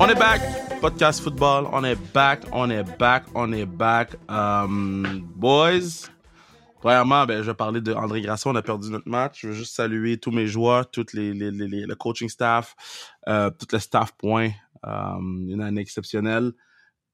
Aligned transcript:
On 0.00 0.08
est 0.08 0.14
back. 0.16 0.40
Podcast 0.80 1.20
football. 1.20 1.68
On 1.72 1.84
est 1.84 1.96
back. 2.12 2.42
On 2.52 2.68
est 2.68 2.82
back. 2.98 3.24
On 3.34 3.52
est 3.52 3.64
back. 3.64 4.16
Um, 4.28 5.22
boys. 5.36 6.08
Premièrement, 6.80 7.24
ben, 7.26 7.42
je 7.42 7.50
vais 7.50 7.54
parler 7.54 7.80
de 7.80 7.94
André 7.94 8.20
Grasson. 8.20 8.50
On 8.50 8.56
a 8.56 8.62
perdu 8.62 8.90
notre 8.90 9.08
match. 9.08 9.42
Je 9.42 9.48
veux 9.48 9.54
juste 9.54 9.74
saluer 9.74 10.18
tous 10.18 10.32
mes 10.32 10.48
joueurs, 10.48 10.90
tout 10.90 11.06
les, 11.14 11.32
les, 11.32 11.50
les, 11.50 11.86
le 11.86 11.94
coaching 11.94 12.28
staff, 12.28 12.74
euh, 13.28 13.50
tout 13.50 13.68
le 13.72 13.78
staff 13.78 14.12
point. 14.18 14.50
Um, 14.82 15.46
une 15.48 15.62
année 15.62 15.80
exceptionnelle. 15.80 16.52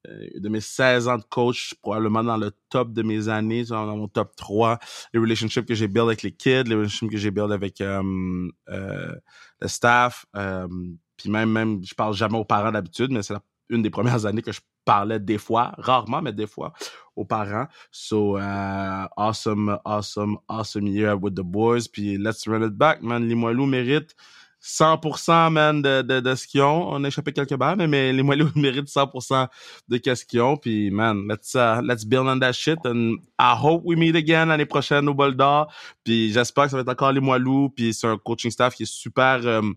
Euh, 0.07 0.27
de 0.39 0.49
mes 0.49 0.61
16 0.61 1.07
ans 1.07 1.17
de 1.17 1.23
coach, 1.23 1.75
probablement 1.81 2.23
dans 2.23 2.37
le 2.37 2.51
top 2.69 2.91
de 2.91 3.03
mes 3.03 3.29
années, 3.29 3.65
dans 3.65 3.95
mon 3.95 4.07
top 4.07 4.35
3, 4.35 4.79
les 5.13 5.19
relationships 5.19 5.65
que 5.65 5.75
j'ai 5.75 5.87
build 5.87 6.07
avec 6.07 6.23
les 6.23 6.31
kids, 6.31 6.63
les 6.63 6.75
relationships 6.75 7.11
que 7.11 7.17
j'ai 7.17 7.29
build 7.29 7.51
avec 7.51 7.79
um, 7.81 8.51
euh, 8.69 9.13
le 9.59 9.67
staff, 9.67 10.25
um, 10.33 10.97
puis 11.21 11.29
même, 11.29 11.51
même, 11.51 11.81
je 11.83 11.93
parle 11.93 12.13
jamais 12.13 12.37
aux 12.37 12.45
parents 12.45 12.71
d'habitude, 12.71 13.11
mais 13.11 13.23
c'est 13.23 13.35
une 13.69 13.81
des 13.81 13.89
premières 13.89 14.25
années 14.25 14.41
que 14.41 14.51
je 14.51 14.59
parlais 14.83 15.19
des 15.19 15.37
fois, 15.37 15.73
rarement, 15.77 16.21
mais 16.21 16.33
des 16.33 16.47
fois, 16.47 16.73
aux 17.15 17.25
parents. 17.25 17.67
So, 17.91 18.37
uh, 18.37 19.07
awesome, 19.15 19.77
awesome, 19.85 20.37
awesome 20.47 20.87
year 20.87 21.15
with 21.15 21.35
the 21.35 21.43
boys. 21.43 21.87
Puis 21.87 22.17
let's 22.17 22.47
run 22.47 22.63
it 22.63 22.73
back, 22.73 23.01
man. 23.01 23.27
Limoilou 23.27 23.65
mérite 23.65 24.15
100% 24.61 25.49
man 25.51 25.81
de, 25.81 26.01
de, 26.01 26.35
ce 26.35 26.45
qu'ils 26.45 26.61
ont. 26.61 26.93
On 26.93 27.03
a 27.03 27.07
échappé 27.07 27.33
quelques 27.33 27.55
balles, 27.55 27.77
mais, 27.77 27.87
mais 27.87 28.13
les 28.13 28.21
Moilous 28.21 28.51
méritent 28.55 28.89
100% 28.89 29.47
de 29.87 30.15
ce 30.15 30.25
qu'ils 30.25 30.41
ont. 30.41 30.55
Puis 30.55 30.91
man, 30.91 31.27
let's 31.27 31.55
uh, 31.55 31.81
let's 31.81 32.05
build 32.05 32.27
on 32.27 32.39
that 32.39 32.53
shit. 32.53 32.77
And 32.85 33.17
I 33.39 33.55
hope 33.59 33.81
we 33.83 33.97
meet 33.97 34.15
again 34.15 34.47
l'année 34.47 34.65
prochaine 34.65 35.09
au 35.09 35.13
Bol 35.13 35.35
d'Or. 35.35 35.73
Puis 36.03 36.31
j'espère 36.31 36.65
que 36.65 36.71
ça 36.71 36.77
va 36.77 36.81
être 36.81 36.89
encore 36.89 37.11
les 37.11 37.19
Moilous. 37.19 37.69
Puis 37.69 37.93
c'est 37.93 38.07
un 38.07 38.17
coaching 38.17 38.51
staff 38.51 38.75
qui 38.75 38.83
est 38.83 38.91
super 38.91 39.45
um, 39.47 39.75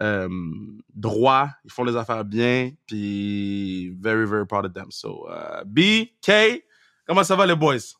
um, 0.00 0.80
droit. 0.94 1.50
Ils 1.64 1.72
font 1.72 1.84
les 1.84 1.96
affaires 1.96 2.24
bien. 2.24 2.70
Puis 2.86 3.90
very 4.00 4.26
very 4.26 4.46
proud 4.46 4.66
of 4.66 4.72
them. 4.72 4.90
So 4.90 5.26
uh, 5.28 5.64
B 5.64 6.08
K, 6.22 6.62
comment 7.06 7.24
ça 7.24 7.36
va 7.36 7.46
les 7.46 7.56
boys? 7.56 7.96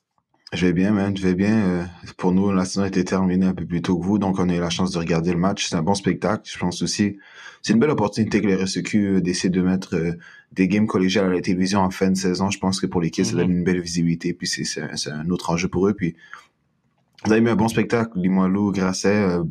Je 0.53 0.65
vais 0.65 0.73
bien, 0.73 0.93
man. 0.93 1.17
Je 1.17 1.23
vais 1.23 1.35
bien. 1.35 1.59
Euh, 1.59 1.85
pour 2.19 2.31
nous, 2.31 2.53
la 2.53 2.65
saison 2.65 2.83
a 2.83 2.87
été 2.87 3.05
terminée 3.05 3.47
un 3.47 3.55
peu 3.55 3.67
plus 3.67 3.83
tôt 3.83 3.99
que 3.99 4.05
vous, 4.05 4.19
donc 4.19 4.39
on 4.39 4.49
a 4.49 4.55
eu 4.55 4.61
la 4.61 4.71
chance 4.71 4.93
de 4.93 4.99
regarder 4.99 5.33
le 5.33 5.39
match. 5.39 5.67
C'est 5.69 5.75
un 5.75 5.83
bon 5.83 5.95
spectacle. 5.95 6.49
Je 6.49 6.57
pense 6.57 6.83
aussi, 6.83 7.19
c'est 7.63 7.73
une 7.73 7.81
belle 7.81 7.91
opportunité 7.91 8.41
que 8.41 8.47
les 8.47 8.55
RSEQ 8.55 9.21
d'essayer 9.23 9.51
de 9.51 9.61
mettre 9.61 9.97
euh, 9.97 10.13
des 10.53 10.69
games 10.69 10.87
collégiales 10.87 11.27
à 11.27 11.31
la 11.31 11.41
télévision 11.41 11.81
en 11.81 11.91
fin 11.91 12.11
de 12.11 12.17
saison. 12.17 12.49
Je 12.51 12.61
pense 12.61 12.81
que 12.81 12.87
pour 12.87 13.01
les 13.01 13.11
kids, 13.11 13.25
ça 13.25 13.35
donne 13.35 13.51
une 13.51 13.65
belle 13.65 13.81
visibilité. 13.81 14.35
Puis 14.35 14.47
c'est 14.47 15.11
un 15.11 15.31
autre 15.31 15.51
enjeu 15.51 15.67
pour 15.67 15.89
eux. 15.89 15.95
Puis 15.95 16.15
vous 17.25 17.33
avez 17.33 17.41
mis 17.41 17.51
un 17.51 17.57
bon 17.57 17.67
spectacle. 17.67 18.13
Limoilou, 18.17 18.71
Grasset, 18.71 19.09
euh, 19.09 19.43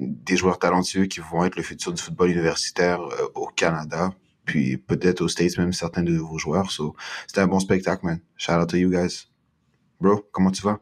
des 0.00 0.36
joueurs 0.36 0.58
talentueux 0.58 1.06
qui 1.06 1.20
vont 1.20 1.44
être 1.44 1.56
le 1.56 1.62
futur 1.62 1.92
du 1.92 2.02
football 2.02 2.30
universitaire 2.30 3.00
au 3.34 3.46
Canada. 3.46 4.10
Puis 4.44 4.78
peut-être 4.78 5.20
aux 5.20 5.28
States, 5.28 5.58
même 5.58 5.72
certains 5.72 6.02
de 6.02 6.16
vos 6.16 6.38
joueurs. 6.38 6.72
C'était 7.26 7.40
un 7.40 7.46
bon 7.46 7.60
spectacle, 7.60 8.04
man. 8.04 8.20
Shout 8.36 8.52
out 8.52 8.68
to 8.68 8.76
you 8.76 8.90
guys. 8.90 9.28
Bro, 10.00 10.24
comment 10.32 10.50
tu 10.50 10.62
vas? 10.62 10.80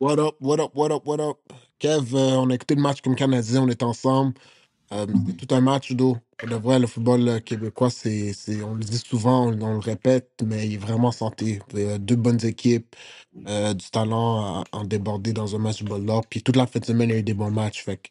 What 0.00 0.18
up, 0.18 0.36
what 0.40 0.60
up, 0.60 0.72
what 0.74 0.90
up, 0.92 1.06
what 1.06 1.20
up? 1.20 1.38
Kev, 1.78 2.14
euh, 2.14 2.36
on 2.36 2.50
a 2.50 2.54
écouté 2.54 2.74
le 2.74 2.82
match 2.82 3.00
comme 3.00 3.14
Canadien, 3.14 3.62
on 3.62 3.68
est 3.68 3.82
ensemble. 3.82 4.34
Euh, 4.92 5.06
c'est 5.26 5.36
tout 5.36 5.54
un 5.54 5.60
match 5.60 5.92
d'eau. 5.92 6.18
Pour 6.38 6.48
de 6.48 6.56
vrai, 6.56 6.78
le 6.78 6.86
football 6.86 7.28
euh, 7.28 7.40
québécois, 7.40 7.90
c'est, 7.90 8.32
c'est, 8.34 8.62
on 8.62 8.74
le 8.74 8.84
dit 8.84 8.98
souvent, 8.98 9.48
on, 9.48 9.60
on 9.62 9.72
le 9.74 9.78
répète, 9.80 10.30
mais 10.44 10.68
il 10.68 10.74
est 10.74 10.78
vraiment 10.78 11.12
santé. 11.12 11.60
Deux 11.98 12.16
bonnes 12.16 12.44
équipes, 12.46 12.96
euh, 13.48 13.74
du 13.74 13.90
talent 13.90 14.62
à, 14.62 14.64
en 14.72 14.84
déborder 14.84 15.32
dans 15.32 15.56
un 15.56 15.58
match 15.58 15.82
de 15.82 15.98
d'or. 15.98 16.26
Puis 16.28 16.42
toute 16.42 16.56
la 16.56 16.66
fin 16.68 16.80
de 16.80 16.86
semaine, 16.86 17.10
il 17.10 17.12
y 17.14 17.16
a 17.16 17.20
eu 17.20 17.24
des 17.24 17.34
bons 17.34 17.50
matchs. 17.50 17.84
Fait 17.84 17.98
que, 17.98 18.08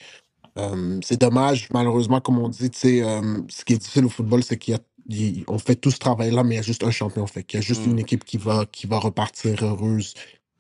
euh, 0.60 1.00
c'est 1.04 1.20
dommage, 1.22 1.70
malheureusement, 1.74 2.22
comme 2.22 2.40
on 2.40 2.50
dit, 2.50 2.70
tu 2.72 2.80
sais, 2.80 3.04
euh, 3.04 3.22
ce 3.50 3.66
qui 3.66 3.74
est 3.74 3.78
difficile 3.78 4.06
au 4.06 4.10
football, 4.10 4.44
c'est 4.44 4.58
qu'il 4.58 4.74
y 4.74 4.78
a 4.78 4.82
il- 5.10 5.44
on 5.50 5.60
fait 5.60 5.76
tout 5.76 5.92
ce 5.92 6.00
travail-là, 6.00 6.44
mais 6.44 6.56
il 6.56 6.58
y 6.58 6.62
a 6.62 6.64
juste 6.64 6.84
un 6.84 6.92
champion. 6.92 7.28
Fait 7.28 7.44
qu'il 7.44 7.60
y 7.60 7.64
a 7.64 7.66
juste 7.66 7.86
Mm. 7.88 7.92
une 7.92 8.00
équipe 8.00 8.26
qui 8.26 8.38
va, 8.38 8.66
qui 8.68 8.88
va 8.88 9.00
repartir 9.00 9.64
heureuse 9.64 10.14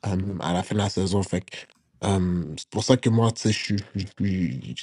euh, 0.07 0.17
à 0.41 0.53
la 0.53 0.63
fin 0.63 0.75
de 0.75 0.79
la 0.81 0.89
saison. 0.89 1.23
Fait 1.23 1.41
que, 1.41 1.57
euh, 2.05 2.43
c'est 2.57 2.69
pour 2.69 2.83
ça 2.85 2.97
que 2.97 3.09
moi, 3.09 3.31
tu 3.33 3.41
sais, 3.43 3.51
je 3.53 3.59
suis, 3.59 3.77
je 3.95 4.05
suis- 4.19 4.75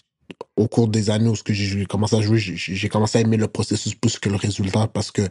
au 0.56 0.68
cours 0.68 0.88
des 0.88 1.10
années 1.10 1.28
où 1.30 1.34
j'ai 1.48 1.86
commencé 1.86 2.16
à 2.16 2.22
jouer, 2.22 2.38
j'ai 2.38 2.88
commencé 2.90 3.18
à 3.18 3.22
aimer 3.22 3.38
le 3.38 3.48
processus 3.48 3.94
plus 3.94 4.18
que 4.18 4.28
le 4.30 4.36
résultat 4.36 4.88
parce 4.88 5.10
que 5.12 5.22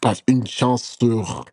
t'as 0.00 0.14
une 0.28 0.46
chance 0.46 0.96
sur 1.00 1.46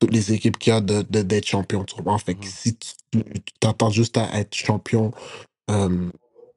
toutes 0.00 0.12
les 0.12 0.32
équipes 0.32 0.58
qu'il 0.58 0.72
y 0.72 0.76
a 0.76 0.80
de, 0.80 1.02
de- 1.10 1.22
d'être 1.22 1.46
champion. 1.46 1.84
Tu? 1.84 1.96
Fait 2.24 2.34
que 2.34 2.46
Mhm. 2.46 2.52
si 2.52 2.76
tu 2.76 2.88
tu 3.12 3.22
t'attends 3.60 3.90
juste 3.90 4.18
à 4.18 4.38
être 4.40 4.54
champion, 4.54 5.12
euh, 5.70 6.10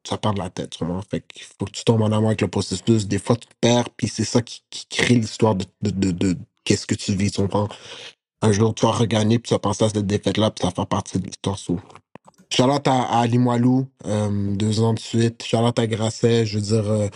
ça 0.08 0.18
perd 0.20 0.36
de 0.38 0.42
la 0.42 0.52
tête, 0.52 0.78
vraiment. 0.80 1.02
Fait 1.04 1.22
qu'il 1.28 1.44
faut 1.44 1.66
que 1.66 1.72
tu 1.72 1.86
tombes 1.86 2.04
en 2.04 2.12
amour 2.12 2.30
avec 2.30 2.42
le 2.42 2.50
processus. 2.50 3.08
Des 3.08 3.20
fois, 3.20 3.38
tu 3.38 3.48
perds, 3.62 3.90
puis 3.92 4.10
c'est 4.10 4.26
ça 4.26 4.42
qui, 4.44 4.64
qui 4.72 4.88
crée 4.88 5.16
l'histoire 5.16 5.56
de, 5.56 5.66
de, 5.84 5.92
de, 5.92 6.12
de 6.12 6.38
qu'est-ce 6.66 6.88
que 6.88 6.96
tu 6.96 7.16
vis. 7.16 7.32
Tu 7.32 7.42
comprends? 7.42 7.70
Un 8.42 8.52
jour, 8.54 8.76
tu 8.76 8.86
vas 8.86 8.94
regagner, 8.94 9.40
puis 9.40 9.50
tu 9.50 9.56
vas 9.56 9.60
penser 9.60 9.86
à 9.86 9.90
cette 9.90 10.08
défaite-là, 10.08 10.52
puis 10.52 10.62
ça 10.64 10.70
va 10.70 10.76
faire 10.76 10.88
partie 10.88 11.20
de 11.20 11.28
l'histoire. 11.28 11.60
Charlotte 12.52 12.88
à, 12.88 13.04
à 13.04 13.28
Limoilou, 13.28 13.88
euh, 14.06 14.56
deux 14.56 14.82
ans 14.82 14.94
de 14.94 15.00
suite. 15.00 15.44
Charlotte 15.44 15.78
à 15.80 15.88
Grasset, 15.88 16.46
je 16.46 16.56
veux 16.58 16.64
dire, 16.64 16.90
euh, 16.90 17.08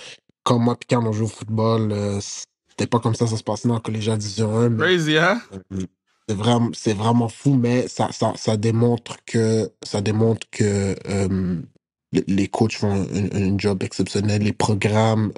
comme 0.43 0.63
moi, 0.63 0.75
puis 0.75 0.87
quand 0.89 1.05
on 1.05 1.11
joue 1.11 1.25
au 1.25 1.27
football, 1.29 1.91
euh, 1.91 2.19
c'était 2.69 2.87
pas 2.87 2.99
comme 2.99 3.15
ça, 3.15 3.27
ça 3.27 3.37
se 3.37 3.43
passait 3.43 3.67
dans 3.67 3.75
le 3.75 3.79
collégial 3.79 4.17
Division 4.17 4.55
1, 4.57 4.69
mais 4.69 4.83
Crazy, 4.83 5.17
hein? 5.17 5.41
c'est 6.27 6.35
vraiment, 6.35 6.69
c'est 6.73 6.93
vraiment 6.93 7.29
fou, 7.29 7.55
mais 7.55 7.87
ça, 7.87 8.09
ça, 8.11 8.33
ça 8.35 8.57
démontre 8.57 9.17
que, 9.25 9.71
ça 9.83 10.01
démontre 10.01 10.47
que 10.51 10.95
les- 12.11 12.23
les 12.27 12.47
coachs 12.47 12.73
font 12.75 12.91
un, 12.93 13.57
job 13.57 13.81
exceptionnel, 13.83 14.43
les 14.43 14.53
programmes 14.53 15.31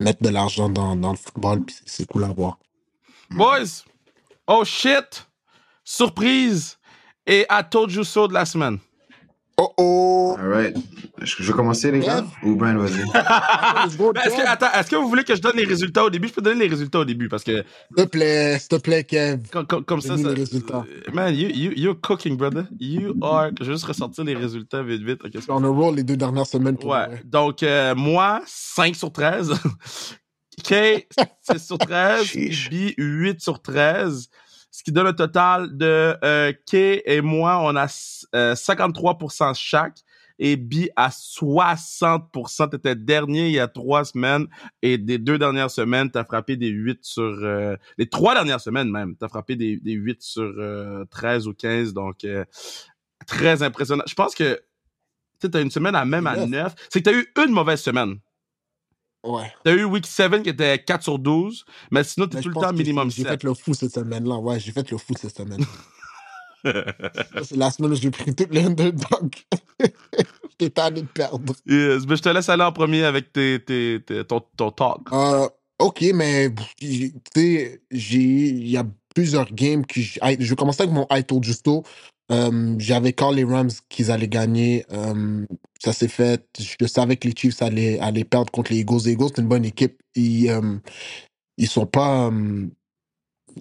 mettent 0.00 0.22
de 0.22 0.28
l'argent 0.28 0.68
dans, 0.68 0.96
dans 0.96 1.12
le 1.12 1.16
football, 1.16 1.62
puis 1.64 1.76
c'est 1.86 2.06
cool 2.06 2.24
à 2.24 2.28
voir. 2.28 2.58
Boys, 3.30 3.84
oh 4.46 4.64
shit, 4.64 5.26
surprise 5.84 6.78
et 7.26 7.46
I 7.50 7.62
told 7.70 7.92
you 7.92 8.04
so 8.04 8.28
de 8.28 8.34
la 8.34 8.44
semaine. 8.44 8.78
Oh 9.58 9.70
oh! 9.76 10.36
Alright. 10.40 10.74
Je, 11.20 11.36
je 11.38 11.42
vais 11.44 11.52
commencer, 11.52 11.92
les 11.92 12.00
gars? 12.00 12.24
Ou 12.42 12.56
Brian, 12.56 12.78
vas-y. 12.78 13.00
Est-ce 13.84 13.96
que, 14.36 14.48
attends, 14.48 14.72
est-ce 14.74 14.90
que 14.90 14.96
vous 14.96 15.08
voulez 15.08 15.24
que 15.24 15.36
je 15.36 15.40
donne 15.42 15.56
les 15.56 15.64
résultats 15.66 16.04
au 16.04 16.10
début? 16.10 16.28
Je 16.28 16.32
peux 16.32 16.40
donner 16.42 16.60
les 16.64 16.68
résultats 16.70 17.00
au 17.00 17.04
début 17.04 17.28
parce 17.28 17.44
que 17.44 17.62
S'il 17.88 17.96
te 18.04 18.08
plaît, 18.10 18.58
s'il 18.58 18.68
te 18.68 18.76
plaît, 18.76 19.04
Kev. 19.04 19.42
comme, 19.52 19.66
comme, 19.66 19.84
comme 19.84 20.00
ça, 20.00 20.16
ça- 20.16 20.22
les 20.30 20.34
résultats. 20.34 20.84
euh, 20.88 21.12
Man, 21.12 21.34
you, 21.34 21.48
you, 21.50 21.72
you're 21.76 22.00
cooking, 22.00 22.36
brother. 22.36 22.64
You 22.80 23.14
are. 23.22 23.50
Je 23.60 23.66
vais 23.66 23.72
juste 23.72 23.84
ressortir 23.84 24.24
les 24.24 24.34
résultats 24.34 24.82
vite, 24.82 25.02
vite. 25.02 25.20
ok? 25.22 25.30
On 25.50 25.62
a 25.62 25.68
roll 25.68 25.96
les 25.96 26.02
deux 26.02 26.16
dernières 26.16 26.46
semaines 26.46 26.78
pour 26.78 26.90
Ouais. 26.90 27.06
vrai. 27.06 27.22
Donc, 27.24 27.62
euh, 27.62 27.94
moi, 27.94 28.40
5 28.46 28.96
sur 28.96 29.12
13. 29.12 29.52
K, 30.64 31.06
6 31.50 31.58
sur 31.66 31.78
13. 31.78 32.24
Sheesh. 32.24 32.70
B, 32.70 32.92
8 32.98 33.40
sur 33.40 33.60
13. 33.60 34.28
Ce 34.72 34.82
qui 34.82 34.90
donne 34.90 35.06
un 35.06 35.12
total 35.12 35.76
de 35.76 36.16
euh, 36.24 36.52
K 36.52 36.74
et 37.04 37.20
moi, 37.20 37.60
on 37.62 37.76
a 37.76 37.86
euh, 38.34 38.54
53% 38.54 39.54
chaque. 39.54 39.98
Et 40.38 40.56
B 40.56 40.86
à 40.96 41.10
60%. 41.10 42.70
T'étais 42.70 42.96
dernier 42.96 43.46
il 43.48 43.52
y 43.52 43.60
a 43.60 43.68
trois 43.68 44.04
semaines. 44.04 44.46
Et 44.80 44.98
des 44.98 45.18
deux 45.18 45.38
dernières 45.38 45.70
semaines, 45.70 46.10
t'as 46.10 46.24
frappé 46.24 46.56
des 46.56 46.68
8 46.68 47.04
sur... 47.04 47.22
euh, 47.22 47.76
les 47.98 48.08
trois 48.08 48.34
dernières 48.34 48.60
semaines 48.60 48.90
même, 48.90 49.14
t'as 49.14 49.28
frappé 49.28 49.54
des, 49.54 49.76
des 49.76 49.92
8 49.92 50.22
sur 50.22 50.42
euh, 50.42 51.04
13 51.10 51.46
ou 51.46 51.54
15. 51.54 51.92
Donc, 51.92 52.24
euh, 52.24 52.44
très 53.26 53.62
impressionnant. 53.62 54.04
Je 54.08 54.14
pense 54.14 54.34
que 54.34 54.60
tu 55.38 55.48
as 55.52 55.60
une 55.60 55.70
semaine 55.70 55.94
à 55.94 56.04
même 56.04 56.26
à 56.26 56.34
Neuf. 56.34 56.48
9. 56.48 56.74
C'est 56.88 57.02
que 57.02 57.10
tu 57.10 57.14
as 57.14 57.18
eu 57.20 57.46
une 57.46 57.52
mauvaise 57.52 57.80
semaine. 57.80 58.18
Ouais. 59.24 59.52
Tu 59.64 59.70
as 59.70 59.74
eu 59.74 59.84
Week 59.84 60.06
7 60.06 60.42
qui 60.42 60.48
était 60.50 60.78
4 60.78 61.02
sur 61.02 61.18
12, 61.18 61.64
mais 61.90 62.02
sinon, 62.04 62.26
tu 62.26 62.34
es 62.34 62.36
Mais 62.38 62.42
tout 62.42 62.48
le 62.48 62.54
temps 62.54 62.72
minimum 62.72 63.10
j'ai 63.10 63.22
7. 63.22 63.28
fait 63.30 63.42
le 63.44 63.54
fou 63.54 63.72
cette 63.74 63.92
semaine-là. 63.94 64.36
Ouais, 64.36 64.58
j'ai 64.58 64.72
fait 64.72 64.90
le 64.90 64.98
fou 64.98 65.14
cette 65.20 65.36
semaine. 65.36 65.64
C'est 66.64 67.56
la 67.56 67.70
semaine 67.72 67.92
où 67.92 67.94
j'ai 67.96 68.10
pris 68.10 68.34
toutes 68.34 68.52
les 68.54 68.64
underdogs. 68.64 69.34
J'étais 70.50 70.70
tanné 70.70 71.02
de 71.02 71.06
perdre. 71.08 71.54
Yes, 71.66 72.06
mais 72.06 72.16
je 72.16 72.22
te 72.22 72.28
laisse 72.28 72.48
aller 72.48 72.62
en 72.62 72.70
premier 72.72 73.02
avec 73.04 73.32
tes, 73.32 73.58
tes, 73.64 74.00
tes- 74.06 74.24
ton, 74.24 74.40
ton 74.56 74.70
talk. 74.70 75.00
Euh, 75.12 75.48
ok, 75.80 76.04
mais 76.14 76.50
tu 76.78 77.12
sais, 77.34 77.82
j'ai, 77.90 78.18
il 78.20 78.68
y 78.68 78.76
a 78.76 78.84
plusieurs 79.14 79.52
games 79.52 79.84
que 79.84 80.00
j'ai- 80.00 80.20
je 80.38 80.50
vais 80.50 80.56
commencer 80.56 80.82
avec 80.82 80.94
mon 80.94 81.06
I 81.10 81.24
told 81.24 81.42
Justo. 81.42 81.82
Euh, 82.32 82.76
j'avais 82.78 83.12
quand 83.12 83.30
les 83.32 83.44
Rams 83.44 83.70
qu'ils 83.88 84.10
allaient 84.10 84.28
gagner. 84.28 84.84
Euh, 84.92 85.46
ça 85.80 85.92
s'est 85.92 86.08
fait. 86.08 86.44
Je 86.58 86.86
savais 86.86 87.16
que 87.16 87.28
les 87.28 87.34
Chiefs 87.36 87.62
allaient, 87.62 87.98
allaient 88.00 88.24
perdre 88.24 88.52
contre 88.52 88.72
les 88.72 88.80
Eagles. 88.80 89.02
Les 89.06 89.12
Eagles, 89.12 89.28
c'est 89.34 89.42
une 89.42 89.48
bonne 89.48 89.64
équipe. 89.66 90.00
Ils, 90.16 90.50
euh, 90.50 90.78
ils 91.58 91.68
sont 91.68 91.86
pas. 91.86 92.30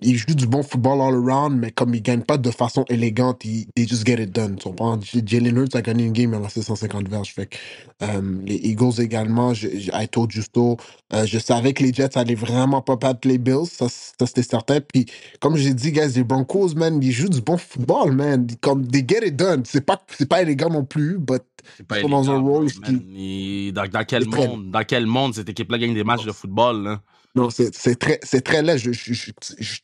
Ils 0.01 0.17
jouent 0.17 0.35
du 0.35 0.47
bon 0.47 0.63
football 0.63 1.01
all 1.01 1.15
around, 1.15 1.57
mais 1.59 1.71
comme 1.71 1.95
ils 1.95 2.01
gagnent 2.01 2.23
pas 2.23 2.38
de 2.38 2.51
façon 2.51 2.85
élégante, 2.89 3.45
ils 3.45 3.67
they 3.75 3.88
just 3.88 4.05
get 4.05 4.21
it 4.21 4.31
done. 4.31 4.55
Tu 4.57 4.63
comprends? 4.65 4.99
J- 5.01 5.23
Jalen 5.25 5.57
Hurts 5.57 5.75
a 5.75 5.81
gagné 5.81 6.05
une 6.05 6.13
game, 6.13 6.31
il 6.31 6.35
a 6.38 6.39
lancé 6.39 6.61
150 6.63 7.07
verges. 7.09 7.33
Fait 7.33 7.47
que, 7.47 7.57
euh, 8.03 8.21
les 8.45 8.55
Eagles 8.55 9.01
également, 9.01 9.53
je, 9.53 9.69
je- 9.69 9.91
I 9.93 10.07
told 10.09 10.31
Justo, 10.31 10.77
euh, 11.13 11.25
je 11.25 11.39
savais 11.39 11.73
que 11.73 11.83
les 11.83 11.93
Jets 11.93 12.17
allaient 12.17 12.35
vraiment 12.35 12.81
pas 12.81 12.95
battre 12.97 13.27
les 13.27 13.38
Bills, 13.38 13.67
ça, 13.71 13.88
c'était 13.89 14.43
certain. 14.43 14.79
Puis, 14.81 15.05
comme 15.41 15.57
j'ai 15.57 15.73
dit, 15.73 15.91
guys, 15.91 16.13
les 16.15 16.23
Broncos, 16.23 16.75
man, 16.75 16.99
ils 17.03 17.11
jouent 17.11 17.29
du 17.29 17.41
bon 17.41 17.57
football, 17.57 18.11
man. 18.13 18.47
Comme, 18.61 18.88
they 18.88 19.05
get 19.07 19.27
it 19.27 19.35
done. 19.35 19.63
C'est 19.65 19.85
pas, 19.85 20.01
c'est 20.17 20.29
pas 20.29 20.41
élégant 20.43 20.69
non 20.69 20.85
plus, 20.85 21.17
but 21.19 21.43
C'est 21.77 22.01
pas 22.01 22.09
dans 22.09 22.29
un 22.31 22.38
rôle. 22.38 22.71
Il- 22.88 23.73
Dans, 23.73 23.88
dans 23.88 24.05
quel 24.05 24.25
monde, 24.25 24.71
dans 24.71 24.83
quel 24.85 25.05
monde 25.07 25.35
cette 25.35 25.49
équipe-là 25.49 25.77
gagne 25.79 25.93
des 25.93 26.03
matchs 26.03 26.25
de 26.25 26.31
football, 26.31 26.83
là? 26.83 27.01
Non, 27.36 27.50
c'est 27.50 27.72
très, 27.98 28.19
c'est 28.24 28.42
très 28.42 28.62
laid. 28.62 28.78
Je, 28.78 28.92
je, 28.92 29.13
je, 29.13 29.31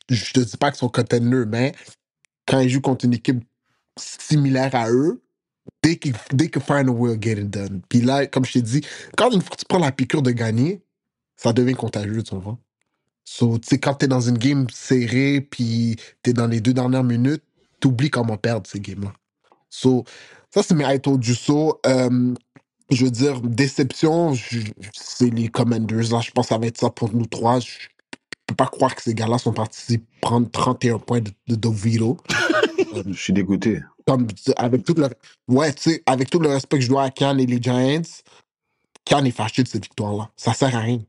je, 0.08 0.32
te 0.32 0.40
dis 0.40 0.56
pas 0.56 0.70
qu'ils 0.70 0.78
sont 0.78 0.88
contenders, 0.88 1.46
mais 1.46 1.74
quand 2.46 2.60
ils 2.60 2.68
jouent 2.68 2.80
contre 2.80 3.06
une 3.06 3.14
équipe 3.14 3.42
similaire 3.98 4.74
à 4.74 4.90
eux, 4.90 5.22
they 5.82 5.98
can, 5.98 6.12
they 6.36 6.50
can 6.50 6.60
find 6.60 6.88
a 6.88 7.20
getting 7.20 7.48
done. 7.48 7.80
Puis 7.88 8.00
là, 8.00 8.26
comme 8.26 8.44
je 8.44 8.52
t'ai 8.52 8.62
dit, 8.62 8.80
quand 9.16 9.30
une 9.30 9.40
fois 9.40 9.56
que 9.56 9.60
tu 9.60 9.66
prends 9.66 9.78
la 9.78 9.92
piqûre 9.92 10.22
de 10.22 10.30
gagner, 10.30 10.82
ça 11.36 11.52
devient 11.52 11.74
contagieux, 11.74 12.22
tu 12.22 12.34
vois. 12.36 12.58
So, 13.24 13.58
tu 13.58 13.68
sais, 13.68 13.78
quand 13.78 13.94
t'es 13.94 14.08
dans 14.08 14.20
une 14.20 14.38
game 14.38 14.66
serrée, 14.70 15.40
puis 15.40 15.96
t'es 16.22 16.32
dans 16.32 16.46
les 16.46 16.60
deux 16.60 16.72
dernières 16.72 17.04
minutes, 17.04 17.44
t'oublies 17.80 18.10
comment 18.10 18.36
perdre 18.36 18.66
ces 18.66 18.80
games-là. 18.80 19.12
So, 19.68 20.04
ça, 20.50 20.62
c'est 20.62 20.74
mes 20.74 20.84
I 20.84 21.00
told 21.00 21.24
you. 21.26 21.34
Euh, 21.86 22.34
je 22.90 23.04
veux 23.04 23.10
dire, 23.10 23.40
déception, 23.42 24.34
c'est 24.94 25.30
les 25.30 25.48
Commanders. 25.48 26.10
Là, 26.12 26.20
je 26.20 26.30
pense 26.30 26.46
que 26.46 26.54
ça 26.54 26.58
va 26.58 26.66
être 26.66 26.78
ça 26.78 26.90
pour 26.90 27.12
nous 27.14 27.26
trois. 27.26 27.60
Je 27.60 27.88
peux 28.46 28.54
pas 28.54 28.66
croire 28.66 28.94
que 28.94 29.02
ces 29.02 29.14
gars-là 29.14 29.38
sont 29.38 29.52
partis 29.52 30.00
prendre 30.20 30.50
31 30.50 30.98
points 30.98 31.20
de, 31.20 31.30
de. 31.48 31.68
Je 33.06 33.12
suis 33.12 33.32
dégoûté. 33.32 33.80
Comme, 34.06 34.26
avec 34.56 34.84
tout 34.84 34.94
le, 34.94 35.08
ouais, 35.48 35.74
avec 36.06 36.30
tout 36.30 36.38
le 36.38 36.48
respect 36.48 36.78
que 36.78 36.84
je 36.84 36.88
dois 36.88 37.04
à 37.04 37.10
Kian 37.10 37.36
et 37.38 37.46
les 37.46 37.60
Giants, 37.60 38.02
Kian 39.04 39.24
est 39.24 39.30
fâché 39.30 39.62
de 39.62 39.68
cette 39.68 39.84
victoire-là. 39.84 40.30
Ça 40.36 40.54
sert 40.54 40.74
à 40.74 40.80
rien. 40.80 41.00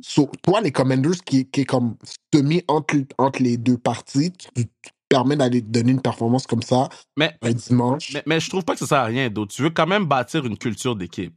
So, 0.00 0.30
toi, 0.42 0.60
les 0.60 0.70
Commanders 0.70 1.24
qui, 1.24 1.46
qui 1.46 1.62
est 1.62 1.64
comme 1.64 1.96
semi 2.32 2.62
entre, 2.68 2.96
entre 3.18 3.42
les 3.42 3.56
deux 3.56 3.78
parties, 3.78 4.32
tu, 4.32 4.48
tu 4.54 4.90
te 5.08 5.14
permets 5.16 5.36
d'aller 5.36 5.60
donner 5.60 5.92
une 5.92 6.02
performance 6.02 6.46
comme 6.46 6.62
ça 6.62 6.88
Mais, 7.16 7.32
un 7.42 7.52
dimanche. 7.52 8.12
mais, 8.14 8.22
mais 8.26 8.40
je 8.40 8.48
trouve 8.50 8.64
pas 8.64 8.74
que 8.74 8.80
ça 8.80 8.86
sert 8.86 8.98
à 8.98 9.04
rien 9.04 9.30
d'autre. 9.30 9.54
Tu 9.54 9.62
veux 9.62 9.70
quand 9.70 9.86
même 9.86 10.04
bâtir 10.04 10.44
une 10.44 10.58
culture 10.58 10.96
d'équipe. 10.96 11.34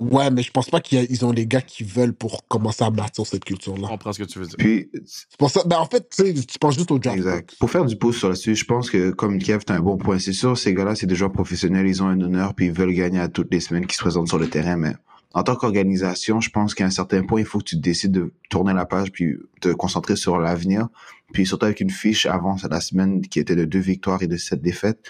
Ouais, 0.00 0.30
mais 0.30 0.42
je 0.42 0.50
pense 0.50 0.70
pas 0.70 0.80
qu'ils 0.80 1.24
ont 1.24 1.32
les 1.32 1.46
gars 1.46 1.60
qui 1.60 1.84
veulent 1.84 2.14
pour 2.14 2.48
commencer 2.48 2.82
à 2.82 2.90
bâtir 2.90 3.26
cette 3.26 3.42
Je 3.42 3.46
culture-là. 3.54 3.86
comprends 3.88 4.12
ce 4.12 4.18
que 4.20 4.24
tu 4.24 4.38
veux 4.38 4.46
dire. 4.46 4.56
Puis, 4.58 4.90
C'est 5.04 5.36
pour 5.38 5.50
ça, 5.50 5.62
ben 5.66 5.76
en 5.78 5.84
fait, 5.86 6.08
tu 6.08 6.24
sais, 6.24 6.34
tu 6.46 6.58
penses 6.58 6.76
juste 6.76 6.90
au 6.90 6.98
draft. 6.98 7.18
Exact. 7.18 7.54
Pour 7.60 7.70
faire 7.70 7.84
du 7.84 7.96
pouce 7.96 8.16
sur 8.18 8.28
là-dessus, 8.28 8.56
je 8.56 8.64
pense 8.64 8.90
que, 8.90 9.10
comme 9.10 9.38
Kev, 9.38 9.60
t'as 9.64 9.74
un 9.76 9.80
bon 9.80 9.98
point. 9.98 10.18
C'est 10.18 10.32
sûr, 10.32 10.56
ces 10.56 10.72
gars-là, 10.74 10.94
c'est 10.96 11.06
des 11.06 11.14
joueurs 11.14 11.30
professionnels, 11.30 11.86
ils 11.86 12.02
ont 12.02 12.06
un 12.08 12.20
honneur, 12.20 12.54
puis 12.54 12.66
ils 12.66 12.72
veulent 12.72 12.94
gagner 12.94 13.20
à 13.20 13.28
toutes 13.28 13.52
les 13.52 13.60
semaines 13.60 13.86
qui 13.86 13.94
se 13.94 14.00
présentent 14.02 14.28
sur 14.28 14.38
le 14.38 14.48
terrain, 14.48 14.76
mais 14.76 14.94
en 15.34 15.42
tant 15.42 15.56
qu'organisation, 15.56 16.40
je 16.40 16.50
pense 16.50 16.74
qu'à 16.74 16.84
un 16.84 16.90
certain 16.90 17.22
point, 17.22 17.40
il 17.40 17.46
faut 17.46 17.58
que 17.58 17.64
tu 17.64 17.76
décides 17.76 18.12
de 18.12 18.32
tourner 18.50 18.74
la 18.74 18.84
page, 18.84 19.12
puis 19.12 19.36
te 19.60 19.68
concentrer 19.68 20.16
sur 20.16 20.38
l'avenir, 20.38 20.88
puis 21.32 21.46
surtout 21.46 21.66
avec 21.66 21.80
une 21.80 21.90
fiche 21.90 22.26
avant 22.26 22.56
la 22.68 22.80
semaine 22.80 23.22
qui 23.22 23.40
était 23.40 23.56
de 23.56 23.64
deux 23.64 23.78
victoires 23.78 24.22
et 24.22 24.26
de 24.26 24.36
sept 24.36 24.60
défaites. 24.60 25.00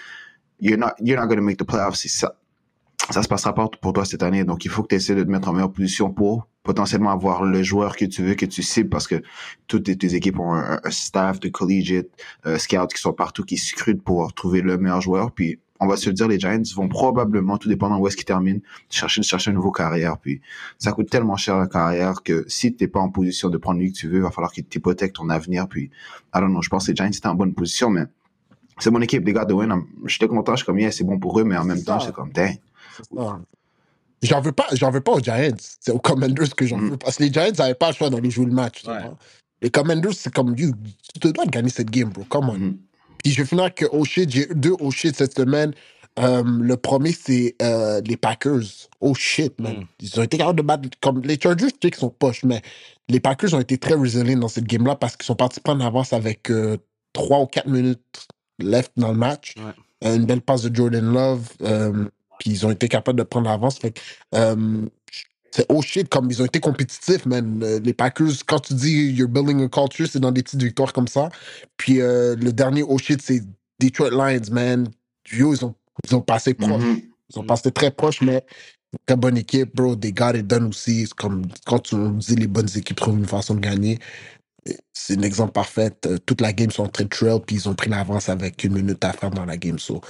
You're 0.61 0.77
not, 0.77 0.91
you're 0.99 1.19
not 1.19 1.27
gonna 1.27 1.41
make 1.41 1.57
the 1.57 1.65
playoffs. 1.65 1.95
Ça. 1.95 2.35
Ça 3.09 3.21
se 3.21 3.27
passera 3.27 3.53
pas 3.53 3.67
pour 3.81 3.91
toi 3.91 4.05
cette 4.05 4.23
année. 4.23 4.45
Donc, 4.45 4.63
il 4.63 4.71
faut 4.71 4.81
que 4.81 4.87
tu 4.87 4.95
essaies 4.95 5.15
de 5.15 5.23
te 5.23 5.29
mettre 5.29 5.49
en 5.49 5.53
meilleure 5.53 5.73
position 5.73 6.09
pour 6.09 6.47
potentiellement 6.63 7.11
avoir 7.11 7.43
le 7.43 7.61
joueur 7.61 7.97
que 7.97 8.05
tu 8.05 8.23
veux, 8.23 8.35
que 8.35 8.45
tu 8.45 8.63
cibles, 8.63 8.89
parce 8.89 9.07
que 9.07 9.21
toutes 9.67 9.83
tes, 9.83 9.97
tes 9.97 10.15
équipes 10.15 10.39
ont 10.39 10.53
un, 10.53 10.79
un 10.81 10.89
staff 10.89 11.41
de 11.41 11.49
collegiate, 11.49 12.07
euh, 12.45 12.57
scouts 12.57 12.87
qui 12.87 13.01
sont 13.01 13.11
partout, 13.11 13.43
qui 13.43 13.57
scrutent 13.57 14.01
pour 14.01 14.33
trouver 14.33 14.61
le 14.61 14.77
meilleur 14.77 15.01
joueur. 15.01 15.33
Puis, 15.33 15.59
on 15.83 15.87
va 15.87 15.97
se 15.97 16.07
le 16.09 16.13
dire, 16.13 16.27
les 16.27 16.39
Giants 16.39 16.61
vont 16.75 16.87
probablement, 16.87 17.57
tout 17.57 17.69
dépendant 17.69 17.97
où 17.99 18.07
est-ce 18.07 18.15
qu'ils 18.15 18.25
terminent, 18.25 18.59
chercher, 18.89 19.21
chercher 19.23 19.51
une 19.51 19.57
nouvelle 19.57 19.71
carrière. 19.73 20.17
Puis, 20.17 20.41
ça 20.79 20.91
coûte 20.91 21.09
tellement 21.09 21.35
cher 21.37 21.57
la 21.57 21.67
carrière 21.67 22.23
que 22.23 22.45
si 22.47 22.73
t'es 22.73 22.87
pas 22.87 22.99
en 22.99 23.09
position 23.09 23.49
de 23.49 23.57
prendre 23.57 23.79
lui 23.79 23.91
que 23.91 23.97
tu 23.97 24.07
veux, 24.07 24.17
il 24.17 24.21
va 24.23 24.31
falloir 24.31 24.51
que 24.51 24.61
tu 24.61 24.77
hypothèques 24.77 25.13
ton 25.13 25.29
avenir. 25.29 25.67
Puis, 25.67 25.91
I 26.35 26.39
don't 26.39 26.49
know, 26.49 26.61
je 26.61 26.69
pense 26.69 26.85
que 26.85 26.91
les 26.91 26.95
Giants 26.95 27.07
étaient 27.07 27.27
en 27.27 27.35
bonne 27.35 27.53
position, 27.53 27.89
mais 27.89 28.03
c'est 28.79 28.89
mon 28.91 29.01
équipe, 29.01 29.25
les 29.25 29.33
gars 29.33 29.45
de 29.45 29.53
win. 29.53 29.69
I'm- 29.69 29.85
J'étais 30.05 30.27
content, 30.27 30.53
je 30.53 30.57
suis 30.57 30.65
comme, 30.65 30.79
yeah, 30.79 30.91
c'est 30.91 31.03
bon 31.03 31.19
pour 31.19 31.39
eux, 31.39 31.43
mais 31.43 31.57
en 31.57 31.63
même 31.65 31.77
C'est 31.77 31.83
temps, 31.85 31.99
ça. 31.99 32.07
c'est 32.07 32.13
comme, 32.13 32.31
dang. 32.31 32.55
Ça. 33.15 33.39
J'en 34.21 34.39
veux 34.39 34.53
pas, 34.53 34.67
j'en 34.73 34.89
veux 34.89 35.01
pas 35.01 35.11
aux 35.11 35.19
Giants. 35.19 35.55
C'est 35.59 35.91
aux 35.91 35.99
Commanders 35.99 36.55
que 36.55 36.65
j'en 36.65 36.77
Mm. 36.77 36.89
veux. 36.91 36.97
Parce 36.97 37.17
que 37.17 37.23
les 37.23 37.31
Giants 37.33 37.51
n'avaient 37.57 37.73
pas 37.75 37.89
le 37.89 37.93
choix 37.95 38.09
d'aller 38.09 38.31
jouer 38.31 38.45
le 38.45 38.53
match. 38.53 38.83
Ouais. 38.87 38.99
Les 39.61 39.69
Commanders, 39.69 40.13
c'est 40.13 40.33
comme, 40.33 40.55
you, 40.57 40.71
tu 41.13 41.19
te 41.19 41.27
dois 41.27 41.45
de 41.45 41.51
gagner 41.51 41.69
cette 41.69 41.89
game, 41.91 42.09
bro. 42.09 42.23
Come 42.29 42.49
on. 42.49 42.53
Mhm. 42.57 42.77
Puis 43.23 43.31
je 43.31 43.41
vais 43.41 43.47
finir 43.47 43.63
avec 43.63 43.85
oh 43.91 44.03
shit, 44.03 44.29
j'ai 44.29 44.51
eu 44.51 44.55
deux 44.55 44.75
oh 44.79 44.91
shit 44.91 45.15
cette 45.15 45.35
semaine. 45.35 45.73
Euh, 46.19 46.43
le 46.45 46.77
premier, 46.77 47.11
c'est 47.11 47.55
euh, 47.61 48.01
les 48.05 48.17
Packers. 48.17 48.61
Oh 49.01 49.15
shit, 49.15 49.59
man. 49.59 49.77
Mm. 49.77 49.85
Ils 50.01 50.19
ont 50.19 50.23
été 50.23 50.37
capables 50.37 50.57
de 50.57 50.63
battre. 50.63 50.89
Comme 51.01 51.21
les 51.21 51.39
Chargers, 51.39 51.67
je 51.67 51.87
sais 51.87 51.91
qu'ils 51.91 51.95
sont 51.95 52.09
poches, 52.09 52.43
mais 52.43 52.61
les 53.09 53.19
Packers 53.19 53.53
ont 53.53 53.59
été 53.59 53.77
très 53.77 53.95
resilient 53.95 54.37
dans 54.37 54.47
cette 54.47 54.65
game-là 54.65 54.95
parce 54.95 55.15
qu'ils 55.15 55.25
sont 55.25 55.35
partis 55.35 55.59
prendre 55.59 55.83
avance 55.83 56.13
avec 56.13 56.51
euh, 56.51 56.77
3 57.13 57.39
ou 57.39 57.45
4 57.47 57.67
minutes 57.67 58.27
left 58.59 58.91
dans 58.95 59.11
le 59.11 59.17
match. 59.17 59.55
Ouais. 59.57 60.07
Euh, 60.07 60.15
une 60.15 60.25
belle 60.25 60.41
passe 60.41 60.63
de 60.63 60.75
Jordan 60.75 61.13
Love. 61.13 61.49
puis 62.39 62.51
ils 62.51 62.65
ont 62.65 62.71
été 62.71 62.87
capables 62.87 63.17
de 63.17 63.23
prendre 63.23 63.49
l'avance. 63.49 63.79
Fait 63.79 63.91
que, 63.91 64.01
c'est 65.53 65.67
oh 65.69 65.83
shit, 65.83 66.09
comme 66.09 66.31
ils 66.31 66.41
ont 66.41 66.45
été 66.45 66.59
compétitifs, 66.59 67.27
man. 67.27 67.61
Euh, 67.61 67.79
les 67.79 67.93
Packers, 67.93 68.43
quand 68.47 68.59
tu 68.59 68.73
dis 68.73 69.11
you're 69.11 69.29
building 69.29 69.63
a 69.63 69.69
culture, 69.69 70.07
c'est 70.11 70.19
dans 70.19 70.31
des 70.31 70.41
petites 70.41 70.63
victoires 70.63 70.91
comme 70.93 71.07
ça. 71.07 71.29
Puis 71.77 72.01
euh, 72.01 72.35
le 72.35 72.51
dernier 72.51 72.81
oh 72.81 72.97
shit, 72.97 73.21
c'est 73.21 73.43
Detroit 73.79 74.09
Lions, 74.09 74.51
man. 74.51 74.89
Yo, 75.31 75.53
ils 75.53 75.63
ont, 75.63 75.75
ils 76.05 76.15
ont 76.15 76.21
passé 76.21 76.55
proche. 76.55 76.81
Mhm. 76.81 77.01
Ils 77.29 77.39
ont 77.39 77.43
passé 77.43 77.71
très 77.71 77.91
proche, 77.91 78.21
mais 78.21 78.43
très 79.05 79.15
bonne 79.15 79.37
équipe, 79.37 79.75
bro. 79.75 79.95
They 79.95 80.11
got 80.11 80.31
it 80.33 80.47
done 80.47 80.69
aussi. 80.69 81.05
C'est 81.05 81.13
comme 81.13 81.45
quand 81.67 81.79
tu 81.81 81.93
on 81.93 82.13
dit 82.13 82.35
les 82.35 82.47
bonnes 82.47 82.69
équipes 82.75 82.97
trouvent 82.97 83.19
une 83.19 83.27
façon 83.27 83.53
de 83.53 83.59
gagner. 83.59 83.99
C'est 84.91 85.19
un 85.19 85.21
exemple 85.21 85.51
parfait. 85.51 85.95
Euh, 86.07 86.17
Toute 86.25 86.41
la 86.41 86.51
game 86.51 86.71
sont 86.71 86.85
de 86.85 87.03
trail, 87.03 87.39
puis 87.45 87.57
ils 87.57 87.69
ont 87.69 87.75
pris 87.75 87.91
l'avance 87.91 88.27
avec 88.27 88.63
une 88.63 88.73
minute 88.73 89.05
à 89.05 89.13
faire 89.13 89.29
dans 89.29 89.45
la 89.45 89.57
game. 89.57 89.77
So, 89.77 90.01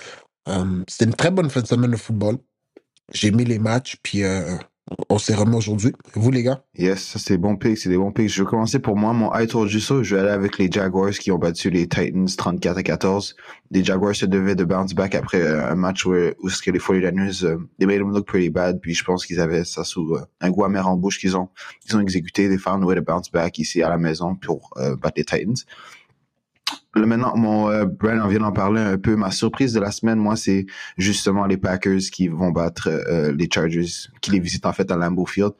euh, 0.48 0.84
C'était 0.88 1.04
une 1.04 1.16
très 1.16 1.32
bonne 1.32 1.50
fin 1.50 1.60
de 1.60 1.68
semaine 1.68 1.92
de 1.92 1.98
football. 1.98 2.38
J'ai 3.12 3.32
mis 3.32 3.44
les 3.44 3.60
matchs, 3.60 3.98
puis 4.02 4.24
euh, 4.24 4.56
on 5.10 5.18
s'est 5.18 5.34
remis 5.34 5.56
aujourd'hui. 5.56 5.94
Vous, 6.14 6.30
les 6.30 6.44
gars? 6.44 6.64
Yes, 6.78 7.02
ça 7.04 7.20
c'est 7.20 7.36
des 7.36 7.38
bons 7.38 7.56
picks, 7.56 7.78
c'est 7.78 7.90
des 7.90 7.98
bons 7.98 8.12
picks. 8.12 8.30
Je 8.30 8.44
vais 8.44 8.50
commencer 8.50 8.80
pour 8.80 8.98
moi, 8.98 9.14
mon 9.14 9.34
I 9.34 9.48
told 9.48 9.72
you 9.72 9.80
so. 9.80 10.04
Je 10.04 10.16
vais 10.16 10.22
aller 10.22 10.32
avec 10.32 10.58
les 10.58 10.70
Jaguars 10.70 11.12
qui 11.12 11.32
ont 11.32 11.38
battu 11.38 11.70
les 11.70 11.88
Titans 11.88 12.28
34 12.28 12.78
à 12.78 12.84
14. 12.84 13.36
Les 13.72 13.84
Jaguars 13.84 14.16
se 14.16 14.26
devaient 14.26 14.56
de 14.56 14.66
bounce 14.66 14.94
back 14.94 15.16
après 15.16 15.42
euh, 15.42 15.72
un 15.72 15.76
match 15.76 16.06
où, 16.06 16.14
où 16.14 16.50
ce 16.50 16.62
que 16.62 16.72
les 16.72 16.80
49ers, 16.80 17.46
euh, 17.46 17.58
they 17.80 17.88
made 17.88 18.00
them 18.00 18.12
look 18.12 18.28
pretty 18.28 18.50
bad. 18.50 18.80
Puis 18.82 18.94
je 18.94 19.04
pense 19.04 19.26
qu'ils 19.26 19.40
avaient 19.40 19.64
ça 19.64 19.84
sous 19.84 20.16
euh, 20.16 20.26
un 20.42 20.52
goût 20.52 20.66
amer 20.66 20.88
en 20.88 20.98
bouche 20.98 21.20
qu'ils 21.20 21.38
ont, 21.38 21.50
qu'ils 21.82 21.96
ont 21.96 22.02
exécuté. 22.02 22.50
They 22.50 22.58
found 22.58 22.84
a 22.84 22.86
way 22.86 22.96
to 22.96 23.02
bounce 23.02 23.32
back 23.32 23.58
ici 23.60 23.82
à 23.82 23.90
la 23.90 23.98
maison 23.98 24.36
pour 24.36 24.72
euh, 24.78 24.96
battre 24.98 25.16
les 25.18 25.26
Titans. 25.26 25.56
Maintenant, 26.96 27.36
mon 27.36 27.70
euh, 27.70 27.86
Brian 27.86 28.20
en 28.20 28.28
vient 28.28 28.40
d'en 28.40 28.52
parler 28.52 28.80
un 28.80 28.98
peu. 28.98 29.16
Ma 29.16 29.32
surprise 29.32 29.74
de 29.74 29.80
la 29.80 29.92
semaine, 29.92 30.20
moi, 30.20 30.36
c'est 30.36 30.68
justement 30.98 31.46
les 31.48 31.58
Packers 31.58 32.02
qui 32.12 32.28
vont 32.28 32.52
battre 32.52 32.88
euh, 32.88 33.32
les 33.32 33.50
Chargers, 33.52 33.88
qui 34.22 34.32
les 34.32 34.40
visitent 34.40 34.68
en 34.68 34.74
fait 34.74 34.92
à 34.92 34.96
Lambeau 34.96 35.26
Field. 35.26 35.54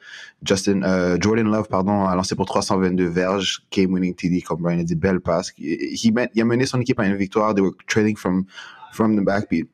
Justin, 0.46 0.82
euh, 0.82 1.16
Jordan 1.20 1.50
Love, 1.50 1.66
pardon, 1.68 2.04
a 2.04 2.14
lancé 2.14 2.36
pour 2.36 2.46
322 2.46 3.06
verges, 3.06 3.64
game-winning 3.72 4.14
TD, 4.14 4.42
comme 4.42 4.62
Brian 4.62 4.78
a 4.78 4.84
dit, 4.84 4.94
belle 4.94 5.20
passe. 5.20 5.52
Il, 5.58 6.18
a 6.18 6.44
mené 6.44 6.66
son 6.66 6.80
équipe 6.80 7.00
à 7.00 7.06
une 7.06 7.16
victoire. 7.16 7.52
They 7.54 7.62
were 7.62 7.74
trading 7.88 8.16
from 8.16 8.44
from 8.92 9.20
the 9.20 9.24
back. 9.24 9.48
Puis 9.48 9.68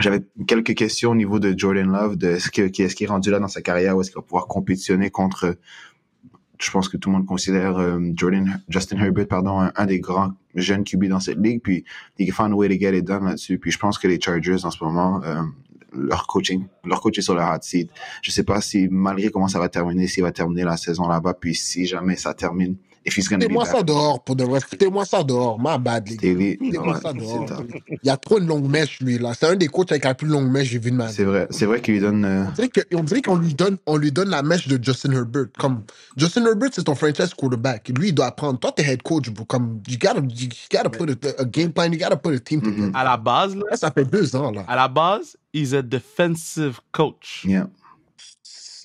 j'avais 0.00 0.20
quelques 0.48 0.74
questions 0.74 1.12
au 1.12 1.14
niveau 1.14 1.38
de 1.38 1.56
Jordan 1.56 1.92
Love, 1.92 2.16
de 2.16 2.28
est-ce 2.28 2.50
que 2.50 2.62
est-ce 2.62 2.96
qu'il 2.96 3.06
est 3.06 3.10
rendu 3.10 3.30
là 3.30 3.38
dans 3.38 3.48
sa 3.48 3.62
carrière, 3.62 3.96
ou 3.96 4.00
est-ce 4.00 4.10
qu'il 4.10 4.18
va 4.18 4.22
pouvoir 4.22 4.48
compétitionner 4.48 5.10
contre 5.10 5.56
je 6.60 6.70
pense 6.70 6.88
que 6.88 6.96
tout 6.96 7.10
le 7.10 7.16
monde 7.16 7.26
considère 7.26 7.78
euh, 7.78 8.00
Jordan, 8.14 8.60
Justin 8.68 8.98
Herbert, 8.98 9.28
pardon, 9.28 9.70
un, 9.74 9.86
des 9.86 10.00
grands 10.00 10.32
jeunes 10.54 10.84
QB 10.84 11.04
dans 11.06 11.20
cette 11.20 11.38
ligue. 11.38 11.62
Puis, 11.62 11.84
can 12.18 12.32
find 12.32 12.52
a 12.52 12.56
way 12.56 12.68
to 12.68 12.74
get 12.74 12.96
it 12.96 13.04
done 13.04 13.24
là-dessus. 13.24 13.58
Puis, 13.58 13.70
je 13.70 13.78
pense 13.78 13.98
que 13.98 14.08
les 14.08 14.20
Chargers, 14.20 14.64
en 14.64 14.70
ce 14.70 14.82
moment, 14.82 15.22
euh, 15.22 15.42
leur 15.92 16.26
coaching, 16.26 16.66
leur 16.84 17.00
coach 17.00 17.18
est 17.18 17.22
sur 17.22 17.34
le 17.34 17.42
hot 17.42 17.62
seat. 17.62 17.90
Je 18.22 18.30
sais 18.30 18.42
pas 18.42 18.60
si, 18.60 18.88
malgré 18.90 19.30
comment 19.30 19.48
ça 19.48 19.58
va 19.58 19.68
terminer, 19.68 20.08
s'il 20.08 20.22
va 20.22 20.32
terminer 20.32 20.64
la 20.64 20.76
saison 20.76 21.08
là-bas. 21.08 21.34
Puis, 21.34 21.54
si 21.54 21.86
jamais 21.86 22.16
ça 22.16 22.34
termine, 22.34 22.76
if 23.06 23.16
he's 23.16 23.28
gonna 23.28 23.38
be 23.38 23.42
Foutez-moi 23.44 23.64
back. 23.64 23.72
ça 23.76 23.82
dehors 23.82 24.22
pour 24.24 24.36
de 24.36 24.44
vrai. 24.44 24.60
Foutez-moi 24.60 25.04
ça 25.04 25.22
dehors. 25.22 25.58
Ma 25.58 25.78
bad, 25.78 26.08
les 26.08 26.16
gars. 26.16 26.22
Daily, 26.34 26.56
Foutez-moi 26.58 26.94
ouais, 26.94 27.00
ça 27.00 27.12
c'est 27.12 27.18
dehors. 27.18 27.62
Il 27.90 27.98
y 28.06 28.10
a 28.10 28.16
trop 28.16 28.38
de 28.40 28.44
longues 28.46 28.68
mèches, 28.68 29.00
lui, 29.00 29.18
là. 29.18 29.32
C'est 29.38 29.46
un 29.46 29.56
des 29.56 29.68
coachs 29.68 29.90
avec 29.92 30.04
la 30.04 30.14
plus 30.14 30.28
longue 30.28 30.50
mèche 30.50 30.64
que 30.68 30.72
j'ai 30.72 30.78
vu 30.78 30.90
de 30.90 30.96
ma 30.96 31.06
vie. 31.06 31.12
C'est 31.14 31.24
vrai, 31.24 31.46
c'est 31.50 31.66
vrai 31.66 31.80
qu'il 31.80 31.94
lui 31.94 32.00
donne, 32.00 32.24
euh, 32.24 32.44
On 32.48 32.52
dirait 32.52 32.68
que- 32.68 32.94
on 32.96 33.02
dirait 33.04 33.22
qu'on 33.22 33.36
lui 33.36 33.54
donne, 33.54 33.78
on 33.86 33.96
lui 33.96 34.12
donne 34.12 34.28
la 34.30 34.42
mèche 34.42 34.68
de 34.68 34.82
Justin 34.82 35.12
Herbert. 35.12 35.46
Comme 35.58 35.82
Justin 36.16 36.44
Herbert, 36.46 36.70
c'est 36.72 36.84
ton 36.84 36.94
franchise 36.94 37.32
quarterback. 37.34 37.88
Lui, 37.96 38.08
il 38.08 38.14
doit 38.14 38.26
apprendre. 38.26 38.58
Toi, 38.58 38.72
t'es 38.72 38.82
head 38.84 39.02
coach, 39.02 39.30
bro. 39.30 39.44
Comme 39.44 39.80
you 39.88 39.96
gotta, 39.98 40.20
you 40.20 40.48
gotta 40.70 40.90
put 40.90 41.10
a, 41.10 41.40
a 41.40 41.44
game 41.44 41.72
plan, 41.72 41.84
you 41.92 41.98
gotta 41.98 42.16
put 42.16 42.34
a 42.34 42.38
team 42.38 42.60
Mhm. 42.60 42.64
together. 42.74 42.90
À 42.94 43.04
la 43.04 43.16
base, 43.16 43.54
là, 43.56 43.62
Là, 43.70 43.76
ça 43.76 43.90
fait 43.90 44.04
deux 44.04 44.34
ans 44.36 44.50
là. 44.50 44.64
à 44.68 44.76
la 44.76 44.88
base, 44.88 45.36
he's 45.52 45.72
a 45.74 45.82
defensive 45.82 46.78
coach. 46.92 47.44
yeah. 47.46 47.68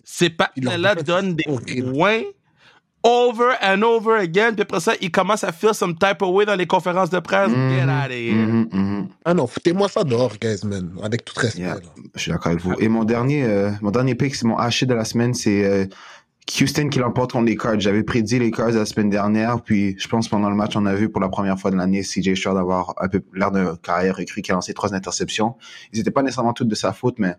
Ces 0.05 0.25
Il 0.25 0.29
leur 0.29 0.37
partenaires-là 0.37 0.95
fait- 0.97 1.03
donnent 1.03 1.33
des 1.35 1.43
horrible. 1.47 1.91
points 1.93 2.21
over 3.03 3.55
and 3.61 3.83
over 3.83 4.17
again. 4.17 4.53
Puis 4.53 4.61
après 4.61 4.79
ça, 4.79 4.93
ils 5.01 5.11
commencent 5.11 5.43
à 5.43 5.51
feel 5.51 5.73
some 5.73 5.95
type 5.95 6.21
of 6.21 6.29
way 6.29 6.45
dans 6.45 6.55
les 6.55 6.65
conférences 6.65 7.09
de 7.09 7.19
presse. 7.19 7.49
Get 7.49 7.83
out 7.83 8.05
of 8.05 8.11
here. 8.11 8.33
Mhm, 8.33 8.67
mhm. 8.71 9.07
Ah 9.25 9.33
non, 9.33 9.47
foutez-moi 9.47 9.89
ça 9.89 10.03
dehors, 10.03 10.33
guys, 10.39 10.65
man. 10.65 10.91
Avec 11.03 11.25
tout 11.25 11.33
respect. 11.37 11.61
Yeah. 11.61 11.77
Je 12.15 12.21
suis 12.21 12.31
d'accord 12.31 12.51
avec 12.51 12.61
vous. 12.61 12.73
Et 12.79 12.87
mon 12.87 13.03
dernier, 13.03 13.43
euh, 13.43 13.71
mon 13.81 13.91
dernier 13.91 14.15
pick, 14.15 14.35
c'est 14.35 14.47
mon 14.47 14.57
haché 14.57 14.85
de 14.85 14.93
la 14.93 15.05
semaine, 15.05 15.33
c'est 15.33 15.65
euh, 15.65 15.85
Houston 16.59 16.89
qui 16.89 16.99
l'emporte 16.99 17.31
contre 17.31 17.45
les 17.45 17.55
Cards. 17.55 17.79
J'avais 17.79 18.03
prédit 18.03 18.39
les 18.39 18.51
Cards 18.51 18.71
la 18.71 18.85
semaine 18.85 19.09
dernière, 19.09 19.61
puis 19.61 19.95
je 19.97 20.07
pense 20.07 20.27
pendant 20.27 20.49
le 20.49 20.55
match, 20.55 20.75
on 20.75 20.85
a 20.85 20.93
vu 20.93 21.09
pour 21.09 21.21
la 21.21 21.29
première 21.29 21.59
fois 21.59 21.71
de 21.71 21.75
l'année 21.75 22.01
CJ 22.01 22.35
Stroud 22.35 22.57
avoir 22.57 22.93
un 22.99 23.07
peu 23.07 23.21
l'air 23.33 23.51
de 23.51 23.75
carrière 23.81 24.15
recrue 24.15 24.41
qui 24.41 24.51
a 24.51 24.55
lancé 24.55 24.73
trois 24.73 24.93
interceptions. 24.93 25.55
Ils 25.91 25.99
n'étaient 25.99 26.11
pas 26.11 26.21
nécessairement 26.21 26.53
toutes 26.53 26.67
de 26.67 26.75
sa 26.75 26.93
faute, 26.93 27.15
mais 27.17 27.35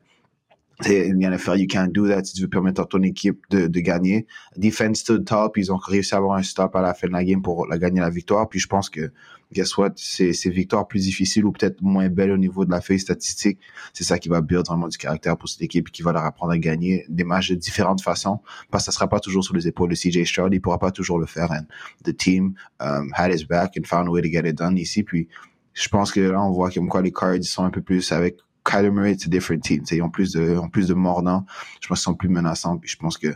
en 0.81 1.33
a 1.33 1.39
faire, 1.39 1.57
you 1.57 1.67
can't 1.67 1.93
do 1.93 2.09
that 2.09 2.25
si 2.25 2.35
tu 2.35 2.43
veux 2.43 2.49
permettre 2.49 2.81
à 2.81 2.87
ton 2.87 3.03
équipe 3.03 3.43
de, 3.51 3.67
gagner. 3.81 4.27
Defense 4.57 5.01
stood 5.01 5.25
top, 5.25 5.57
ils 5.57 5.73
ont 5.73 5.77
réussi 5.77 6.15
à 6.15 6.19
avoir 6.19 6.37
un 6.37 6.43
stop 6.43 6.75
à 6.75 6.83
la 6.83 6.95
fin 6.95 7.07
de 7.07 7.13
la 7.13 7.25
game 7.25 7.43
pour 7.43 7.67
la 7.67 7.79
gagner 7.79 8.01
la 8.01 8.11
victoire. 8.11 8.49
Puis 8.49 8.59
je 8.59 8.67
pense 8.67 8.91
que, 8.91 9.13
guess 9.53 9.77
what, 9.77 9.93
ces, 9.97 10.33
ces 10.33 10.51
victoires 10.51 10.89
plus 10.89 11.05
difficiles 11.05 11.45
ou 11.45 11.53
peut-être 11.53 11.81
moins 11.83 12.09
belles 12.09 12.33
au 12.33 12.37
niveau 12.37 12.65
de 12.65 12.71
la 12.71 12.81
feuille 12.81 12.99
statistique, 12.99 13.59
c'est 13.93 14.05
ça 14.05 14.19
qui 14.19 14.29
va 14.29 14.41
build 14.41 14.67
vraiment 14.67 14.89
du 14.89 14.99
caractère 14.99 15.37
pour 15.37 15.49
cette 15.49 15.63
équipe 15.63 15.89
et 15.89 15.91
qui 15.91 16.03
va 16.03 16.13
leur 16.13 16.25
apprendre 16.25 16.53
à 16.53 16.59
gagner 16.59 17.05
des 17.09 17.25
matchs 17.25 17.51
de 17.51 17.55
différentes 17.55 18.03
façons. 18.03 18.41
Parce 18.71 18.85
que 18.85 18.93
ça 18.93 18.97
sera 18.97 19.09
pas 19.09 19.21
toujours 19.21 19.45
sur 19.45 19.55
les 19.55 19.69
épaules 19.69 19.91
de 19.91 19.95
CJ 19.95 20.25
Stroud, 20.25 20.53
il 20.53 20.61
pourra 20.61 20.79
pas 20.79 20.91
toujours 20.91 21.19
le 21.19 21.27
faire. 21.27 21.51
And 21.53 21.67
the 22.05 22.17
team 22.17 22.55
um, 22.81 23.11
had 23.15 23.33
his 23.33 23.45
back 23.45 23.75
and 23.79 23.85
found 23.85 24.09
a 24.09 24.11
way 24.11 24.23
to 24.23 24.29
get 24.29 24.49
it 24.49 24.57
done 24.57 24.77
ici. 24.77 25.03
Puis 25.03 25.29
je 25.75 25.89
pense 25.89 26.13
que 26.13 26.21
là, 26.21 26.43
on 26.43 26.51
voit 26.51 26.71
comme 26.71 26.89
quoi 26.89 27.03
les 27.03 27.13
Cards 27.13 27.43
sont 27.43 27.65
un 27.65 27.71
peu 27.71 27.83
plus 27.83 28.13
avec 28.13 28.39
Kyler 28.65 28.91
Murray, 28.91 29.13
it's 29.13 29.27
a 29.27 29.29
different 29.29 29.61
team. 29.63 29.83
Ils 29.91 30.03
ont 30.03 30.11
plus 30.11 30.33
de, 30.33 30.57
ont 30.57 30.69
plus 30.69 30.89
de 30.89 30.95
mordants. 30.95 31.45
Je 31.81 31.89
pense 31.89 31.99
qu'ils 32.01 32.05
sont 32.05 32.15
plus 32.15 32.29
menaçants. 32.29 32.79
Puis 32.79 32.89
je 32.91 32.97
pense 32.97 33.19
que 33.19 33.29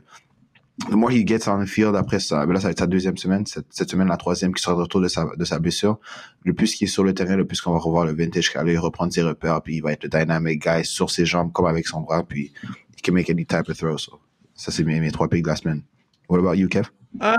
the 0.88 0.92
more 0.94 1.10
he 1.10 1.26
gets 1.26 1.48
on 1.48 1.62
the 1.62 1.66
field 1.66 1.94
après 1.96 2.20
ça, 2.20 2.46
ben 2.46 2.52
là, 2.54 2.60
ça 2.60 2.68
va 2.68 2.70
être 2.72 2.78
sa 2.78 2.86
deuxième 2.86 3.16
semaine, 3.16 3.44
cette, 3.46 3.66
cette 3.70 3.90
semaine, 3.90 4.08
la 4.08 4.16
troisième, 4.16 4.54
qui 4.54 4.62
sera 4.62 4.74
de 4.76 4.80
retour 4.82 5.00
de 5.00 5.08
sa, 5.08 5.26
de 5.36 5.44
sa 5.44 5.58
blessure. 5.58 5.98
Le 6.44 6.54
plus 6.54 6.74
qu'il 6.74 6.86
est 6.86 6.90
sur 6.90 7.04
le 7.04 7.12
terrain, 7.14 7.36
le 7.36 7.46
plus 7.46 7.60
qu'on 7.60 7.72
va 7.72 7.78
revoir 7.78 8.04
le 8.06 8.12
vintage 8.14 8.52
Kyler, 8.52 8.78
reprendre 8.78 9.12
ses 9.12 9.22
repères, 9.22 9.60
puis 9.62 9.76
il 9.76 9.82
va 9.82 9.92
être 9.92 10.04
le 10.04 10.08
dynamic 10.08 10.62
guy 10.62 10.84
sur 10.84 11.10
ses 11.10 11.26
jambes 11.26 11.52
comme 11.52 11.66
avec 11.66 11.86
son 11.86 12.00
bras, 12.02 12.22
puis 12.22 12.52
he 12.96 13.02
can 13.02 13.12
make 13.12 13.28
any 13.28 13.44
type 13.44 13.68
of 13.68 13.76
throw. 13.76 13.98
So, 13.98 14.18
ça, 14.54 14.70
c'est 14.72 14.84
mes, 14.84 14.98
mes 15.00 15.10
trois 15.10 15.28
picks 15.28 15.42
de 15.42 15.48
la 15.48 15.56
semaine. 15.56 15.82
What 16.28 16.38
about 16.38 16.54
you, 16.54 16.68
Kev? 16.68 16.86
Euh, 17.22 17.34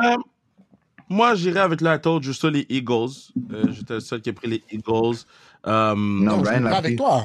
moi, 1.09 1.33
j'irais 1.35 1.61
avec 1.61 1.81
la 1.81 1.97
told 1.97 2.23
juste 2.23 2.43
les 2.45 2.65
Eagles. 2.69 3.09
Euh, 3.51 3.71
J'étais 3.71 3.95
le 3.95 3.99
seul 3.99 4.21
qui 4.21 4.29
a 4.29 4.33
pris 4.33 4.47
les 4.47 4.63
Eagles. 4.71 5.17
Euh, 5.65 5.95
Non, 5.95 6.41
Ryan 6.41 6.53
suis 6.55 6.63
l'a 6.63 6.69
pas 6.69 6.77
avec 6.77 6.83
pris. 6.91 6.95
toi. 6.97 7.23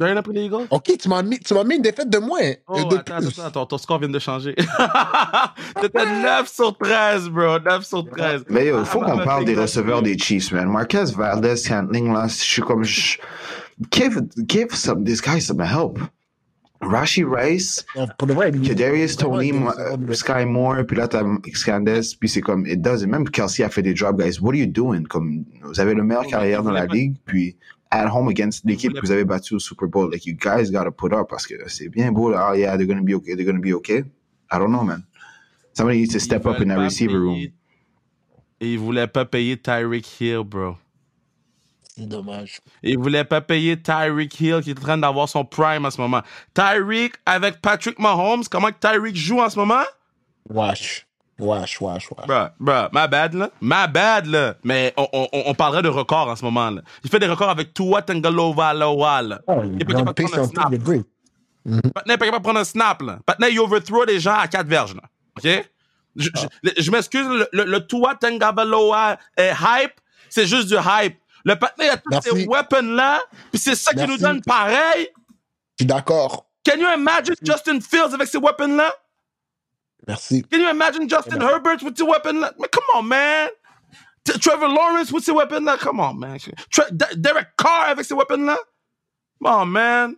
Ryan 0.00 0.16
a 0.16 0.22
pris 0.22 0.32
les 0.32 0.44
Eagles? 0.46 0.66
Ok, 0.70 0.90
tu 0.98 1.08
m'as 1.08 1.22
mis, 1.22 1.38
tu 1.38 1.52
m'as 1.54 1.64
mis 1.64 1.76
une 1.76 1.82
défaite 1.82 2.08
de 2.08 2.18
moins. 2.18 2.52
Oh, 2.66 2.82
de 2.84 2.96
attends, 2.96 3.16
plus. 3.18 3.28
attends, 3.38 3.44
attends, 3.46 3.66
ton 3.66 3.78
score 3.78 3.98
vient 3.98 4.08
de 4.08 4.18
changer. 4.18 4.54
T'étais 5.80 6.04
9 6.22 6.48
sur 6.48 6.76
13, 6.78 7.28
bro. 7.28 7.58
9 7.58 7.84
sur 7.84 8.04
13. 8.08 8.44
Mais 8.48 8.66
yo, 8.66 8.80
il 8.80 8.86
faut 8.86 9.00
Ah, 9.02 9.10
qu'on 9.10 9.16
bah, 9.18 9.24
parle 9.24 9.44
des 9.44 9.54
receveurs 9.54 10.02
des 10.02 10.16
Chiefs, 10.18 10.50
man. 10.52 10.68
Marquez 10.68 11.04
Valdez 11.16 11.56
Scantling, 11.56 12.12
là, 12.12 12.26
je 12.28 12.34
suis 12.34 12.62
comme... 12.62 12.84
je- 12.84 13.18
Give, 13.90 14.20
give 14.48 14.72
some, 14.74 15.02
this 15.04 15.20
guy 15.20 15.40
some 15.40 15.60
help. 15.60 15.98
Rashi 16.80 17.24
Rice, 17.24 17.84
Pour 18.18 18.28
vrai, 18.28 18.50
il- 18.52 18.60
Kadarius 18.68 19.16
Tony, 19.16 19.52
Sky 20.12 20.44
Moore, 20.46 20.84
puis 20.86 20.96
là 20.96 21.06
t'as 21.08 21.22
Scandes, 21.54 21.88
puis 22.18 22.28
c'est 22.28 22.40
comme, 22.40 22.66
it 22.66 22.80
doesn't. 22.80 23.06
Même 23.08 23.28
Kelsey 23.28 23.64
a 23.64 23.68
fait 23.70 23.82
des 23.82 23.94
drops, 23.94 24.18
guys. 24.18 24.38
What 24.40 24.50
are 24.50 24.56
you 24.56 24.66
doing? 24.66 25.04
Comme, 25.04 25.44
vous 25.62 25.78
avez 25.80 25.94
le 25.94 26.02
meilleur 26.02 26.24
Oh, 26.26 26.30
carrière 26.30 26.62
dans 26.62 26.70
la 26.72 26.86
ligue, 26.86 27.14
puis 27.24 27.56
at 27.92 28.08
home 28.08 28.28
against 28.28 28.64
l'équipe 28.64 28.90
voulait 28.90 29.00
que 29.02 29.06
vous 29.06 29.12
avez 29.12 29.24
battue 29.24 29.54
au 29.54 29.58
Super 29.58 29.86
Bowl. 29.88 30.10
Like, 30.10 30.24
you 30.26 30.34
guys 30.34 30.70
gotta 30.70 30.90
put 30.90 31.12
up, 31.12 31.28
parce 31.28 31.46
que 31.46 31.54
c'est 31.68 31.88
bien 31.88 32.10
beau, 32.10 32.30
là. 32.30 32.48
Oh, 32.50 32.54
yeah, 32.54 32.76
they're 32.76 32.86
gonna 32.86 33.02
be 33.02 33.14
okay, 33.14 33.34
they're 33.36 33.44
gonna 33.44 33.60
be 33.60 33.72
okay. 33.74 34.04
I 34.50 34.58
don't 34.58 34.70
know, 34.72 34.82
man. 34.82 35.04
Somebody 35.74 35.98
needs 36.00 36.12
to 36.14 36.18
step 36.20 36.42
Ils 36.44 36.48
up 36.50 36.60
in 36.60 36.68
that 36.68 36.76
pas 36.76 36.84
receiver 36.84 37.18
room. 37.18 37.34
payer- 37.34 37.52
Et 38.60 38.72
ils 38.74 38.78
voulaient 38.78 39.06
pas 39.08 39.24
payer 39.24 39.56
Tyreek 39.56 40.06
Hill, 40.20 40.42
bro. 40.44 40.76
C'est 41.96 42.06
dommage. 42.08 42.60
Ils 42.82 42.96
voulaient 42.98 43.24
pas 43.24 43.40
payer 43.42 43.76
Tyreek 43.80 44.40
Hill 44.40 44.60
qui 44.62 44.70
est 44.70 44.78
en 44.78 44.82
train 44.82 44.98
d'avoir 44.98 45.28
son 45.28 45.44
prime 45.44 45.84
en 45.84 45.90
ce 45.90 46.00
moment. 46.00 46.22
Tyreek 46.54 47.14
avec 47.26 47.60
Patrick 47.60 47.98
Mahomes, 47.98 48.44
comment 48.50 48.70
Tyreek 48.72 49.14
joue 49.16 49.40
en 49.40 49.50
ce 49.50 49.58
moment? 49.58 49.82
Wesh. 50.48 51.06
Wesh, 51.38 51.80
wesh, 51.80 52.08
wesh. 52.10 52.26
Bruh, 52.26 52.50
bruh, 52.60 52.88
my 52.92 53.08
bad, 53.08 53.34
là. 53.34 53.50
My 53.60 53.88
bad, 53.92 54.26
là. 54.26 54.54
Mais 54.62 54.92
on, 54.96 55.08
on, 55.12 55.28
on 55.32 55.54
parlerait 55.54 55.82
de 55.82 55.88
records 55.88 56.28
en 56.28 56.36
ce 56.36 56.44
moment, 56.44 56.70
là. 56.70 56.82
Il 57.02 57.10
fait 57.10 57.18
des 57.18 57.26
records 57.26 57.50
avec 57.50 57.74
Tua 57.74 58.02
Tagovailoa, 58.02 59.22
là. 59.22 59.40
Oh, 59.46 59.62
Il 59.64 59.72
est 59.72 59.76
il 59.80 59.86
pas 59.86 59.92
capable 59.94 60.14
de 60.16 60.22
prendre 60.24 60.38
un 60.44 60.48
snap. 60.48 60.70
de 60.70 60.76
great. 60.76 61.06
Patnais 61.94 62.14
est 62.14 62.18
pas 62.18 62.24
capable 62.26 62.42
de 62.42 62.44
prendre 62.44 62.60
un 62.60 62.64
snap, 62.64 63.02
là. 63.02 63.18
Patnais, 63.24 63.52
il 63.52 63.60
overthrow 63.60 64.04
des 64.04 64.20
gens 64.20 64.34
à 64.36 64.46
quatre 64.48 64.66
verges, 64.66 64.94
là. 64.94 65.02
OK? 65.38 65.68
Je, 66.16 66.28
je- 66.34 66.46
le- 66.62 66.72
je 66.76 66.90
m'excuse, 66.90 67.26
le, 67.26 67.48
le, 67.52 67.64
le 67.64 67.86
Tua 67.86 68.18
euh, 68.22 69.08
hype, 69.38 69.92
c'est 70.28 70.46
juste 70.46 70.68
du 70.68 70.74
hype. 70.74 71.16
Le 71.44 71.56
Patnais 71.56 71.88
a 71.88 71.96
tous 71.96 72.10
Merci. 72.10 72.28
ces 72.30 72.46
weapons-là, 72.46 73.20
puis 73.50 73.58
c'est 73.58 73.74
ça 73.74 73.90
qui 73.92 73.96
Merci. 73.96 74.12
nous 74.12 74.18
donne 74.18 74.42
pareil. 74.42 75.08
Je 75.78 75.84
suis 75.84 75.86
d'accord. 75.86 76.46
Can 76.64 76.78
you 76.78 76.86
imagine 76.96 77.34
Justin 77.42 77.80
Fields 77.80 78.14
avec 78.14 78.28
ces 78.28 78.38
weapons-là? 78.38 78.92
Merci. 80.06 80.42
Can 80.50 80.60
you 80.60 80.68
imagine 80.70 81.08
Justin. 81.08 81.40
Herbert 81.40 81.82
with 81.82 82.00
weapons-là? 82.00 82.52
Mais 82.58 82.68
come 82.68 82.84
on, 82.96 83.02
man! 83.02 83.48
T- 84.24 84.38
Trevor 84.38 84.68
Lawrence 84.68 85.12
with 85.12 85.24
ces 85.24 85.32
weapons-là? 85.32 85.76
Come 85.78 86.00
on, 86.00 86.14
man. 86.14 86.38
Tre- 86.70 86.90
D- 86.92 87.16
Derek 87.16 87.48
Carr 87.56 87.88
avec 87.90 88.04
ces 88.04 88.14
weapons-là? 88.14 88.56
Come 89.42 89.52
on, 89.52 89.66
man. 89.66 90.16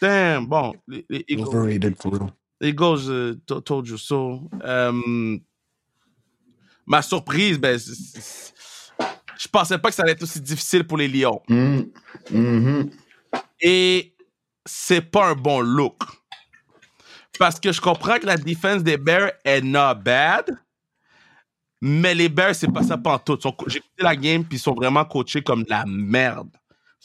Damn. 0.00 0.46
Bon, 0.46 0.74
les, 0.88 1.04
les 1.08 1.24
Eagles, 1.28 1.46
Overrated 1.48 1.96
for 2.00 2.12
real. 2.12 2.32
les 2.60 2.68
Eagles 2.70 3.08
uh, 3.08 3.34
to- 3.46 3.60
told 3.60 3.88
you 3.88 3.96
so. 3.98 4.48
Um, 4.62 5.40
ma 6.86 7.00
surprise, 7.02 7.58
ben, 7.58 7.78
c'est- 7.78 8.52
je 9.38 9.48
pensais 9.48 9.78
pas 9.78 9.88
que 9.90 9.94
ça 9.94 10.02
allait 10.02 10.12
être 10.12 10.22
aussi 10.22 10.40
difficile 10.40 10.84
pour 10.84 10.98
les 10.98 11.08
Lions. 11.08 11.40
Mm. 11.48 11.82
Mhm. 12.30 12.90
Et 13.60 14.14
c'est 14.66 15.00
pas 15.02 15.28
un 15.30 15.34
bon 15.34 15.60
look. 15.60 16.02
Parce 17.38 17.58
que 17.58 17.72
je 17.72 17.80
comprends 17.80 18.18
que 18.18 18.26
la 18.26 18.36
défense 18.36 18.82
des 18.82 18.96
Bears 18.96 19.32
est 19.44 19.60
not 19.62 19.94
bad, 20.04 20.44
mais 21.80 22.14
les 22.14 22.28
Bears, 22.28 22.54
c'est 22.54 22.70
pas 22.72 22.82
ça 22.82 22.96
pantoute. 22.96 23.42
J'ai 23.66 23.78
écouté 23.78 24.02
la 24.02 24.14
game, 24.16 24.44
puis 24.44 24.58
ils 24.58 24.60
sont 24.60 24.74
vraiment 24.74 25.04
coachés 25.04 25.42
comme 25.42 25.64
de 25.64 25.70
la 25.70 25.84
merde. 25.86 26.48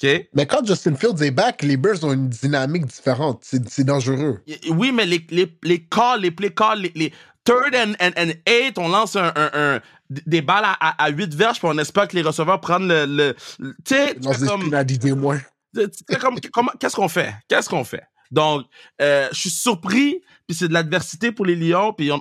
OK? 0.03 0.27
Mais 0.36 0.46
quand 0.46 0.63
Justin 0.65 0.96
Fields 0.96 1.24
est 1.24 1.31
back, 1.31 1.63
les 1.63 1.77
Bears 1.77 2.03
ont 2.03 2.13
une 2.13 2.29
dynamique 2.29 2.86
différente. 2.86 3.43
C'est 3.43 3.84
dangereux. 3.84 4.43
Oui, 4.69 4.91
mais 4.91 5.05
les, 5.05 5.25
les, 5.31 5.51
les 5.63 5.84
calls, 5.86 6.22
les 6.22 6.29
play 6.31 6.53
calls, 6.53 6.81
les, 6.81 6.91
les 6.93 7.12
third 7.43 7.74
and, 7.74 7.93
and, 8.00 8.12
and 8.17 8.31
eight, 8.46 8.77
on 8.77 8.89
lance 8.89 9.15
un, 9.15 9.31
un- 9.36 9.50
un- 9.53 9.79
des 10.10 10.41
balles 10.41 10.65
à, 10.65 10.74
à, 10.79 11.03
à 11.05 11.10
8 11.10 11.34
verges, 11.34 11.57
puis 11.60 11.67
on 11.72 11.77
espère 11.79 12.07
que 12.07 12.15
les 12.15 12.22
receveurs 12.22 12.62
prennent 12.62 12.88
le. 12.88 13.05
le, 13.05 13.36
le- 13.60 13.75
tu 13.84 13.96
sais, 13.96 14.15
comme- 14.48 14.69
des 15.00 15.13
moins. 15.13 15.39
Tu 15.75 15.81
sais, 16.07 16.15
comme- 16.19 16.38
comment- 16.53 16.72
Qu'est-ce 16.79 16.96
qu'on 16.96 17.10
fait? 17.10 17.34
Qu'est-ce 17.48 17.67
qu'on 17.67 17.84
fait? 17.84 18.03
Donc, 18.31 18.67
euh, 19.01 19.27
je 19.31 19.39
suis 19.39 19.50
surpris, 19.50 20.22
puis 20.48 20.55
c'est 20.55 20.67
de 20.67 20.74
l'adversité 20.74 21.31
pour 21.31 21.46
les 21.46 21.55
Lions, 21.55 21.93
puis 21.93 22.12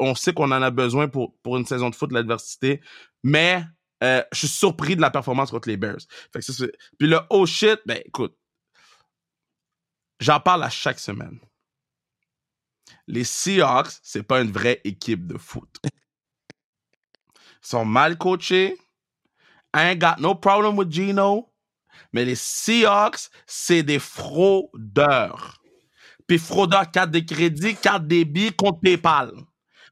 on, 0.00 0.14
sait 0.14 0.32
qu'on 0.32 0.50
en 0.50 0.62
a 0.62 0.70
besoin 0.70 1.08
pour, 1.08 1.34
une 1.46 1.66
saison 1.66 1.90
de 1.90 1.94
foot, 1.94 2.12
l'adversité, 2.12 2.80
mais 3.22 3.64
euh, 4.02 4.22
je 4.32 4.38
suis 4.38 4.48
surpris 4.48 4.96
de 4.96 5.00
la 5.00 5.10
performance 5.10 5.50
contre 5.50 5.68
les 5.68 5.76
Bears. 5.76 6.00
Puis 6.32 7.08
le 7.08 7.20
oh 7.30 7.46
shit, 7.46 7.80
ben 7.86 8.00
écoute, 8.04 8.36
j'en 10.20 10.40
parle 10.40 10.62
à 10.62 10.70
chaque 10.70 11.00
semaine. 11.00 11.40
Les 13.06 13.24
Seahawks, 13.24 13.98
c'est 14.02 14.22
pas 14.22 14.40
une 14.40 14.52
vraie 14.52 14.80
équipe 14.84 15.26
de 15.26 15.38
foot. 15.38 15.80
Ils 15.84 15.90
sont 17.62 17.84
mal 17.84 18.16
coachés. 18.16 18.78
I 19.74 19.90
ain't 19.90 19.98
got 19.98 20.20
no 20.20 20.34
problem 20.34 20.76
with 20.76 20.90
Gino. 20.90 21.50
Mais 22.12 22.24
les 22.24 22.34
Seahawks, 22.34 23.28
c'est 23.46 23.82
des 23.82 23.98
fraudeurs. 23.98 25.60
Puis 26.26 26.38
fraudeurs, 26.38 26.90
carte 26.90 27.10
de 27.10 27.20
crédit, 27.20 27.74
carte 27.76 28.06
débit, 28.06 28.52
compte 28.52 28.80
PayPal. 28.82 29.32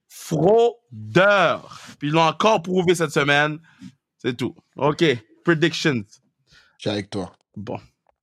Fraudeurs. 0.08 1.80
Puis 1.98 2.08
ils 2.08 2.12
l'ont 2.14 2.22
encore 2.22 2.62
prouvé 2.62 2.94
cette 2.94 3.10
semaine. 3.12 3.58
C'est 4.18 4.36
tout. 4.36 4.54
OK. 4.76 5.04
Predictions. 5.44 6.04
Je 6.78 6.80
suis 6.80 6.90
avec 6.90 7.10
toi. 7.10 7.32
Bon. 7.56 7.78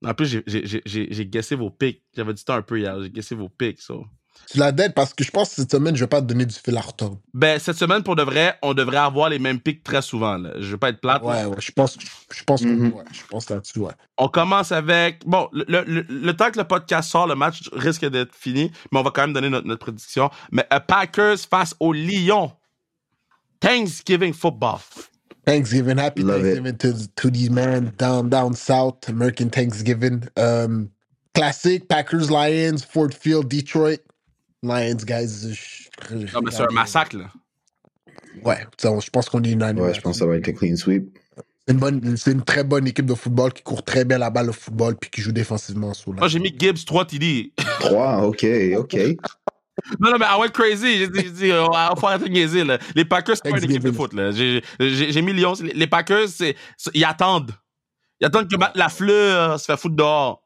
En 0.05 0.13
plus, 0.13 0.41
j'ai- 0.45 1.25
guessé 1.27 1.55
vos 1.55 1.69
picks. 1.69 2.03
J'avais 2.15 2.33
dit 2.33 2.43
ça 2.45 2.55
un 2.55 2.61
peu 2.61 2.79
hier. 2.79 3.01
J'ai 3.01 3.09
guessé 3.09 3.35
vos 3.35 3.49
picks. 3.49 3.79
so. 3.81 4.05
Tu 4.51 4.57
la 4.59 4.71
dead 4.71 4.93
parce 4.93 5.13
que 5.13 5.23
je 5.23 5.31
pense 5.31 5.49
que 5.49 5.55
cette 5.55 5.71
semaine, 5.71 5.95
je 5.95 6.03
vais 6.03 6.07
pas 6.07 6.21
te 6.21 6.25
donner 6.27 6.45
du 6.45 6.53
fil 6.53 6.75
à 6.77 6.81
retordre. 6.81 7.17
Ben, 7.33 7.57
cette 7.59 7.77
semaine, 7.77 8.03
pour 8.03 8.15
de 8.15 8.23
vrai, 8.23 8.57
on 8.61 8.73
devrait 8.73 8.97
avoir 8.97 9.29
les 9.29 9.39
mêmes 9.39 9.59
picks 9.59 9.83
très 9.83 10.01
souvent. 10.01 10.37
Là. 10.37 10.51
Je 10.59 10.67
veux 10.71 10.77
pas 10.77 10.89
être 10.89 10.99
plate. 11.01 11.21
là. 11.23 11.27
Ouais, 11.27 11.45
ouais, 11.45 11.55
je 11.59 11.71
pense, 11.71 11.97
je 12.31 12.43
pense, 12.43 12.61
que- 12.61 12.67
Mhm. 12.67 12.91
ouais, 12.93 13.03
je 13.11 13.21
pense 13.29 13.49
là-dessus, 13.49 13.79
ouais. 13.79 13.93
On 14.17 14.27
commence 14.27 14.71
avec. 14.71 15.25
Bon, 15.25 15.49
le, 15.53 15.65
le- 15.67 15.83
le- 15.85 16.05
le 16.09 16.33
temps 16.35 16.51
que 16.51 16.59
le 16.59 16.65
podcast 16.65 17.09
sort, 17.09 17.25
le 17.27 17.35
match 17.35 17.69
risque 17.73 18.05
d'être 18.05 18.35
fini, 18.35 18.71
mais 18.91 18.99
on 18.99 19.03
va 19.03 19.11
quand 19.11 19.21
même 19.21 19.33
donner 19.33 19.49
notre, 19.49 19.65
notre 19.67 19.79
prédiction. 19.85 20.29
Mais 20.51 20.65
euh, 20.73 20.79
Packers 20.79 21.39
face 21.49 21.73
aux 21.79 21.93
Lions. 21.93 22.51
Thanksgiving 23.59 24.33
football. 24.33 24.79
Thanksgiving, 25.45 25.97
happy 25.99 26.21
Love. 26.21 26.41
Thanksgiving 26.41 26.77
to, 26.77 26.93
to 27.15 27.29
these 27.29 27.49
men 27.49 27.93
down, 27.97 28.29
down 28.29 28.53
south, 28.55 29.07
American 29.09 29.49
Thanksgiving. 29.49 30.23
Um, 30.37 30.89
classic, 31.33 31.87
Packers, 31.87 32.29
Lions, 32.29 32.83
Ford 32.83 33.13
Field, 33.13 33.47
Detroit. 33.49 33.99
Lions, 34.63 34.95
guys. 35.05 35.53
je- 35.53 36.15
Non, 36.33 36.41
mais 36.43 36.51
c'est 36.51 36.63
un 36.63 36.67
massacre, 36.73 37.17
là. 37.17 37.29
Ouais, 38.43 38.65
je 38.81 39.09
pense 39.11 39.29
qu'on 39.29 39.43
est 39.43 39.51
unanime. 39.51 39.83
Ouais, 39.83 39.93
je 39.93 40.01
pense 40.01 40.13
que 40.13 40.19
ça 40.19 40.25
va 40.25 40.35
être 40.37 40.47
un 40.49 40.53
clean 40.53 40.75
sweep. 40.75 41.17
C'est 41.67 41.73
une, 41.73 41.79
bonne, 41.79 42.17
c'est 42.17 42.31
une 42.31 42.43
très 42.43 42.63
bonne 42.63 42.87
équipe 42.87 43.05
de 43.05 43.13
football 43.15 43.53
qui 43.53 43.63
court 43.63 43.83
très 43.83 44.03
bien 44.03 44.17
la 44.17 44.29
balle 44.29 44.49
au 44.49 44.53
football 44.53 44.95
puis 44.97 45.09
qui 45.09 45.21
joue 45.21 45.31
défensivement 45.31 45.93
sous 45.93 46.11
la. 46.11 46.19
Moi, 46.19 46.27
j'ai 46.27 46.39
mis 46.39 46.53
Gibbs 46.57 46.83
3 46.85 47.05
TD. 47.05 47.53
3, 47.79 48.23
ok, 48.23 48.45
ok. 48.77 48.95
Non, 49.99 50.11
non, 50.11 50.17
mais 50.19 50.25
I 50.25 50.35
went 50.39 50.49
crazy. 50.51 50.97
J'ai 50.97 51.07
dit, 51.09 51.31
dit, 51.31 51.51
on 51.53 51.69
va 51.71 51.93
faut 51.97 52.07
arrêter 52.07 52.25
de 52.25 52.29
niaiser, 52.33 52.63
là. 52.63 52.77
Les 52.95 53.05
Packers, 53.05 53.37
c'est 53.37 53.43
pas 53.43 53.57
une 53.57 53.63
équipe 53.71 53.83
de 53.83 53.91
foot, 53.95 54.13
là. 54.13 54.31
J'ai, 54.31 54.61
j'ai, 54.79 55.11
j'ai 55.11 55.21
mis 55.21 55.33
Lyon. 55.33 55.53
Les 55.61 55.87
Packers, 55.87 56.27
c'est, 56.29 56.55
c'est- 56.77 56.91
ils 56.93 57.05
attendent. 57.05 57.51
Ils 58.19 58.25
attendent 58.27 58.49
que 58.49 58.55
Matt 58.57 58.75
Lafleur 58.75 59.59
se 59.59 59.65
fait 59.65 59.77
foutre 59.77 59.95
dehors. 59.95 60.43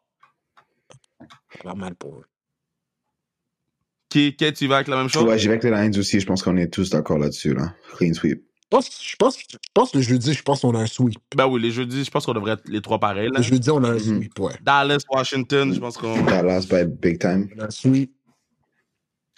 Pas 1.63 1.73
mal 1.73 1.95
pour 1.95 2.15
eux. 2.19 2.25
Qui, 4.09 4.35
qui, 4.35 4.53
tu 4.53 4.67
vas 4.67 4.75
avec 4.77 4.87
la 4.87 4.95
même 4.97 5.09
chose? 5.09 5.23
Ouais, 5.23 5.37
j'y 5.37 5.47
vais 5.47 5.53
avec 5.55 5.63
les 5.63 5.69
Lions 5.71 5.91
aussi. 5.99 6.19
Je 6.19 6.25
pense 6.25 6.41
qu'on 6.41 6.55
est 6.57 6.67
tous 6.73 6.89
d'accord 6.89 7.17
là-dessus, 7.17 7.53
là. 7.53 7.73
Clean 7.97 8.13
sweep. 8.13 8.41
Je 8.63 8.69
pense, 8.69 8.89
je 9.01 9.15
pense, 9.17 9.37
je 9.39 9.57
pense 9.73 9.95
le 9.95 10.01
jeudi, 10.01 10.33
je 10.33 10.43
pense 10.43 10.61
qu'on 10.61 10.75
a 10.75 10.79
un 10.79 10.87
sweep. 10.87 11.17
Ben 11.35 11.47
oui, 11.47 11.61
les 11.61 11.71
jeudis, 11.71 12.03
je 12.03 12.11
pense 12.11 12.25
qu'on 12.25 12.33
devrait 12.33 12.53
être 12.53 12.67
les 12.67 12.81
trois 12.81 12.99
pareils, 12.99 13.29
là. 13.31 13.39
Le 13.39 13.43
jeudi, 13.43 13.69
on 13.69 13.83
a 13.83 13.89
un 13.89 13.93
Mhm. 13.93 13.99
sweep, 13.99 14.39
ouais. 14.39 14.53
Dallas, 14.61 14.99
Washington, 15.09 15.73
je 15.73 15.79
pense 15.79 15.97
qu'on. 15.97 16.21
Dallas 16.23 16.65
by 16.69 16.83
big 16.85 17.19
time. 17.19 17.49
On 17.57 17.61
a 17.61 17.65
un 17.65 17.69
sweep. 17.69 18.11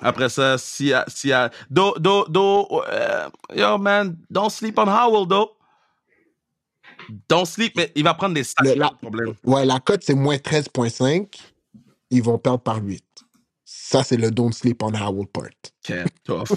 Après 0.01 0.29
ça, 0.29 0.57
si, 0.57 0.93
si, 1.07 1.31
do, 1.69 1.93
do, 1.99 2.25
do, 2.29 2.67
euh, 2.89 3.27
yo, 3.55 3.77
man, 3.77 4.17
don't 4.29 4.49
sleep 4.49 4.77
on 4.79 4.87
Howell, 4.87 5.27
though. 5.27 5.51
Don't 7.27 7.45
sleep, 7.45 7.73
mais 7.75 7.91
il 7.95 8.03
va 8.03 8.13
prendre 8.13 8.33
des 8.35 8.43
sacs. 8.43 8.63
Le- 8.65 8.75
la- 8.75 8.91
problème. 9.01 9.33
Ouais, 9.43 9.65
la 9.65 9.79
cote, 9.79 10.03
c'est 10.03 10.13
moins 10.15 10.37
13,5. 10.37 11.37
Ils 12.11 12.23
vont 12.23 12.37
perdre 12.37 12.61
par 12.61 12.77
8. 12.81 13.03
Ça, 13.71 14.03
c'est 14.03 14.17
le 14.17 14.31
don't 14.31 14.51
sleep 14.51 14.81
on 14.81 14.95
Howell 14.95 15.27
part. 15.27 15.45
Ok, 15.87 15.95
tough. 16.23 16.49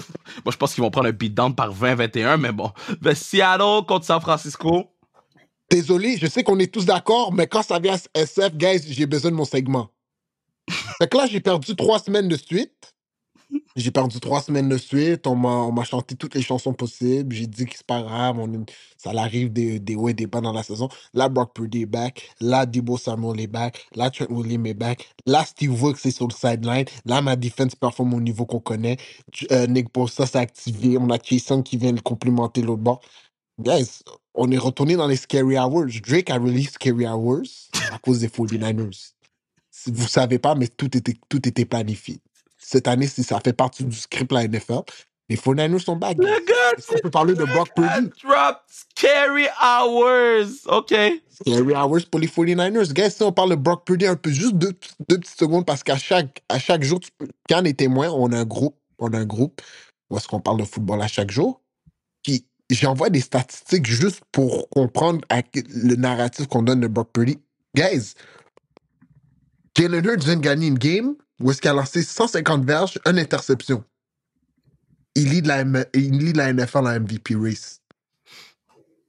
Moi, 0.43 0.51
je 0.51 0.57
pense 0.57 0.73
qu'ils 0.73 0.83
vont 0.83 0.89
prendre 0.89 1.09
un 1.09 1.11
beatdown 1.11 1.53
par 1.53 1.71
20-21, 1.71 2.37
mais 2.37 2.51
bon. 2.51 2.71
Ben, 3.01 3.13
Seattle 3.13 3.85
contre 3.87 4.05
San 4.05 4.19
Francisco. 4.19 4.91
Désolé, 5.69 6.17
je 6.17 6.25
sais 6.25 6.43
qu'on 6.43 6.57
est 6.57 6.73
tous 6.73 6.85
d'accord, 6.85 7.31
mais 7.31 7.45
quand 7.45 7.61
ça 7.61 7.77
vient 7.77 7.93
à 7.93 8.19
SF, 8.19 8.55
guys, 8.55 8.81
j'ai 8.87 9.05
besoin 9.05 9.29
de 9.29 9.35
mon 9.35 9.45
segment. 9.45 9.91
Fait 10.97 11.07
que 11.07 11.15
là, 11.15 11.27
j'ai 11.27 11.39
perdu 11.39 11.75
trois 11.75 11.99
semaines 11.99 12.27
de 12.27 12.35
suite. 12.35 12.92
J'ai 13.75 13.91
perdu 13.91 14.19
trois 14.19 14.41
semaines 14.41 14.69
de 14.69 14.77
suite. 14.77 15.25
On 15.27 15.35
m'a, 15.35 15.83
chanté 15.83 16.15
toutes 16.15 16.35
les 16.35 16.41
chansons 16.41 16.73
possibles. 16.73 17.35
J'ai 17.35 17.47
dit 17.47 17.65
que 17.65 17.75
c'est 17.75 17.85
pas 17.85 18.01
grave. 18.01 18.37
Ça 18.97 19.11
arrive 19.11 19.51
des, 19.51 19.79
des 19.79 19.95
hauts 19.95 20.09
et 20.09 20.13
des 20.13 20.27
bas 20.27 20.41
dans 20.41 20.53
la 20.53 20.63
saison. 20.63 20.89
Là, 21.13 21.29
Brock 21.29 21.53
Purdy 21.53 21.81
est 21.81 21.85
back. 21.85 22.29
Là, 22.39 22.65
Debo 22.65 22.97
Samuel 22.97 23.39
est 23.41 23.47
back. 23.47 23.87
Là, 23.95 24.09
Trent 24.09 24.27
Williams 24.29 24.67
est 24.67 24.73
back. 24.73 25.07
Là, 25.25 25.43
Steve 25.45 25.81
Wilkes 25.81 26.05
est 26.05 26.11
sur 26.11 26.27
le 26.27 26.33
sideline. 26.33 26.85
Là, 27.05 27.21
ma 27.21 27.35
defense 27.35 27.75
performe 27.75 28.13
au 28.13 28.21
niveau 28.21 28.45
qu'on 28.45 28.59
connaît. 28.59 28.97
Euh, 29.51 29.67
Nick 29.67 29.93
Bosa 29.93 30.25
s'est 30.25 30.37
activé. 30.37 30.97
On 30.97 31.09
a 31.09 31.17
Jason 31.21 31.61
qui 31.61 31.77
vient 31.77 31.91
le 31.91 32.01
complimenter 32.01 32.61
l'autre 32.61 32.81
bord. 32.81 33.01
Guys, 33.59 34.01
on 34.33 34.51
est 34.51 34.57
retourné 34.57 34.95
dans 34.95 35.07
les 35.07 35.15
scary 35.15 35.57
hours. 35.57 36.01
Drake 36.05 36.29
a 36.29 36.37
release 36.37 36.71
scary 36.71 37.05
hours 37.05 37.43
à 37.91 37.99
cause 37.99 38.19
des 38.19 38.27
49ers. 38.27 39.13
Si 39.69 39.91
vous 39.91 40.07
savez 40.07 40.39
pas, 40.39 40.55
mais 40.55 40.67
tout 40.67 40.95
était, 40.97 41.15
tout 41.29 41.47
était 41.47 41.65
planifié. 41.65 42.19
Cette 42.65 42.87
année, 42.87 43.07
si 43.07 43.23
ça 43.23 43.39
fait 43.43 43.53
partie 43.53 43.83
du 43.83 43.95
script 43.95 44.31
la 44.31 44.47
NFL, 44.47 44.81
les 45.29 45.35
49ers 45.37 45.79
sont 45.79 45.95
back. 45.95 46.17
Le 46.17 46.25
gars, 46.25 46.83
qu'on 46.87 46.99
peut 46.99 47.09
parler 47.09 47.33
de 47.33 47.43
Brock 47.43 47.69
Purdy? 47.75 48.09
drop 48.23 48.57
scary 48.67 49.47
hours. 49.61 50.49
OK. 50.67 50.93
Scary 51.29 51.73
hours 51.73 52.05
pour 52.09 52.19
les 52.19 52.27
49ers. 52.27 52.93
Guys, 52.93 53.11
si 53.11 53.23
on 53.23 53.31
parle 53.31 53.51
de 53.51 53.55
Brock 53.55 53.85
Purdy 53.85 54.05
un 54.05 54.15
peu, 54.15 54.31
juste 54.31 54.55
deux, 54.55 54.73
deux 55.07 55.19
petites 55.19 55.39
secondes, 55.39 55.65
parce 55.65 55.83
qu'à 55.83 55.97
chaque, 55.97 56.41
à 56.49 56.59
chaque 56.59 56.83
jour, 56.83 56.99
tu 56.99 57.09
peux- 57.17 57.27
quand 57.49 57.61
on 57.61 57.65
est 57.65 57.77
témoin, 57.77 58.09
on 58.09 58.31
a 58.31 58.39
un 58.39 58.45
groupe, 58.45 58.75
on 58.99 59.11
a 59.13 59.17
un 59.19 59.25
groupe 59.25 59.61
où 60.09 60.17
est-ce 60.17 60.27
qu'on 60.27 60.39
parle 60.41 60.59
de 60.59 60.65
football 60.65 61.01
à 61.01 61.07
chaque 61.07 61.31
jour. 61.31 61.61
Puis 62.23 62.45
j'envoie 62.69 63.09
des 63.09 63.21
statistiques 63.21 63.85
juste 63.85 64.21
pour 64.31 64.69
comprendre 64.69 65.21
le 65.49 65.95
narratif 65.95 66.47
qu'on 66.47 66.63
donne 66.63 66.79
de 66.81 66.87
Brock 66.87 67.09
Purdy. 67.13 67.39
Guys, 67.75 68.13
Jalen 69.77 70.05
Hurts 70.05 70.23
vient 70.25 70.35
de 70.35 70.41
gagner 70.41 70.67
une 70.67 70.77
game 70.77 71.15
où 71.39 71.51
est-ce 71.51 71.61
qu'il 71.61 71.71
a 71.71 71.73
lancé 71.73 72.03
150 72.03 72.65
verges, 72.65 72.99
une 73.05 73.19
interception. 73.19 73.83
Il 75.15 75.29
lead 75.31 75.47
la, 75.47 75.61
M- 75.61 75.85
il 75.93 76.33
la 76.35 76.53
NFL 76.53 76.99
MVP 77.01 77.35
race. 77.35 77.81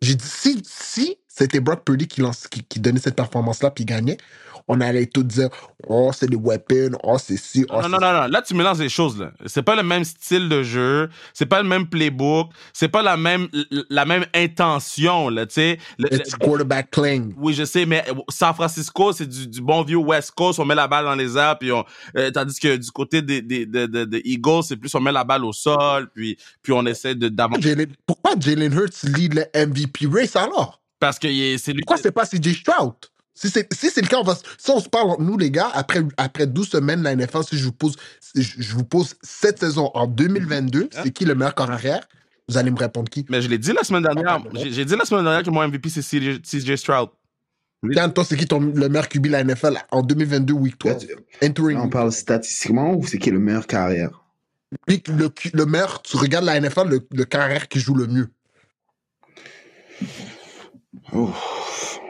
J'ai 0.02 0.14
dit, 0.16 0.26
si, 0.26 0.62
si 0.66 1.18
c'était 1.36 1.60
Brock 1.60 1.84
Purdy 1.84 2.06
qui, 2.06 2.20
lance, 2.20 2.46
qui, 2.48 2.62
qui 2.62 2.78
donnait 2.80 3.00
cette 3.00 3.16
performance-là 3.16 3.70
puis 3.70 3.84
gagnait, 3.84 4.16
on 4.66 4.80
allait 4.80 5.04
tout 5.06 5.22
dire, 5.24 5.50
oh, 5.88 6.10
c'est 6.14 6.26
des 6.30 6.36
weapons, 6.36 6.96
oh, 7.02 7.18
c'est 7.18 7.36
ci, 7.36 7.66
oh, 7.68 7.82
Non, 7.82 7.88
non, 7.88 7.98
non, 8.00 8.12
non. 8.12 8.26
Là, 8.28 8.40
tu 8.40 8.54
mélanges 8.54 8.78
les 8.78 8.88
choses, 8.88 9.18
là. 9.18 9.30
C'est 9.44 9.62
pas 9.62 9.76
le 9.76 9.82
même 9.82 10.04
style 10.04 10.48
de 10.48 10.62
jeu. 10.62 11.11
C'est 11.35 11.44
pas 11.44 11.61
le 11.62 11.68
même 11.68 11.87
playbook. 11.87 12.48
C'est 12.72 12.88
pas 12.88 13.02
la 13.02 13.18
même, 13.18 13.48
la 13.90 14.06
même 14.06 14.24
intention, 14.32 15.28
là, 15.28 15.44
tu 15.44 15.54
sais. 15.54 15.78
It's 15.98 16.32
le- 16.32 16.38
quarterback 16.38 16.90
playing. 16.90 17.35
Oui, 17.37 17.52
je 17.52 17.64
sais, 17.64 17.85
mais 17.85 18.04
San 18.30 18.54
Francisco, 18.54 19.12
c'est 19.12 19.26
du, 19.26 19.48
du 19.48 19.61
bon 19.61 19.82
vieux 19.82 19.98
West 19.98 20.30
Coast. 20.30 20.59
On 20.59 20.64
met 20.64 20.74
la 20.74 20.88
balle 20.88 21.04
dans 21.04 21.14
les 21.14 21.37
airs, 21.37 21.59
puis 21.59 21.70
on, 21.72 21.85
euh, 22.16 22.30
tandis 22.30 22.59
que 22.59 22.76
du 22.76 22.90
côté 22.90 23.20
des, 23.20 23.42
des, 23.42 23.66
des, 23.66 23.87
des- 23.88 24.06
des 24.06 24.22
Eagles, 24.24 24.62
c'est 24.62 24.76
plus 24.76 24.94
on 24.94 25.00
met 25.00 25.12
la 25.12 25.24
balle 25.24 25.44
au 25.44 25.52
sol, 25.52 26.09
puis, 26.14 26.38
puis 26.62 26.72
on 26.72 26.87
essaie 26.87 27.14
de 27.14 27.28
d'avancer. 27.28 27.87
Pourquoi 28.06 28.32
Jalen 28.40 28.72
Hurts 28.72 29.02
lead 29.14 29.35
le 29.35 29.66
MVP 29.66 30.06
race 30.11 30.37
alors? 30.37 30.80
Parce 31.04 31.18
que 31.18 31.28
c'est 31.58 31.72
lui. 31.74 31.82
Pourquoi 31.82 31.98
c'est 32.02 32.12
pas 32.12 32.24
CJ 32.24 32.60
Stroud? 32.60 32.94
Si 33.34 33.50
c'est 33.50 33.70
si 33.74 33.90
c'est 33.90 34.00
le 34.00 34.06
cas, 34.06 34.16
on 34.20 34.22
va, 34.22 34.34
si 34.56 34.70
on 34.70 34.80
se 34.80 34.88
parle 34.88 35.10
entre 35.10 35.20
nous, 35.20 35.36
les 35.36 35.50
gars, 35.50 35.68
après, 35.74 36.00
après 36.16 36.46
12 36.46 36.66
semaines, 36.68 37.02
la 37.02 37.14
NFL, 37.14 37.42
si 37.46 37.58
je 37.58 37.64
vous 37.64 37.72
pose, 37.72 37.94
si 38.20 38.42
je, 38.42 38.62
je 38.62 38.74
vous 38.74 38.84
pose 38.84 39.14
cette 39.22 39.58
saison 39.58 39.90
en 39.92 40.06
2022, 40.06 40.84
Hein? 40.84 41.00
c'est 41.04 41.10
qui 41.10 41.26
le 41.26 41.34
meilleur 41.34 41.54
corps 41.54 41.70
arrière? 41.70 42.08
Vous 42.48 42.56
allez 42.56 42.70
me 42.70 42.78
répondre 42.78 43.10
qui? 43.10 43.26
Mais 43.28 43.42
je 43.42 43.48
l'ai 43.48 43.58
dit 43.58 43.72
la 43.74 43.84
semaine 43.84 44.02
dernière. 44.04 44.24
Ah. 44.28 44.42
J'ai 44.54 44.84
dit 44.86 44.96
la 44.96 45.04
semaine 45.04 45.24
dernière 45.24 45.42
que 45.42 45.50
mon 45.50 45.66
MVP, 45.68 45.90
c'est 45.90 46.00
CJ, 46.00 46.40
CJ 46.42 46.76
Stroud. 46.76 47.10
Yann, 47.82 48.10
toi, 48.14 48.24
c'est 48.24 48.36
qui 48.38 48.46
ton, 48.46 48.60
le 48.60 48.88
meilleur 48.88 49.10
QB 49.10 49.26
de 49.26 49.32
la 49.32 49.44
NFL 49.44 49.76
en 49.90 50.00
2022, 50.00 50.54
week 50.54 50.82
Là, 50.84 50.94
12? 50.94 51.06
tu- 51.06 51.46
Entering. 51.46 51.76
là, 51.76 51.84
on 51.84 51.90
parle 51.90 52.12
statistiquement 52.12 52.94
ou 52.94 53.06
c'est 53.06 53.18
qui 53.18 53.28
est 53.28 53.32
le 53.32 53.40
meilleur 53.40 53.66
carrière? 53.66 54.22
Puis 54.86 55.02
le, 55.08 55.28
le 55.52 55.66
meilleur, 55.66 56.00
tu 56.00 56.16
regardes 56.16 56.46
la 56.46 56.58
NFL, 56.58 56.88
le, 56.88 57.06
le 57.12 57.24
carrière 57.26 57.68
qui 57.68 57.78
joue 57.80 57.94
le 57.94 58.06
mieux. 58.06 58.30
Oh. 61.12 61.30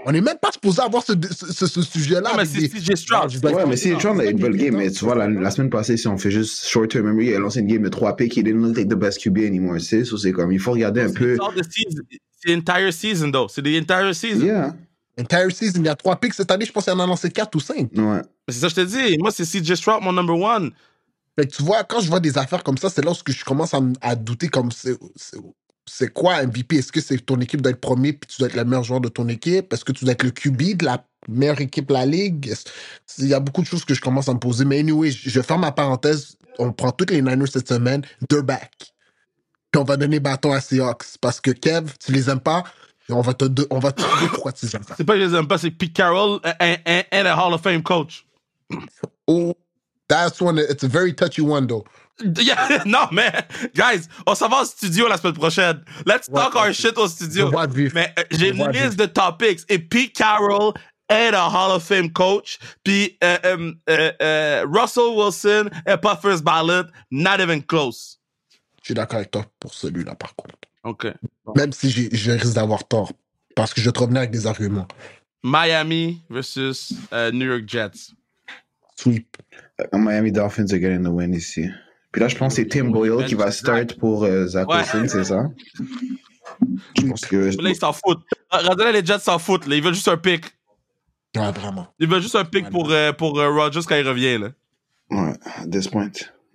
On 0.06 0.12
n'est 0.12 0.20
même 0.20 0.36
pas 0.40 0.52
supposé 0.52 0.82
avoir 0.82 1.02
ce, 1.02 1.12
ce, 1.30 1.52
ce- 1.52 1.66
ce 1.66 1.82
sujet-là. 1.82 2.20
Non, 2.32 2.36
mais 2.36 2.44
c'est 2.44 2.68
CJ 2.68 2.94
Stroud. 2.94 3.44
Ouais, 3.44 3.66
mais 3.66 3.76
si 3.76 3.88
c'est 3.90 4.00
John 4.00 4.20
a 4.20 4.24
une 4.24 4.38
est 4.44 4.50
game, 4.58 4.76
mais 4.76 4.90
tu 4.90 5.04
vois, 5.04 5.14
la, 5.14 5.28
la 5.28 5.50
semaine 5.50 5.70
passée, 5.70 5.96
si 5.96 6.06
on 6.08 6.18
fait 6.18 6.30
juste 6.30 6.66
short-term 6.66 7.06
memory, 7.06 7.30
elle 7.30 7.36
a 7.36 7.38
lancé 7.40 7.60
une 7.60 7.66
game 7.66 7.82
de 7.82 7.88
3 7.88 8.16
picks, 8.16 8.36
he 8.36 8.42
didn't 8.42 8.60
look 8.60 8.76
like 8.76 8.88
the 8.88 8.94
best 8.94 9.22
QB 9.22 9.38
anymore, 9.38 9.80
c'est 9.80 10.04
so 10.04 10.16
c'est 10.18 10.32
comme, 10.32 10.52
il 10.52 10.60
faut 10.60 10.72
regarder 10.72 11.00
un 11.02 11.12
peu. 11.12 11.36
C'est 11.36 11.42
all 11.42 11.54
the 11.54 11.72
season. 11.72 12.02
C'est 12.44 12.54
entire 12.54 12.92
season, 12.92 13.30
though. 13.30 13.48
C'est 13.48 13.62
the 13.62 13.80
entire 13.80 14.14
season. 14.14 14.44
Yeah. 14.44 14.76
Entire 15.18 15.50
season, 15.50 15.80
il 15.80 15.86
y 15.86 15.88
a 15.88 15.94
trois 15.96 16.16
picks 16.16 16.34
cette 16.34 16.50
année, 16.50 16.66
je 16.66 16.72
pense 16.72 16.84
qu'il 16.84 16.92
en 16.92 17.00
a 17.00 17.06
lancé 17.06 17.30
quatre 17.30 17.54
ou 17.54 17.60
cinq. 17.60 17.90
Ouais. 17.96 18.20
Mais 18.46 18.52
C'est 18.52 18.60
ça 18.60 18.66
que 18.68 18.72
je 18.72 18.74
te 18.82 19.08
dis. 19.10 19.16
Moi, 19.18 19.30
c'est 19.30 19.44
CJ 19.44 19.74
Stroud, 19.76 20.02
mon 20.02 20.12
number 20.12 20.36
one. 20.38 20.70
Fait 21.38 21.46
que 21.46 21.54
tu 21.56 21.62
vois, 21.62 21.82
quand 21.84 22.00
je 22.00 22.08
vois 22.08 22.20
des 22.20 22.36
affaires 22.36 22.62
comme 22.62 22.76
ça, 22.78 22.90
c'est 22.90 23.02
lorsque 23.04 23.30
je 23.32 23.44
commence 23.44 23.72
à, 23.74 23.80
à 24.02 24.14
douter 24.16 24.48
comme 24.48 24.70
c'est. 24.70 24.96
C'est- 25.86 26.12
quoi 26.12 26.42
MVP? 26.42 26.76
Est-ce 26.76 26.92
que 26.92 27.00
c'est 27.00 27.18
ton 27.18 27.40
équipe 27.40 27.60
doit 27.62 27.72
être 27.72 27.80
premier 27.80 28.12
puis 28.12 28.28
tu 28.28 28.36
dois 28.40 28.48
être 28.48 28.54
le 28.56 28.64
meilleur 28.64 28.84
joueur 28.84 29.00
de 29.00 29.08
ton 29.08 29.28
équipe? 29.28 29.72
Est-ce 29.72 29.84
que 29.84 29.92
tu 29.92 30.04
dois 30.04 30.12
être 30.12 30.22
le 30.22 30.30
QB 30.30 30.76
de 30.78 30.84
la 30.84 31.04
meilleure 31.28 31.60
équipe 31.60 31.88
de 31.88 31.94
la 31.94 32.06
ligue? 32.06 32.52
Il 33.18 33.26
y 33.28 33.34
a 33.34 33.40
beaucoup 33.40 33.62
de 33.62 33.66
choses 33.66 33.84
que 33.84 33.94
je 33.94 34.00
commence 34.00 34.28
à 34.28 34.34
me 34.34 34.38
poser. 34.38 34.64
Mais 34.64 34.78
anyway, 34.80 35.10
je 35.10 35.28
je 35.30 35.40
ferme 35.40 35.62
ma 35.62 35.72
parenthèse. 35.72 36.36
On 36.58 36.72
prend 36.72 36.92
toutes 36.92 37.10
les 37.10 37.20
Niners 37.22 37.48
cette 37.52 37.68
semaine. 37.68 38.02
They're 38.28 38.42
back. 38.44 38.72
Puis 39.72 39.80
on 39.80 39.84
va 39.84 39.96
donner 39.96 40.20
bâton 40.20 40.52
à 40.52 40.60
Seahawks. 40.60 41.18
Parce 41.20 41.40
que 41.40 41.50
Kev, 41.50 41.92
tu 42.04 42.12
les 42.12 42.30
aimes 42.30 42.40
pas? 42.40 42.64
et 43.08 43.12
on 43.12 43.20
va 43.20 43.34
te, 43.34 43.44
de- 43.44 43.66
on 43.70 43.80
va 43.80 43.92
te 43.92 44.00
dire 44.00 44.30
pourquoi 44.30 44.52
tu 44.52 44.64
les 44.64 44.74
aimes 44.76 44.84
pas? 44.84 44.94
C'est 44.96 45.04
pas 45.04 45.12
que 45.14 45.20
je 45.20 45.26
les 45.26 45.34
aime 45.36 45.46
pas, 45.46 45.58
c'est 45.58 45.70
Pete 45.70 45.92
Carroll 45.92 46.40
and, 46.58 46.76
and, 46.86 47.02
and 47.12 47.26
a 47.26 47.34
Hall 47.36 47.52
of 47.52 47.60
Fame 47.60 47.82
coach. 47.82 48.24
Oh, 49.26 49.54
that's 50.08 50.40
one. 50.40 50.58
It's 50.58 50.84
a 50.84 50.88
very 50.88 51.14
touchy 51.14 51.42
one, 51.42 51.66
though. 51.66 51.84
Yeah, 52.38 52.82
non, 52.86 53.08
mais, 53.10 53.32
guys, 53.74 54.06
on 54.26 54.34
s'en 54.36 54.48
va 54.48 54.62
au 54.62 54.64
studio 54.64 55.08
la 55.08 55.16
semaine 55.16 55.34
prochaine. 55.34 55.82
Let's 56.06 56.28
Ouais, 56.28 56.34
talk 56.40 56.54
our 56.54 56.72
shit 56.72 56.96
au 56.96 57.08
studio. 57.08 57.50
Mais 57.94 58.12
euh, 58.18 58.22
j'ai 58.30 58.50
une 58.50 58.68
liste 58.70 58.96
de 58.98 59.06
topics 59.06 59.60
et 59.68 59.78
Pete 59.80 60.12
Carroll 60.14 60.72
est 61.08 61.34
un 61.34 61.46
Hall 61.48 61.72
of 61.72 61.82
Fame 61.84 62.12
coach. 62.12 62.58
Puis 62.84 63.18
euh, 63.24 63.72
euh, 63.90 64.12
euh, 64.22 64.64
Russell 64.72 65.12
Wilson 65.16 65.68
est 65.86 65.96
pas 65.96 66.16
first 66.16 66.44
ballot, 66.44 66.84
not 67.10 67.40
even 67.40 67.62
close. 67.62 68.20
Je 68.80 68.86
suis 68.86 68.94
d'accord 68.94 69.16
avec 69.16 69.30
toi 69.32 69.44
pour 69.58 69.74
celui-là, 69.74 70.14
par 70.14 70.36
contre. 70.36 70.54
OK. 70.84 71.06
Même 71.56 71.72
si 71.72 71.90
j'ai- 71.90 72.14
je 72.14 72.30
risque 72.30 72.54
d'avoir 72.54 72.86
tort. 72.86 73.12
Parce 73.56 73.74
que 73.74 73.80
je 73.80 73.90
te 73.90 73.98
revenir 73.98 74.18
avec 74.20 74.30
des 74.30 74.46
arguments. 74.46 74.86
Miami 75.42 76.22
versus 76.30 76.92
New 77.32 77.46
York 77.46 77.64
Jets. 77.66 78.12
Sweep. 78.96 79.36
Euh, 79.80 79.98
Miami 79.98 80.30
Dolphins 80.30 80.66
are 80.72 80.78
getting 80.78 81.02
the 81.02 81.08
win 81.08 81.34
ici. 81.34 81.68
Puis 82.14 82.20
là, 82.20 82.28
je 82.28 82.36
pense 82.36 82.54
que 82.54 82.62
c'est 82.62 82.68
Tim 82.68 82.90
Boyle 82.90 83.26
qui 83.26 83.34
va 83.34 83.50
start 83.50 83.94
pour 83.98 84.22
euh, 84.24 84.46
Zach 84.46 84.68
Ouais. 84.68 84.76
Wilson, 84.78 85.04
c'est 85.08 85.24
ça? 85.24 85.50
Je 86.96 87.06
pense 87.08 87.22
que. 87.22 87.36
Mais 87.56 87.62
là, 87.64 87.70
ils 87.70 87.76
s'en 87.76 87.92
foutent. 87.92 88.22
Ah, 88.50 88.62
là, 88.62 88.92
les 88.92 89.04
Jets 89.04 89.18
s'en 89.18 89.38
foutent. 89.40 89.66
Là. 89.66 89.74
Ils 89.74 89.82
veulent 89.82 89.94
juste 89.94 90.06
un 90.08 90.16
pick. 90.16 90.44
Ouais, 91.36 91.50
vraiment. 91.50 91.88
Ils 91.98 92.08
veulent 92.08 92.22
juste 92.22 92.36
un 92.36 92.44
pick 92.44 92.70
pour, 92.70 92.90
euh, 92.92 93.12
pour 93.12 93.38
euh, 93.40 93.50
Rodgers 93.50 93.80
quand 93.88 93.96
il 93.96 94.06
revient. 94.06 94.38
Là. 94.38 94.50
Ouais, 95.10 95.32
à 95.56 95.66
this 95.66 95.88
point. 95.88 96.10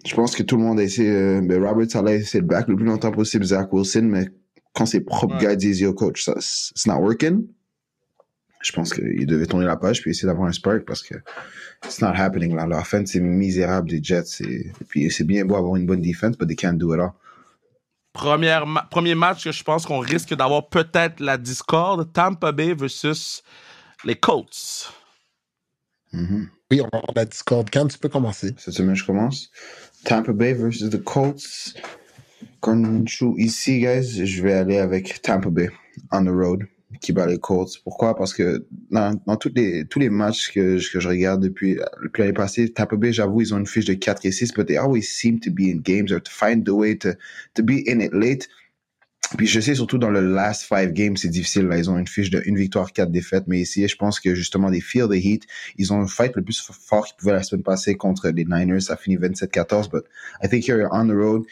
Je 0.05 0.15
pense 0.15 0.33
que 0.35 0.43
tout 0.43 0.55
le 0.55 0.63
monde 0.63 0.79
a 0.79 0.83
essayé. 0.83 1.09
euh, 1.11 1.41
ben 1.43 1.61
Robert 1.61 1.91
Saleh 1.91 2.11
a 2.13 2.15
essayé 2.15 2.41
de 2.41 2.47
back 2.47 2.69
le 2.69 2.77
plus 2.77 2.85
longtemps 2.85 3.11
possible 3.11 3.43
Zach 3.43 3.73
Wilson, 3.73 4.03
mais 4.03 4.29
quand 4.73 4.85
ses 4.85 5.01
propres 5.01 5.35
Ouais. 5.35 5.41
gars 5.43 5.55
disent 5.57 5.81
Yo, 5.81 5.93
coach, 5.93 6.23
ça, 6.23 6.33
it's 6.37 6.85
not 6.87 6.99
working. 7.01 7.45
je 8.61 8.71
pense 8.71 8.93
qu'il 8.93 9.25
devait 9.25 9.45
tourner 9.47 9.65
la 9.65 9.75
page 9.75 10.01
puis 10.01 10.11
essayer 10.11 10.27
d'avoir 10.27 10.47
un 10.47 10.53
spark 10.53 10.85
parce 10.85 11.01
que 11.03 11.15
it's 11.85 12.01
not 12.01 12.13
happening 12.15 12.55
là. 12.55 12.65
L'offense 12.65 13.11
c'est 13.11 13.19
misérable 13.19 13.89
des 13.89 14.03
Jets. 14.03 14.41
Et, 14.41 14.71
puis 14.87 15.09
c'est 15.11 15.23
bien 15.23 15.45
beau 15.45 15.55
avoir 15.55 15.75
une 15.75 15.85
bonne 15.85 16.01
defense, 16.01 16.37
but 16.37 16.47
they 16.47 16.55
can't 16.55 16.77
do 16.77 16.93
it 16.93 16.99
all. 16.99 17.13
Première 18.13 18.65
ma- 18.65 18.83
premier 18.83 19.15
match 19.15 19.43
que 19.43 19.51
je 19.51 19.63
pense 19.63 19.85
qu'on 19.85 19.99
risque 19.99 20.33
d'avoir 20.33 20.69
peut-être 20.69 21.19
la 21.19 21.37
discorde, 21.37 22.11
Tampa 22.11 22.51
Bay 22.51 22.73
versus 22.73 23.43
les 24.03 24.15
Colts. 24.15 24.91
Mhm. 26.11 26.49
Oui, 26.71 26.81
on 26.81 26.87
a 26.87 27.01
la 27.15 27.25
Discord. 27.25 27.69
Quand 27.71 27.87
tu 27.87 27.97
peux 27.97 28.09
commencer? 28.09 28.53
Cette 28.57 28.73
semaine, 28.73 28.95
je 28.95 29.05
commence. 29.05 29.49
Tampa 30.05 30.33
Bay 30.33 30.53
versus 30.53 30.89
the 30.89 31.03
Colts. 31.03 31.75
Quand 32.61 33.07
je 33.07 33.15
suis 33.15 33.33
ici, 33.37 33.79
guys, 33.79 34.25
je 34.25 34.41
vais 34.43 34.53
aller 34.53 34.77
avec 34.77 35.21
Tampa 35.21 35.49
Bay 35.49 35.69
on 36.11 36.25
the 36.25 36.29
road 36.29 36.67
qui 37.01 37.13
bat 37.13 37.27
les 37.27 37.37
Colts. 37.37 37.79
Pourquoi? 37.83 38.15
Parce 38.15 38.33
que 38.33 38.65
dans, 38.89 39.19
dans 39.25 39.35
tous, 39.35 39.51
les, 39.55 39.85
tous 39.85 39.99
les 39.99 40.09
matchs 40.09 40.51
que, 40.51 40.77
que 40.91 40.99
je 40.99 41.07
regarde 41.07 41.41
depuis, 41.41 41.77
depuis 42.03 42.21
l'année 42.21 42.33
passée, 42.33 42.69
Tampa 42.69 42.95
j'avoue, 43.11 43.41
ils 43.41 43.53
ont 43.53 43.59
une 43.59 43.67
fiche 43.67 43.85
de 43.85 43.93
4 43.93 44.25
et 44.25 44.31
6, 44.31 44.53
but 44.53 44.65
they 44.65 44.77
always 44.77 45.03
seem 45.03 45.39
to 45.39 45.51
be 45.51 45.69
in 45.69 45.81
games 45.81 46.11
or 46.11 46.21
to 46.21 46.31
find 46.31 46.65
the 46.65 46.71
way 46.71 46.97
to, 46.97 47.09
to 47.53 47.63
be 47.63 47.83
in 47.87 47.99
it 47.99 48.13
late. 48.13 48.47
Puis 49.37 49.45
je 49.45 49.59
sais 49.59 49.75
surtout 49.75 49.99
dans 49.99 50.09
le 50.09 50.21
last 50.21 50.63
five 50.63 50.91
games, 50.91 51.15
c'est 51.15 51.29
difficile. 51.29 51.67
Là. 51.67 51.77
Ils 51.77 51.89
ont 51.89 51.99
une 51.99 52.07
fiche 52.07 52.31
de 52.31 52.41
une 52.45 52.57
victoire, 52.57 52.91
quatre 52.91 53.11
défaites. 53.11 53.43
Mais 53.45 53.59
ici, 53.59 53.87
je 53.87 53.95
pense 53.95 54.19
que 54.19 54.33
justement, 54.33 54.71
des 54.71 54.81
feel 54.81 55.07
the 55.07 55.23
heat. 55.23 55.45
Ils 55.77 55.93
ont 55.93 56.07
fight 56.07 56.35
le 56.35 56.41
plus 56.41 56.59
fort 56.59 57.05
qu'ils 57.05 57.15
pouvaient 57.17 57.33
la 57.33 57.43
semaine 57.43 57.61
passée 57.61 57.95
contre 57.95 58.29
les 58.29 58.45
Niners. 58.45 58.81
Ça 58.81 58.97
finit 58.97 59.17
27-14. 59.17 59.91
But 59.91 60.05
I 60.41 60.47
think 60.47 60.67
here 60.67 60.87
on 60.91 61.07
the 61.07 61.11
road, 61.11 61.43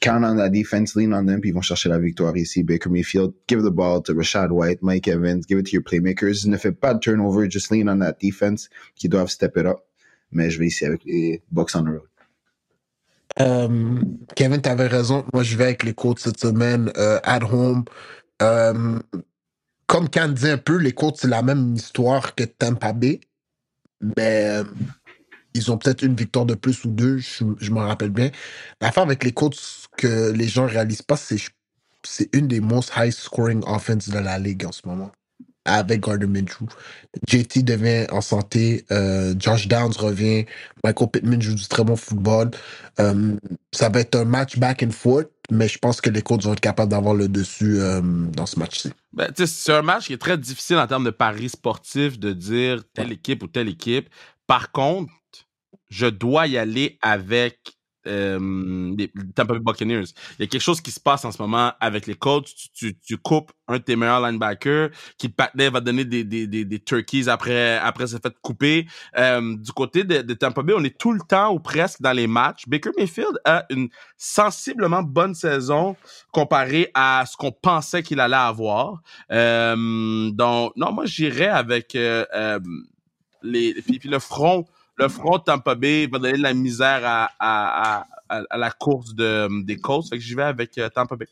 count 0.00 0.24
on 0.24 0.36
that 0.36 0.50
defense, 0.50 0.96
lean 0.96 1.12
on 1.12 1.26
them, 1.26 1.40
puis 1.40 1.50
ils 1.50 1.54
vont 1.54 1.62
chercher 1.62 1.88
la 1.88 1.98
victoire 1.98 2.36
ici. 2.36 2.62
Baker 2.62 2.88
Mayfield, 2.90 3.34
give 3.46 3.62
the 3.62 3.70
ball 3.70 4.02
to 4.02 4.14
Rashad 4.14 4.50
White, 4.50 4.82
Mike 4.82 5.08
Evans, 5.08 5.46
give 5.46 5.58
it 5.58 5.66
to 5.66 5.72
your 5.72 5.82
playmakers. 5.82 6.46
Ne 6.46 6.56
fais 6.56 6.72
pas 6.72 6.94
de 6.94 7.00
turnover, 7.00 7.48
just 7.50 7.70
lean 7.70 7.88
on 7.88 7.98
that 7.98 8.18
defense 8.20 8.68
qui 8.94 9.08
doivent 9.08 9.30
step 9.30 9.56
it 9.56 9.66
up. 9.66 9.80
Mais 10.32 10.50
je 10.50 10.58
vais 10.58 10.66
ici 10.66 10.84
avec 10.84 11.04
les 11.04 11.42
Bucks 11.50 11.74
on 11.74 11.84
the 11.84 11.88
road. 11.88 12.08
Euh, 13.38 14.00
Kevin, 14.34 14.62
tu 14.62 14.68
avais 14.68 14.86
raison. 14.86 15.24
Moi, 15.32 15.42
je 15.42 15.56
vais 15.56 15.64
avec 15.64 15.82
les 15.82 15.94
Colts 15.94 16.18
cette 16.18 16.40
semaine, 16.40 16.90
euh, 16.96 17.20
at 17.22 17.44
home. 17.44 17.84
Euh, 18.42 18.98
comme 19.86 20.08
Can 20.08 20.28
disait 20.28 20.52
un 20.52 20.58
peu, 20.58 20.78
les 20.78 20.92
Colts, 20.92 21.18
c'est 21.18 21.28
la 21.28 21.42
même 21.42 21.74
histoire 21.74 22.34
que 22.34 22.44
Tampa 22.44 22.92
Bay. 22.92 23.20
Mais 24.00 24.48
euh, 24.48 24.64
ils 25.56 25.72
ont 25.72 25.78
peut-être 25.78 26.02
une 26.02 26.14
victoire 26.14 26.46
de 26.46 26.54
plus 26.54 26.84
ou 26.84 26.88
deux, 26.88 27.18
je, 27.18 27.44
je 27.58 27.70
m'en 27.70 27.80
rappelle 27.80 28.10
bien. 28.10 28.30
L'affaire 28.80 29.02
avec 29.02 29.24
les 29.24 29.32
Colts 29.32 29.88
que 29.96 30.30
les 30.32 30.48
gens 30.48 30.66
réalisent 30.66 31.02
pas, 31.02 31.16
c'est 31.16 31.38
c'est 32.06 32.34
une 32.34 32.48
des 32.48 32.60
most 32.60 32.92
high 32.96 33.10
scoring 33.10 33.62
offense 33.66 34.08
de 34.08 34.18
la 34.18 34.38
ligue 34.38 34.64
en 34.64 34.72
ce 34.72 34.82
moment. 34.86 35.10
Avec 35.64 36.02
Gardner 36.02 36.28
Minshew. 36.28 36.66
JT 37.26 37.64
devient 37.64 38.06
en 38.12 38.20
santé, 38.20 38.84
euh, 38.92 39.34
Josh 39.36 39.66
Downs 39.66 39.94
revient, 39.98 40.46
Michael 40.84 41.08
Pittman 41.08 41.42
joue 41.42 41.56
du 41.56 41.66
très 41.66 41.82
bon 41.82 41.96
football. 41.96 42.52
Euh, 43.00 43.34
ça 43.72 43.88
va 43.88 43.98
être 43.98 44.14
un 44.14 44.24
match 44.24 44.58
back 44.58 44.84
and 44.84 44.92
forth, 44.92 45.26
mais 45.50 45.66
je 45.66 45.78
pense 45.78 46.00
que 46.00 46.08
les 46.08 46.22
Colts 46.22 46.44
vont 46.44 46.52
être 46.52 46.60
capables 46.60 46.92
d'avoir 46.92 47.14
le 47.14 47.26
dessus 47.26 47.80
euh, 47.80 48.00
dans 48.00 48.46
ce 48.46 48.60
match-ci. 48.60 48.92
Ben, 49.12 49.28
c'est 49.34 49.72
un 49.72 49.82
match 49.82 50.06
qui 50.06 50.12
est 50.12 50.18
très 50.18 50.38
difficile 50.38 50.76
en 50.76 50.86
termes 50.86 51.04
de 51.04 51.10
paris 51.10 51.48
sportifs 51.48 52.16
de 52.16 52.32
dire 52.32 52.84
telle 52.94 53.10
équipe 53.10 53.42
ou 53.42 53.48
telle 53.48 53.68
équipe. 53.68 54.08
Par 54.46 54.70
contre, 54.70 55.12
je 55.88 56.06
dois 56.06 56.46
y 56.46 56.58
aller 56.58 56.98
avec 57.02 57.76
euh, 58.06 58.94
les 58.96 59.10
Tampa 59.34 59.54
Bay 59.54 59.60
Buccaneers. 59.60 60.04
Il 60.38 60.42
y 60.42 60.44
a 60.44 60.46
quelque 60.46 60.62
chose 60.62 60.80
qui 60.80 60.90
se 60.90 61.00
passe 61.00 61.24
en 61.24 61.32
ce 61.32 61.42
moment 61.42 61.72
avec 61.80 62.06
les 62.06 62.14
Colts. 62.14 62.46
Tu, 62.46 62.68
tu, 62.72 62.98
tu 63.00 63.16
coupes 63.16 63.50
un 63.68 63.78
de 63.78 63.82
tes 63.82 63.96
meilleurs 63.96 64.20
linebackers 64.20 64.90
qui 65.18 65.28
patinet 65.28 65.70
va 65.70 65.80
donner 65.80 66.04
des, 66.04 66.22
des, 66.22 66.46
des, 66.46 66.64
des 66.64 66.78
turkeys 66.78 67.28
après, 67.28 67.78
après 67.78 68.06
s'être 68.06 68.22
fait 68.22 68.34
couper. 68.40 68.86
Euh, 69.16 69.56
du 69.56 69.72
côté 69.72 70.04
de, 70.04 70.22
de 70.22 70.34
Tampa 70.34 70.62
Bay, 70.62 70.74
on 70.76 70.84
est 70.84 70.96
tout 70.96 71.12
le 71.12 71.20
temps 71.20 71.52
ou 71.52 71.58
presque 71.58 72.00
dans 72.00 72.12
les 72.12 72.28
matchs. 72.28 72.62
Baker 72.68 72.90
Mayfield 72.96 73.40
a 73.44 73.64
une 73.70 73.88
sensiblement 74.16 75.02
bonne 75.02 75.34
saison 75.34 75.96
comparé 76.32 76.90
à 76.94 77.24
ce 77.26 77.36
qu'on 77.36 77.52
pensait 77.52 78.02
qu'il 78.02 78.20
allait 78.20 78.36
avoir. 78.36 79.00
Euh, 79.32 80.30
donc, 80.30 80.72
non, 80.76 80.92
moi, 80.92 81.06
j'irais 81.06 81.48
avec 81.48 81.96
euh, 81.96 82.60
les, 83.42 83.74
puis, 83.82 83.98
puis 83.98 84.08
le 84.08 84.18
front 84.20 84.64
le 84.98 85.08
front 85.08 85.38
de 85.38 85.42
Tampa 85.44 85.74
Bay 85.74 86.06
va 86.10 86.18
donner 86.18 86.38
de 86.38 86.42
la 86.42 86.54
misère 86.54 87.00
à, 87.04 87.30
à, 87.38 88.06
à, 88.28 88.42
à 88.50 88.56
la 88.56 88.70
course 88.70 89.14
de, 89.14 89.64
des 89.64 89.76
Colts. 89.76 90.08
Fait 90.08 90.16
que 90.16 90.22
j'y 90.22 90.34
vais 90.34 90.42
avec 90.44 90.76
euh, 90.78 90.88
Tampa 90.88 91.16
Bay. 91.16 91.26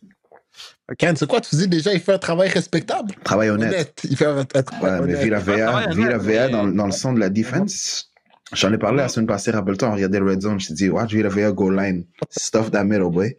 Ken, 0.98 1.16
c'est 1.16 1.27
quoi 1.27 1.40
tu 1.40 1.57
dis? 1.57 1.66
Déjà? 1.66 1.92
Il 1.92 2.00
fait 2.00 2.12
un 2.12 2.18
travail 2.18 2.48
respectable? 2.48 3.12
Travail 3.24 3.50
honnête. 3.50 4.00
Il 4.09 4.16
fait 4.16 4.27
un, 4.27 4.38
un 4.40 4.44
travail 4.44 5.00
Ouais, 5.00 5.07
mais 5.07 5.14
honnête. 5.14 5.22
Villa 5.24 5.40
Travail 5.40 5.61
VA, 5.61 5.77
honnête, 5.77 5.94
Villa 5.96 6.18
VA 6.18 6.46
mais- 6.46 6.50
dans, 6.50 6.66
dans 6.68 6.87
le 6.87 6.92
son 6.92 7.12
de 7.12 7.20
la 7.20 7.29
defense, 7.31 8.11
j'en 8.53 8.72
ai 8.72 8.79
parlé 8.79 8.98
la 8.98 9.09
semaine 9.09 9.27
passée, 9.27 9.50
rappelle-toi, 9.50 9.88
on 9.88 9.94
regardait 9.94 10.20
le 10.20 10.27
Red 10.31 10.42
Zone, 10.42 10.61
je 10.61 10.68
t'ai 10.68 10.74
dit, 10.74 10.88
watch 10.90 11.12
Villa 11.12 11.29
VA 11.29 11.50
go 11.50 11.70
line, 11.70 12.05
stuff 12.31 12.70
that 12.70 12.85
middle, 12.85 13.11
boy. 13.11 13.37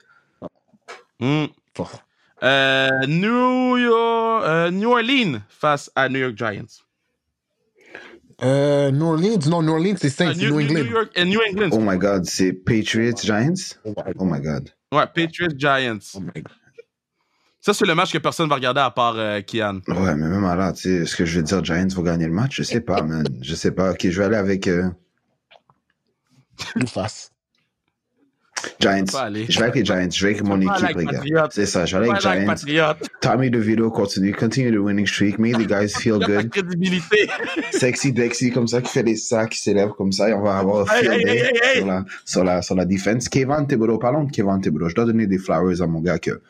Hmm. 1.20 1.46
Euh, 2.44 2.90
New, 3.08 3.78
York, 3.78 4.44
euh, 4.46 4.72
New 4.72 4.90
Orleans 4.92 5.40
face 5.48 5.90
à 5.96 6.10
New 6.10 6.20
York 6.20 6.38
Giants. 6.38 6.84
Euh, 8.44 8.92
New 8.92 9.06
Orleans, 9.06 9.40
non, 9.48 9.62
New 9.62 9.72
Orleans, 9.72 9.96
c'est 9.98 10.10
Saints, 10.10 10.34
c'est 10.36 10.46
New 10.46 10.60
England. 10.60 10.84
New 10.84 10.92
York, 10.92 11.12
euh, 11.18 11.26
New 11.26 11.40
England. 11.50 11.70
Oh 11.72 11.80
my 11.80 11.98
god, 11.98 12.26
c'est 12.26 12.52
Patriots 12.52 13.16
Giants? 13.24 13.76
Oh 13.86 13.94
my 13.96 14.14
Oh 14.18 14.26
my 14.26 14.42
god. 14.42 14.70
Ouais, 14.92 15.06
Patriots 15.08 15.58
Giants. 15.58 16.00
Oh 16.16 16.20
my 16.20 16.42
God. 16.42 16.54
Ça, 17.62 17.74
c'est 17.74 17.86
le 17.86 17.96
match 17.96 18.14
que 18.14 18.20
personne 18.20 18.48
va 18.48 18.56
regarder 18.56 18.82
à 18.82 18.92
part 18.92 19.16
euh, 19.18 19.42
Kian. 19.42 19.80
Ouais, 19.88 20.16
mais 20.16 20.28
même 20.28 20.44
là, 20.44 20.72
tu 20.72 20.82
sais, 20.82 20.90
est-ce 20.90 21.16
que 21.16 21.26
je 21.26 21.40
vais 21.40 21.44
dire 21.44 21.64
Giants 21.64 21.88
vont 21.96 22.04
gagner 22.04 22.28
le 22.28 22.32
match? 22.32 22.58
Je 22.58 22.64
sais 22.64 22.82
pas, 22.82 23.02
man. 23.02 23.26
Je 23.42 23.56
sais 23.56 23.72
pas. 23.72 23.92
Ok, 23.92 24.08
je 24.08 24.20
vais 24.20 24.26
aller 24.26 24.36
avec 24.36 24.68
euh, 24.68 24.88
Nous 26.76 26.86
face. 26.88 27.32
Giants. 28.80 29.06
Je 29.50 29.58
vais 29.60 29.64
avec 29.64 29.76
les 29.76 29.86
Giants. 29.86 30.10
Je 30.12 30.26
vais 30.26 30.34
avec 30.34 30.44
mon 30.46 30.60
équipe, 30.62 30.98
les 30.98 31.06
gars. 31.06 31.48
C'est 31.52 31.66
ça, 31.66 31.86
je 31.86 31.98
vais 31.98 32.10
avec 32.10 32.22
Pas 32.22 32.30
avec 32.30 32.58
Giants. 32.68 32.94
Tommy 33.22 33.50
DeVito 33.50 33.90
continue, 33.92 34.34
continue 34.34 34.72
the 34.72 34.80
winning 34.80 35.06
streak. 35.08 35.40
Make 35.40 35.58
the 35.58 35.68
guys 35.68 35.94
feel 35.96 36.20
good. 36.20 36.52
Sexy 37.72 38.12
Dexy, 38.12 38.52
comme 38.52 38.68
ça, 38.68 38.82
qui 38.82 38.92
fait 38.92 39.04
des 39.04 39.16
sacs, 39.16 39.52
qui 39.52 39.60
s'élève 39.60 39.90
comme 39.98 40.12
ça, 40.12 40.30
et 40.30 40.34
on 40.34 40.42
va 40.42 40.58
avoir 40.58 40.90
un 40.90 40.96
Hey, 40.96 41.28
hey. 41.28 41.78
Sur, 41.78 41.86
la, 41.86 42.06
sur, 42.26 42.44
la, 42.44 42.62
sur 42.62 42.76
la 42.76 42.86
defense. 42.86 43.30
Kevin 43.30 43.66
Thibodeau, 43.68 43.98
parlons 43.98 44.24
de 44.24 44.32
Kevin 44.32 44.60
Thibodeau. 44.62 44.90
Je 44.90 44.96
dois 44.96 45.06
donner 45.06 45.28
des 45.28 45.38
flowers 45.38 45.82
à 45.82 45.88
mon 45.88 46.02
gars 46.02 46.20
que 46.20 46.42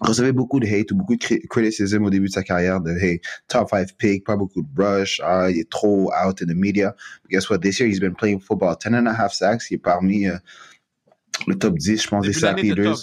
recevait 0.00 0.30
beaucoup 0.32 0.60
de 0.60 0.66
hate 0.66 0.92
ou 0.92 0.94
beaucoup 0.96 1.16
de 1.16 1.20
cri- 1.20 1.40
criticism 1.48 2.04
au 2.04 2.10
début 2.10 2.28
de 2.28 2.32
sa 2.32 2.44
carrière 2.44 2.80
de 2.80 2.92
hey, 2.92 3.20
top 3.48 3.68
5 3.70 3.88
pick, 3.98 4.24
pas 4.24 4.36
beaucoup 4.36 4.62
de 4.62 4.68
brush, 4.72 5.20
ah, 5.24 5.50
il 5.50 5.58
est 5.58 5.68
trop 5.68 6.12
out 6.24 6.40
in 6.40 6.46
the 6.46 6.54
media. 6.56 6.94
But 7.24 7.30
guess 7.32 7.50
what? 7.50 7.58
This 7.58 7.80
year, 7.80 7.88
he's 7.88 7.98
been 8.00 8.14
playing 8.14 8.38
football. 8.40 8.76
10 8.76 8.94
and 8.94 9.06
a 9.08 9.12
half 9.12 9.32
sacks. 9.32 9.70
Il 9.70 9.74
est 9.74 9.78
parmi 9.78 10.28
euh, 10.28 10.36
le 11.46 11.54
top 11.56 11.76
10, 11.78 12.02
je 12.02 12.08
pense, 12.08 12.26
des 12.26 12.32
sack 12.40 12.56
leaders. 12.62 12.96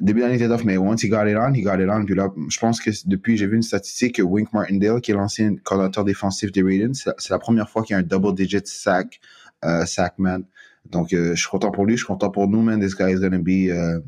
Début 0.00 0.20
d'année 0.20 0.36
était 0.36 0.46
tough, 0.46 0.64
mais 0.64 0.76
once 0.76 1.02
he 1.02 1.08
got 1.08 1.26
it 1.26 1.36
on, 1.36 1.52
he 1.54 1.62
got 1.62 1.80
it 1.82 1.88
on. 1.90 2.04
Puis 2.04 2.14
là, 2.14 2.28
je 2.48 2.58
pense 2.60 2.80
que 2.80 2.90
depuis, 3.06 3.36
j'ai 3.36 3.48
vu 3.48 3.56
une 3.56 3.62
statistique 3.62 4.16
que 4.16 4.22
Wink 4.22 4.52
Martindale, 4.52 5.00
qui 5.00 5.10
est 5.10 5.14
l'ancien 5.14 5.56
coordinateur 5.56 6.04
défensif 6.04 6.52
des 6.52 6.62
Ravens, 6.62 6.92
c'est 7.18 7.30
la 7.30 7.38
première 7.40 7.68
fois 7.68 7.82
qu'il 7.82 7.94
y 7.94 7.96
a 7.96 7.98
un 8.00 8.04
double 8.04 8.32
digit 8.34 8.64
sack, 8.64 9.18
euh, 9.64 9.84
sack 9.86 10.18
man. 10.18 10.44
Donc, 10.88 11.12
euh, 11.12 11.34
je 11.34 11.40
suis 11.40 11.48
content 11.50 11.72
pour 11.72 11.84
lui, 11.84 11.94
je 11.94 12.04
suis 12.04 12.06
content 12.06 12.30
pour 12.30 12.46
nous, 12.48 12.62
man. 12.62 12.80
This 12.80 12.94
guy 12.94 13.10
is 13.12 13.16
gonna 13.20 13.38
be 13.38 13.70
euh, 13.70 13.98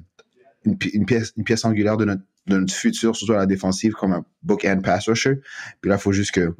une, 0.64 0.78
pi- 0.78 0.90
une 0.90 1.06
pièce, 1.06 1.32
une 1.36 1.42
pièce 1.44 1.64
angulaire 1.64 1.96
de 1.96 2.04
notre, 2.04 2.22
de 2.46 2.58
notre 2.58 2.72
futur, 2.72 3.16
surtout 3.16 3.32
à 3.32 3.38
la 3.38 3.46
défensive, 3.46 3.94
comme 3.94 4.12
un 4.12 4.24
bookend 4.44 4.82
pass 4.82 5.08
rusher. 5.08 5.40
Puis 5.80 5.88
là, 5.88 5.96
il 5.96 6.00
faut 6.00 6.12
juste 6.12 6.30
que 6.30 6.54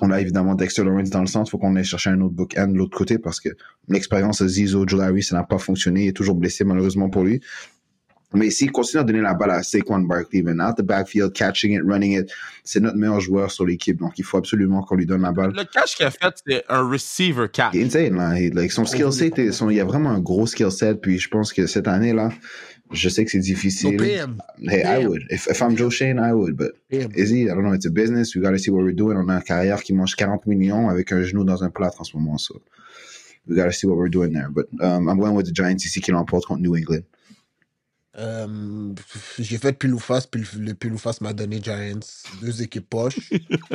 on 0.00 0.10
a 0.10 0.20
évidemment 0.20 0.54
Dexter 0.54 0.84
Lawrence 0.84 1.10
dans 1.10 1.20
le 1.20 1.26
centre, 1.26 1.50
faut 1.50 1.58
qu'on 1.58 1.74
aille 1.76 1.84
chercher 1.84 2.10
un 2.10 2.20
autre 2.20 2.34
bookend 2.34 2.72
de 2.72 2.78
l'autre 2.78 2.96
côté 2.96 3.18
parce 3.18 3.40
que 3.40 3.48
l'expérience 3.88 4.40
de 4.42 4.46
Zizo, 4.48 4.86
Jolari, 4.86 5.22
ça 5.22 5.36
n'a 5.36 5.42
pas 5.42 5.58
fonctionné, 5.58 6.04
il 6.04 6.08
est 6.08 6.12
toujours 6.16 6.36
blessé 6.36 6.62
malheureusement 6.64 7.10
pour 7.10 7.24
lui. 7.24 7.40
Mais 8.32 8.50
s'il 8.50 8.70
continue 8.70 9.00
à 9.00 9.02
donner 9.02 9.20
la 9.22 9.34
balle 9.34 9.50
à 9.50 9.64
Saquon 9.64 9.98
Barkley, 10.02 10.42
man, 10.42 10.60
out 10.60 10.76
the 10.76 10.82
backfield, 10.82 11.32
catching 11.32 11.72
it, 11.72 11.80
running 11.84 12.12
it, 12.16 12.30
c'est 12.62 12.78
notre 12.78 12.96
meilleur 12.96 13.18
joueur 13.18 13.50
sur 13.50 13.66
l'équipe. 13.66 13.98
Donc, 13.98 14.20
il 14.20 14.24
faut 14.24 14.36
absolument 14.36 14.82
qu'on 14.84 14.94
lui 14.94 15.04
donne 15.04 15.22
la 15.22 15.32
balle. 15.32 15.50
Le 15.52 15.64
catch 15.64 15.96
qu'il 15.96 16.06
a 16.06 16.12
fait, 16.12 16.32
c'est 16.46 16.62
un 16.68 16.88
receiver 16.88 17.46
catch. 17.52 17.74
Il 17.74 17.80
est 17.80 17.84
insane, 17.86 18.14
là. 18.14 18.38
Il- 18.38 18.54
like, 18.54 18.70
son 18.70 18.84
skill 18.84 19.10
set, 19.10 19.50
son- 19.52 19.68
il 19.68 19.78
y 19.78 19.80
a 19.80 19.84
vraiment 19.84 20.10
un 20.10 20.20
gros 20.20 20.46
skill 20.46 20.70
set. 20.70 21.00
Puis, 21.00 21.18
je 21.18 21.28
pense 21.28 21.52
que 21.52 21.66
cette 21.66 21.88
année, 21.88 22.12
là, 22.12 22.28
je 22.92 23.08
sais 23.08 23.24
que 23.24 23.30
c'est 23.30 23.42
So 23.74 23.92
difficile. 23.92 23.96
PM. 23.96 24.42
Hey, 24.68 24.84
I 24.84 24.98
PM. 24.98 25.06
would. 25.06 25.22
If, 25.30 25.48
if 25.48 25.60
I'm 25.62 25.76
Joe 25.76 25.90
Shane, 25.90 26.18
I 26.18 26.32
would. 26.32 26.56
But 26.56 26.72
is 26.90 27.30
he? 27.30 27.50
I 27.50 27.54
don't 27.54 27.64
know. 27.64 27.72
It's 27.72 27.86
a 27.86 27.90
business. 27.90 28.34
We 28.34 28.42
got 28.42 28.52
to 28.52 28.58
see 28.58 28.70
what 28.70 28.84
we're 28.84 28.92
doing. 28.92 29.16
On 29.16 29.28
a 29.30 29.36
une 29.36 29.42
carrière 29.42 29.82
qui 29.82 29.92
mange 29.94 30.16
40 30.16 30.46
millions 30.46 30.88
avec 30.90 31.12
un 31.12 31.22
genou 31.22 31.44
dans 31.44 31.62
un 31.64 31.70
plâtre 31.70 32.00
en 32.00 32.04
ce 32.04 32.16
moment. 32.16 32.38
So, 32.38 32.60
we 33.46 33.56
got 33.56 33.66
to 33.66 33.72
see 33.72 33.86
what 33.86 33.96
we're 33.96 34.10
doing 34.10 34.32
there. 34.32 34.48
But 34.50 34.68
um, 34.82 35.08
I'm 35.08 35.18
going 35.18 35.34
with 35.34 35.46
the 35.46 35.54
Giants 35.54 35.84
ici 35.86 36.00
qui 36.00 36.12
l'emporte 36.12 36.46
contre 36.46 36.60
New 36.62 36.76
England. 36.76 37.04
Euh, 38.18 38.92
J'ai 39.38 39.58
fait 39.58 39.72
pile 39.72 39.94
ou 39.94 39.98
face, 40.00 40.28
le, 40.34 40.44
le 40.60 40.74
pile 40.74 40.92
ou 40.92 40.98
face 40.98 41.20
m'a 41.20 41.32
donné 41.32 41.60
Giants. 41.62 42.00
Deux 42.42 42.60
équipes 42.62 42.88
poches, 42.90 43.30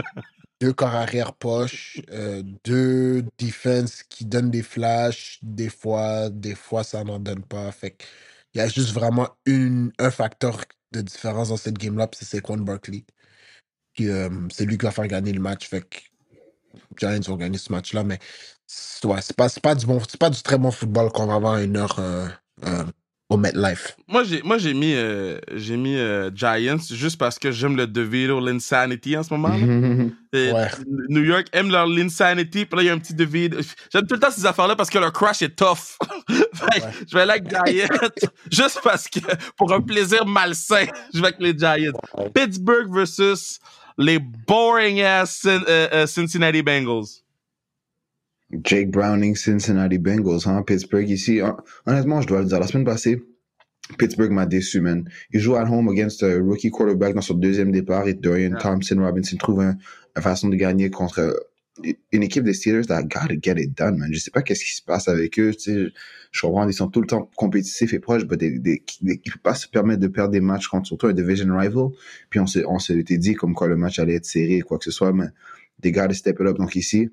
deux 0.62 0.74
corps 0.74 0.94
arrière 0.96 1.34
poches, 1.34 2.02
euh, 2.12 2.44
deux 2.66 3.24
defense 3.40 4.04
qui 4.04 4.26
donnent 4.26 4.52
des 4.52 4.62
flashs, 4.64 5.40
des 5.42 5.70
fois, 5.70 6.30
des 6.30 6.56
fois 6.56 6.84
ça 6.84 7.04
n'en 7.04 7.20
donne 7.20 7.44
pas. 7.44 7.72
Fait 7.72 7.92
que 7.92 8.04
il 8.56 8.60
y 8.60 8.62
a 8.62 8.68
juste 8.70 8.94
vraiment 8.94 9.30
une, 9.46 9.92
un 10.00 10.12
facteur 10.12 10.62
de 10.94 11.02
différence 11.02 11.50
dans 11.50 11.58
cette 11.58 11.78
game-là, 11.78 12.10
c'est 12.14 12.26
Saquon 12.26 12.58
Barkley. 12.58 13.06
euh, 14.02 14.30
c'est 14.52 14.66
lui 14.66 14.78
qui 14.78 14.86
va 14.86 14.92
faire 14.92 15.08
gagner 15.08 15.34
le 15.34 15.42
match. 15.42 15.68
Fait 15.68 15.82
que 15.82 16.00
Giants 16.98 17.20
vont 17.28 17.38
gagner 17.38 17.58
ce 17.58 17.72
match-là, 17.72 18.04
mais 18.04 18.20
ouais, 19.04 19.22
c'est 19.22 19.36
pas, 19.36 19.50
pas, 19.62 19.76
du 19.76 19.86
bon, 19.86 20.02
pas 20.20 20.30
du 20.30 20.42
très 20.42 20.58
bon 20.58 20.72
football 20.72 21.12
qu'on 21.12 21.28
va 21.28 21.36
avoir 21.36 21.54
à 21.56 21.64
une 21.64 21.78
heure 21.78 22.00
euh, 22.00 22.28
euh, 22.66 22.86
au 23.30 23.38
MetLife? 23.38 23.96
Moi, 24.08 24.24
j'ai, 24.24 24.42
moi, 24.44 24.58
j'ai 24.58 24.74
mis, 24.74 24.94
euh, 24.94 25.40
j'ai 25.56 25.78
mis 25.78 25.96
euh, 25.96 26.30
Giants 26.36 26.78
juste 26.92 27.18
parce 27.18 27.40
que 27.40 27.52
j'aime 27.52 27.76
le 27.76 27.88
DeVito, 27.88 28.40
l'insanity 28.40 29.18
en 29.18 29.24
ce 29.24 29.34
moment. 29.34 29.50
là. 29.50 29.58
Et 30.34 30.52
Ouais. 30.52 30.68
New 31.10 31.24
York 31.24 31.48
aime 31.54 31.72
leur 31.72 31.88
l'insanity, 31.88 32.66
puis 32.66 32.76
là, 32.78 32.84
il 32.84 32.86
y 32.88 32.90
a 32.90 32.94
un 32.94 33.00
petit 33.00 33.14
DeVito. 33.16 33.58
J'aime 33.92 34.06
tout 34.06 34.16
le 34.16 34.20
temps 34.20 34.30
ces 34.32 34.46
affaires-là 34.46 34.76
parce 34.76 34.90
que 34.90 34.98
leur 35.00 35.12
crash 35.14 35.42
est 35.42 35.56
tough. 35.56 35.98
Fait 36.30 36.80
que 36.82 36.86
Ouais. 36.86 36.92
Je 37.10 37.16
vais 37.18 37.22
avec 37.22 37.50
Giants 37.50 37.88
juste 38.52 38.80
parce 38.84 39.08
que, 39.08 39.20
pour 39.58 39.72
un 39.74 39.82
plaisir 39.82 40.26
malsain, 40.26 40.86
je 41.14 41.20
vais 41.22 41.28
avec 41.28 41.40
les 41.40 41.58
Giants. 41.58 41.94
Ouais. 42.18 42.30
Pittsburgh 42.34 42.94
versus 42.94 43.60
les 43.98 44.20
boring 44.20 45.02
ass 45.02 45.44
euh, 45.46 46.06
Cincinnati 46.06 46.62
Bengals. 46.62 47.24
Jake 48.52 48.92
Browning, 48.92 49.36
Cincinnati 49.36 49.98
Bengals, 49.98 50.48
hein, 50.48 50.62
Pittsburgh 50.64 51.10
ici. 51.10 51.42
Hon- 51.42 51.58
Honnêtement, 51.86 52.22
je 52.22 52.28
dois 52.28 52.42
le 52.42 52.48
dire, 52.48 52.60
la 52.60 52.68
semaine 52.68 52.86
passée, 52.86 53.22
Pittsburgh 53.98 54.32
m'a 54.32 54.46
déçu, 54.46 54.82
man. 54.82 55.08
Il 55.32 55.40
joue 55.40 55.56
at 55.56 55.70
home 55.70 55.90
against 55.90 56.24
a 56.24 56.38
rookie 56.40 56.70
quarterback 56.72 57.14
dans 57.16 57.22
son 57.22 57.36
deuxième 57.36 57.72
départ 57.72 58.08
et 58.08 58.14
Dorian 58.14 58.50
Yeah. 58.52 58.60
Thompson 58.60 58.98
Robinson 59.00 59.38
trouve 59.38 59.62
un- 59.62 59.78
une 60.16 60.22
façon 60.24 60.50
de 60.50 60.56
gagner 60.56 60.90
contre 60.90 61.20
euh, 61.20 61.34
une 62.12 62.24
équipe 62.24 62.44
des 62.46 62.54
Steelers 62.54 62.86
that 62.88 63.04
gotta 63.04 63.36
get 63.42 63.62
it 63.62 63.78
done, 63.78 63.98
man. 63.98 64.10
Je 64.14 64.18
sais 64.20 64.32
pas 64.32 64.42
qu'est-ce 64.42 64.64
qui 64.64 64.74
se 64.76 64.82
passe 64.82 65.08
avec 65.10 65.38
eux, 65.40 65.52
tu 65.54 65.60
sais. 65.60 65.88
Je 66.32 66.42
comprends, 66.42 66.68
ils 66.68 66.74
sont 66.74 66.88
tout 66.88 67.02
le 67.02 67.08
temps 67.08 67.30
compétitifs 67.36 67.94
et 67.94 68.00
proches, 68.00 68.24
mais 68.30 68.38
des, 68.38 68.58
des, 68.60 68.82
des, 69.02 69.22
ils 69.24 69.32
peuvent 69.32 69.42
pas 69.42 69.56
se 69.56 69.68
permettre 69.68 70.00
de 70.00 70.08
perdre 70.08 70.32
des 70.32 70.40
matchs 70.42 70.68
contre 70.68 70.88
surtout 70.88 71.08
un 71.08 71.14
division 71.14 71.46
rival. 71.58 71.90
Puis 72.30 72.40
on 72.40 72.48
s'est, 72.48 72.64
on 72.66 72.80
s'était 72.80 73.18
dit 73.18 73.34
comme 73.36 73.54
quoi 73.54 73.68
le 73.68 73.76
match 73.76 74.00
allait 74.00 74.16
être 74.16 74.26
serré, 74.26 74.62
quoi 74.62 74.78
que 74.80 74.86
ce 74.86 74.92
soit, 74.92 75.12
mais 75.14 75.26
they 75.82 75.92
gotta 75.92 76.14
step 76.14 76.38
it 76.40 76.48
up. 76.48 76.58
Donc 76.58 76.76
ici, 76.76 77.10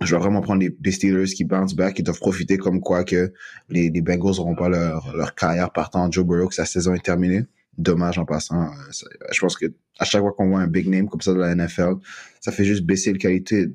je 0.00 0.14
vais 0.14 0.20
vraiment 0.20 0.42
prendre 0.42 0.60
les, 0.60 0.76
les 0.82 0.92
Steelers 0.92 1.26
qui 1.26 1.44
bounce 1.44 1.74
back, 1.74 1.94
qui 1.94 2.02
doivent 2.02 2.18
profiter 2.18 2.58
comme 2.58 2.80
quoi 2.80 3.04
que 3.04 3.32
les, 3.70 3.90
les 3.90 4.02
Bengals 4.02 4.36
n'auront 4.36 4.54
pas 4.54 4.68
leur, 4.68 5.16
leur 5.16 5.34
carrière 5.34 5.72
partant. 5.72 6.10
Joe 6.10 6.24
Burrow, 6.26 6.48
que 6.48 6.54
sa 6.54 6.66
saison 6.66 6.94
est 6.94 7.04
terminée. 7.04 7.44
Dommage 7.78 8.18
en 8.18 8.24
passant. 8.24 8.64
Euh, 8.64 8.92
Je 9.32 9.40
pense 9.40 9.56
que 9.56 9.66
à 9.98 10.04
chaque 10.04 10.20
fois 10.20 10.32
qu'on 10.32 10.48
voit 10.48 10.60
un 10.60 10.66
big 10.66 10.88
name 10.88 11.08
comme 11.08 11.20
ça 11.20 11.32
de 11.32 11.38
la 11.38 11.54
NFL, 11.54 11.94
ça 12.40 12.52
fait 12.52 12.64
juste 12.64 12.84
baisser 12.84 13.12
la 13.12 13.18
qualité 13.18 13.68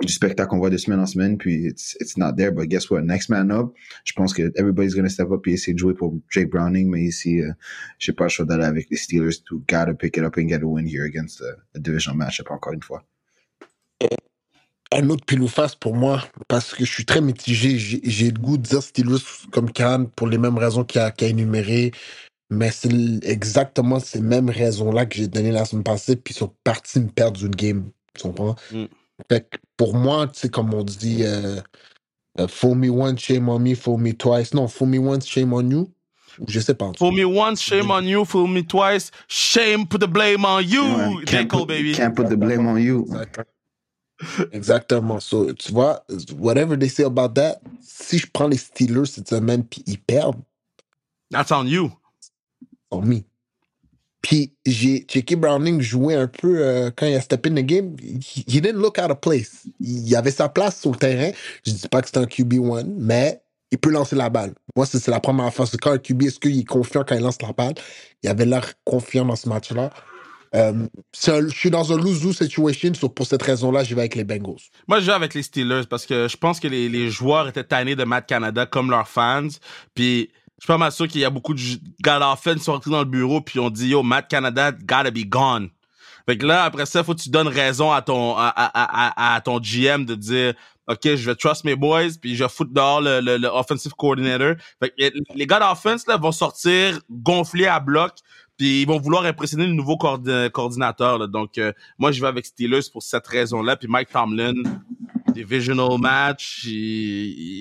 du 0.00 0.12
spectacle 0.12 0.48
qu'on 0.50 0.58
voit 0.58 0.70
de 0.70 0.76
semaine 0.76 1.00
en 1.00 1.06
semaine, 1.06 1.38
puis 1.38 1.66
it's, 1.66 1.96
it's 2.00 2.16
not 2.16 2.34
there. 2.34 2.52
But 2.52 2.68
guess 2.68 2.88
what? 2.90 3.02
Next 3.02 3.28
man 3.28 3.50
up. 3.50 3.72
Je 4.04 4.12
pense 4.12 4.32
que 4.32 4.52
everybody's 4.56 4.94
gonna 4.94 5.08
step 5.08 5.30
up 5.30 5.46
et 5.46 5.52
essayer 5.52 5.72
de 5.74 5.78
jouer 5.78 5.94
pour 5.94 6.14
Jake 6.30 6.50
Browning, 6.50 6.88
mais 6.88 7.02
ici, 7.02 7.40
euh, 7.40 7.52
j'ai 7.98 8.12
pas 8.12 8.24
le 8.24 8.30
choix 8.30 8.46
d'aller 8.46 8.64
avec 8.64 8.88
les 8.90 8.96
Steelers 8.96 9.42
to 9.46 9.62
gotta 9.68 9.94
pick 9.94 10.16
it 10.16 10.22
up 10.22 10.36
and 10.38 10.48
get 10.48 10.60
a 10.62 10.66
win 10.66 10.86
here 10.86 11.04
against 11.04 11.40
a, 11.40 11.56
a 11.74 11.80
division 11.80 12.14
matchup 12.14 12.50
encore 12.50 12.74
une 12.74 12.82
fois. 12.82 13.04
Un 14.92 15.10
autre 15.10 15.24
pile 15.24 15.42
ou 15.42 15.48
face 15.48 15.74
pour 15.74 15.94
moi, 15.94 16.22
parce 16.48 16.74
que 16.74 16.84
je 16.84 16.90
suis 16.90 17.04
très 17.04 17.20
mitigé. 17.20 17.78
J'ai 17.78 18.30
le 18.30 18.38
goût 18.38 18.56
de 18.56 18.62
dire 18.62 18.82
Steelers 18.82 19.22
comme 19.50 19.70
Cannes 19.70 20.08
pour 20.08 20.26
les 20.26 20.38
mêmes 20.38 20.56
raisons 20.56 20.84
qu'il 20.84 21.00
a, 21.00 21.12
énumérées, 21.20 21.92
mais 22.50 22.70
c'est 22.70 22.90
exactement 23.22 24.00
ces 24.00 24.20
mêmes 24.20 24.48
raisons-là 24.48 25.06
que 25.06 25.16
j'ai 25.16 25.28
données 25.28 25.52
la 25.52 25.64
semaine 25.64 25.84
passée, 25.84 26.16
puis 26.16 26.32
ils 26.34 26.38
sont 26.38 26.52
partis 26.64 27.00
me 27.00 27.08
perdre 27.08 27.44
une 27.44 27.54
game. 27.54 27.90
Tu 28.14 28.22
comprends? 28.22 28.56
Mm. 28.72 28.84
Fait 29.30 29.48
que 29.48 29.58
pour 29.76 29.94
moi, 29.94 30.26
tu 30.28 30.40
sais, 30.40 30.48
comme 30.48 30.72
on 30.72 30.84
dit, 30.84 31.18
euh, 31.22 31.60
euh, 32.40 32.48
fool 32.48 32.78
me 32.78 32.88
once, 32.88 33.20
shame 33.20 33.48
on 33.48 33.58
me, 33.58 33.74
fool 33.74 34.00
me 34.00 34.12
twice. 34.12 34.54
Non, 34.54 34.68
fool 34.68 34.88
me 34.88 34.98
once, 34.98 35.26
shame 35.26 35.52
on 35.52 35.68
you. 35.68 35.90
Ou 36.38 36.44
Je 36.48 36.60
sais 36.60 36.74
pas. 36.74 36.92
Fool 36.96 37.14
me 37.14 37.24
once, 37.24 37.60
shame 37.60 37.90
on 37.90 38.02
you. 38.02 38.24
Fool 38.24 38.48
me 38.48 38.62
twice, 38.62 39.10
shame 39.26 39.86
put 39.86 39.98
the 39.98 40.06
blame 40.06 40.44
on 40.44 40.60
you. 40.62 40.82
Ouais, 40.82 41.24
can't, 41.26 41.50
put, 41.50 41.66
baby. 41.66 41.92
can't 41.92 42.14
put 42.14 42.28
the 42.28 42.36
blame 42.36 42.66
on 42.66 42.78
you. 42.78 43.04
Exactement. 43.08 43.57
Exactement. 44.52 45.20
So, 45.20 45.52
tu 45.52 45.72
vois, 45.72 46.04
whatever 46.38 46.76
they 46.76 46.88
say 46.88 47.04
about 47.04 47.34
that, 47.34 47.60
si 47.80 48.18
je 48.18 48.26
prends 48.32 48.48
les 48.48 48.56
Steelers 48.56 49.06
cette 49.06 49.28
semaine 49.28 49.64
puis 49.64 49.82
ils 49.86 49.98
perdent, 49.98 50.40
That's 51.30 51.50
on 51.52 51.66
you. 51.66 51.92
on 52.90 53.02
me. 53.02 53.22
Puis 54.22 54.52
j'ai 54.66 55.04
checké 55.08 55.36
Browning 55.36 55.80
jouer 55.80 56.14
un 56.14 56.26
peu 56.26 56.58
euh, 56.58 56.90
quand 56.94 57.06
il 57.06 57.14
a 57.14 57.20
step 57.20 57.46
in 57.46 57.54
the 57.54 57.64
game. 57.64 57.94
He, 58.00 58.44
he 58.48 58.60
didn't 58.60 58.80
look 58.80 58.98
out 58.98 59.10
of 59.10 59.20
place. 59.20 59.64
Il 59.80 60.14
avait 60.16 60.30
sa 60.32 60.48
place 60.48 60.80
sur 60.80 60.90
le 60.90 60.96
terrain. 60.96 61.30
Je 61.64 61.72
dis 61.72 61.88
pas 61.88 62.02
que 62.02 62.08
c'est 62.08 62.18
un 62.18 62.24
QB1, 62.24 62.86
mais 62.96 63.40
il 63.70 63.78
peut 63.78 63.90
lancer 63.90 64.16
la 64.16 64.30
balle. 64.30 64.54
Moi, 64.74 64.86
c'est 64.86 65.06
la 65.08 65.20
première 65.20 65.52
fois. 65.52 65.66
Quand 65.80 65.92
un 65.92 65.98
QB, 65.98 66.22
est-ce 66.24 66.40
qu'il 66.40 66.58
est 66.58 66.64
confiant 66.64 67.04
quand 67.06 67.14
il 67.14 67.22
lance 67.22 67.40
la 67.42 67.52
balle? 67.52 67.74
Il 68.22 68.28
avait 68.28 68.46
l'air 68.46 68.72
confiant 68.84 69.24
dans 69.24 69.36
ce 69.36 69.48
match-là. 69.48 69.90
Euh, 70.54 70.86
je 71.14 71.48
suis 71.48 71.70
dans 71.70 71.92
un 71.92 71.96
lose-lose 71.96 72.38
situation. 72.38 72.94
so 72.94 73.08
pour 73.08 73.26
cette 73.26 73.42
raison-là, 73.42 73.84
je 73.84 73.94
vais 73.94 74.02
avec 74.02 74.14
les 74.14 74.24
Bengals. 74.24 74.56
Moi, 74.86 75.00
je 75.00 75.06
joue 75.06 75.12
avec 75.12 75.34
les 75.34 75.42
Steelers 75.42 75.86
parce 75.88 76.06
que 76.06 76.28
je 76.28 76.36
pense 76.36 76.58
que 76.60 76.68
les, 76.68 77.10
joueurs 77.10 77.48
étaient 77.48 77.64
tannés 77.64 77.96
de 77.96 78.04
Matt 78.04 78.26
Canada 78.26 78.66
comme 78.66 78.90
leurs 78.90 79.08
fans. 79.08 79.48
Puis, 79.94 80.30
je 80.58 80.64
suis 80.64 80.66
pas 80.66 80.78
mal 80.78 80.92
sûr 80.92 81.06
qu'il 81.06 81.20
y 81.20 81.24
a 81.24 81.30
beaucoup 81.30 81.54
de 81.54 81.60
gars 82.02 82.18
d'offense 82.18 82.56
qui 82.56 82.64
sont 82.64 82.72
rentrés 82.72 82.90
dans 82.90 83.00
le 83.00 83.04
bureau 83.04 83.40
puis 83.40 83.60
ont 83.60 83.70
dit, 83.70 83.88
yo, 83.88 84.02
Matt 84.02 84.28
Canada 84.28 84.72
gotta 84.72 85.10
be 85.10 85.24
gone. 85.24 85.70
Fait 86.26 86.36
que 86.36 86.44
là, 86.44 86.64
après 86.64 86.84
ça, 86.84 87.02
faut 87.04 87.14
que 87.14 87.20
tu 87.20 87.30
donnes 87.30 87.48
raison 87.48 87.90
à 87.90 88.02
ton, 88.02 88.34
à, 88.36 89.40
ton 89.44 89.60
GM 89.60 90.04
de 90.04 90.14
dire, 90.14 90.54
OK, 90.86 91.00
je 91.04 91.30
vais 91.30 91.34
trust 91.34 91.64
mes 91.64 91.76
boys, 91.76 92.08
puis 92.20 92.34
je 92.34 92.44
vais 92.44 92.50
foutre 92.50 92.72
dehors 92.72 93.00
le, 93.00 93.20
le, 93.20 93.38
le 93.38 93.48
offensive 93.48 93.92
coordinator. 93.92 94.54
Fait 94.82 94.90
que 94.90 95.34
les 95.34 95.46
gars 95.46 95.60
d'offense, 95.60 96.06
là, 96.06 96.16
vont 96.16 96.32
sortir 96.32 96.98
gonflés 97.10 97.66
à 97.66 97.80
bloc, 97.80 98.12
puis 98.58 98.82
ils 98.82 98.86
vont 98.86 98.98
vouloir 99.00 99.24
impressionner 99.24 99.66
le 99.66 99.72
nouveau 99.72 99.96
coordi- 99.96 100.50
coordinateur, 100.50 101.16
là. 101.18 101.26
Donc, 101.26 101.56
euh, 101.56 101.72
moi, 101.98 102.12
je 102.12 102.20
vais 102.20 102.26
avec 102.26 102.44
Steelers 102.44 102.90
pour 102.92 103.02
cette 103.02 103.26
raison-là. 103.26 103.76
Puis 103.76 103.88
Mike 103.88 104.10
Tomlin, 104.10 104.52
divisional 105.32 105.98
match, 105.98 106.66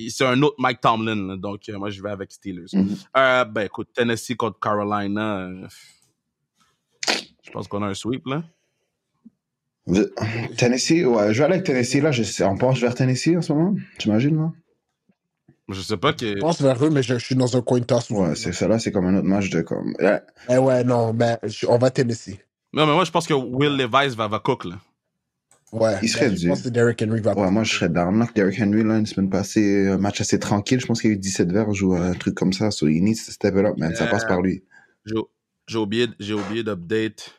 c'est 0.10 0.26
un 0.26 0.42
autre 0.42 0.56
Mike 0.58 0.82
Tomlin. 0.82 1.28
là. 1.28 1.36
Donc, 1.38 1.70
euh, 1.70 1.78
moi, 1.78 1.90
je 1.92 2.02
vais 2.02 2.10
avec 2.10 2.32
Steelers. 2.32 2.66
Mhm. 2.74 2.96
Euh, 3.16 3.46
ben, 3.46 3.62
écoute, 3.68 3.90
Tennessee 3.94 4.36
contre 4.36 4.60
Carolina, 4.60 5.48
je 7.44 7.52
pense 7.52 7.68
qu'on 7.68 7.84
a 7.84 7.88
un 7.88 7.94
sweep, 7.94 8.26
là. 8.26 8.44
Tennessee, 10.58 11.06
ouais, 11.06 11.34
je 11.34 11.38
vais 11.40 11.46
aller 11.46 11.54
avec 11.54 11.64
Tennessee, 11.66 12.02
là, 12.02 12.12
je 12.12 12.24
sais, 12.24 12.44
on 12.44 12.58
penche 12.58 12.82
vers 12.82 12.94
Tennessee 12.94 13.38
en 13.38 13.42
ce 13.42 13.54
moment, 13.54 13.76
j'imagine, 14.00 14.36
là. 14.36 14.52
Je 15.70 15.82
sais 15.82 15.98
pas 15.98 16.14
que... 16.14 16.26
Je 16.26 16.40
pense 16.40 16.62
vers 16.62 16.82
eux, 16.86 16.90
mais 16.90 17.04
je, 17.04 17.18
je 17.18 17.26
suis 17.26 17.36
dans 17.36 17.58
un 17.58 17.62
coin 17.62 17.82
toss. 17.82 18.10
Ouais, 18.10 18.36
c'est 18.36 18.54
ça, 18.54 18.68
là, 18.68 18.80
c'est 18.80 18.92
comme 18.92 19.06
un 19.06 19.18
autre 19.18 19.28
match 19.28 19.50
de 19.50 19.62
comme. 19.62 19.94
Ouais, 20.00 20.22
Eh 20.50 20.58
ouais, 20.58 20.84
non, 20.86 21.14
ben, 21.14 21.38
je- 21.44 21.66
on 21.68 21.78
va 21.78 21.90
Tennessee. 21.92 22.38
Non, 22.74 22.86
mais 22.88 22.94
moi, 22.94 23.04
je 23.06 23.12
pense 23.12 23.28
que 23.28 23.34
Will 23.34 23.76
Levis 23.76 24.16
va, 24.16 24.28
va 24.28 24.40
cook, 24.40 24.66
là. 24.66 24.80
Ouais. 25.74 25.96
Il 26.02 26.08
serait 26.08 26.30
ben, 26.30 26.38
Je 26.38 26.48
pense 26.48 26.62
que 26.62 26.70
Derrick 26.70 27.02
Henry 27.02 27.20
va 27.20 27.38
Ouais, 27.38 27.52
moi, 27.52 27.64
je 27.66 27.74
serais 27.74 27.90
down. 27.90 28.18
Là, 28.20 28.28
Derrick 28.34 28.58
Henry, 28.62 28.84
là, 28.84 28.98
une 28.98 29.06
semaine 29.06 29.30
passée, 29.30 29.88
un 29.90 29.98
match 29.98 30.22
assez 30.22 30.40
tranquille. 30.40 30.80
Je 30.80 30.86
pense 30.86 31.02
qu'il 31.02 31.10
y 31.10 31.14
a 31.14 31.16
eu 31.16 31.20
17 31.20 31.52
verres, 31.52 31.74
joue 31.74 31.94
un 31.96 32.14
truc 32.14 32.36
comme 32.36 32.54
ça. 32.54 32.72
So, 32.72 32.88
he 32.88 33.02
needs 33.02 33.26
to 33.26 33.32
step 33.34 33.54
it 33.58 33.66
up, 33.66 33.78
man. 33.78 33.94
Ça 33.94 34.04
Yeah. 34.06 34.12
passe 34.12 34.24
par 34.26 34.42
lui. 34.42 34.64
J'ai 35.06 35.16
j'ai 35.68 35.78
oublié, 35.78 36.08
j'ai 36.22 36.34
oublié 36.34 36.64
d'update. 36.64 37.34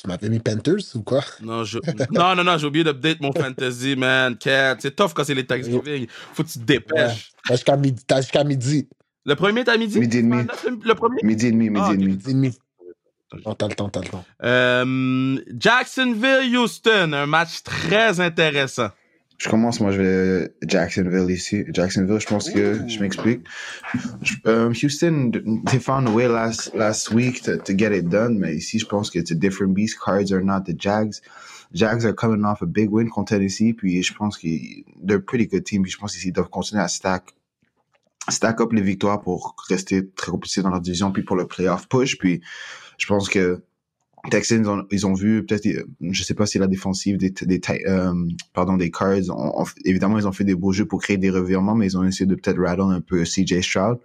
Tu 0.00 0.06
m'avais 0.06 0.30
mis 0.30 0.38
Panthers 0.38 0.94
ou 0.94 1.02
quoi? 1.02 1.22
Non, 1.42 1.62
je... 1.62 1.78
non, 2.10 2.34
non, 2.34 2.42
non, 2.42 2.56
j'ai 2.56 2.66
oublié 2.66 2.84
d'update 2.84 3.20
mon 3.20 3.32
fantasy, 3.32 3.96
man. 3.96 4.34
Cat, 4.38 4.76
c'est 4.78 4.96
tough 4.96 5.10
quand 5.14 5.24
c'est 5.24 5.34
les 5.34 5.44
Thanksgiving. 5.44 6.06
Faut 6.32 6.42
que 6.42 6.48
tu 6.48 6.58
te 6.58 6.64
dépêches. 6.64 7.32
T'as 7.46 7.54
jusqu'à 7.54 7.76
midi. 7.76 8.02
T'as 8.06 8.22
jusqu'à 8.22 8.42
midi. 8.42 8.88
Le 9.26 9.34
premier, 9.34 9.62
t'as 9.62 9.76
midi? 9.76 10.00
Midi 10.00 10.18
et 10.18 10.22
demi. 10.22 10.44
Le 10.84 10.94
premier? 10.94 11.20
Midi 11.22 11.48
et 11.48 11.52
demi, 11.52 11.68
midi 11.68 11.84
Ah, 11.86 11.92
et 11.92 11.96
demi. 11.98 12.12
Midi 12.12 12.30
et 12.30 12.32
demi. 12.32 12.58
Non, 13.44 13.54
t'as 13.54 13.68
le 13.68 13.74
temps, 13.74 13.90
t'as 13.90 14.00
le 14.00 14.08
temps. 14.08 14.24
Euh, 14.42 15.38
Jacksonville, 15.58 16.56
Houston, 16.56 17.12
un 17.12 17.26
match 17.26 17.62
très 17.62 18.20
intéressant. 18.20 18.88
Je 19.40 19.48
commence, 19.48 19.80
moi, 19.80 19.90
je 19.90 20.02
vais 20.02 20.54
Jacksonville 20.66 21.30
ici. 21.30 21.64
Jacksonville, 21.72 22.20
je 22.20 22.26
pense 22.26 22.50
que, 22.50 22.86
je 22.86 23.00
m'explique. 23.00 23.40
Euh, 24.46 24.70
Houston, 24.70 25.30
they 25.64 25.80
found 25.80 26.06
a 26.08 26.10
way 26.10 26.28
last, 26.28 26.74
last 26.74 27.10
week 27.10 27.40
to, 27.44 27.56
to 27.56 27.72
get 27.72 27.90
it 27.96 28.10
done, 28.10 28.38
mais 28.38 28.54
ici, 28.56 28.78
je 28.78 28.84
pense 28.84 29.08
que 29.08 29.18
it's 29.18 29.30
a 29.30 29.34
different 29.34 29.72
beast. 29.72 29.98
Cards 29.98 30.30
are 30.30 30.42
not 30.42 30.64
the 30.66 30.78
Jags. 30.78 31.22
Jags 31.72 32.04
are 32.04 32.12
coming 32.12 32.44
off 32.44 32.60
a 32.60 32.66
big 32.66 32.90
win 32.90 33.08
contre 33.08 33.30
Tennessee, 33.34 33.72
puis 33.72 34.02
je 34.02 34.12
pense 34.12 34.36
qu'ils, 34.36 34.84
they're 35.02 35.16
a 35.16 35.22
pretty 35.22 35.46
good 35.46 35.64
team, 35.64 35.84
puis 35.84 35.90
je 35.90 35.96
pense 35.96 36.14
qu'ils 36.14 36.34
doivent 36.34 36.50
continuer 36.50 36.82
à 36.82 36.88
stack, 36.88 37.34
stack 38.28 38.60
up 38.60 38.74
les 38.74 38.82
victoires 38.82 39.22
pour 39.22 39.56
rester 39.70 40.06
très 40.10 40.30
compétitifs 40.32 40.64
dans 40.64 40.70
leur 40.70 40.82
division, 40.82 41.12
puis 41.12 41.22
pour 41.22 41.36
le 41.36 41.46
playoff 41.46 41.88
push, 41.88 42.18
puis 42.18 42.42
je 42.98 43.06
pense 43.06 43.30
que 43.30 43.62
Texans, 44.30 44.66
ont, 44.68 44.84
ils 44.90 45.06
ont 45.06 45.14
vu 45.14 45.44
peut-être, 45.46 45.66
euh, 45.66 45.84
je 46.10 46.22
sais 46.22 46.34
pas 46.34 46.44
si 46.44 46.58
la 46.58 46.66
défensive 46.66 47.16
des, 47.16 47.30
des, 47.30 47.60
euh, 47.86 48.12
pardon, 48.52 48.76
des 48.76 48.90
Cards, 48.90 49.30
ont- 49.30 49.62
ont- 49.62 49.66
évidemment, 49.84 50.18
ils 50.18 50.28
ont 50.28 50.32
fait 50.32 50.44
des 50.44 50.54
beaux 50.54 50.72
jeux 50.72 50.84
pour 50.84 51.00
créer 51.00 51.16
des 51.16 51.30
revirements, 51.30 51.74
mais 51.74 51.86
ils 51.86 51.96
ont 51.96 52.04
essayé 52.04 52.26
de 52.26 52.34
peut-être 52.34 52.60
rattle 52.60 52.82
un 52.92 53.00
peu 53.00 53.24
CJ 53.24 53.62
Stroud. 53.62 53.98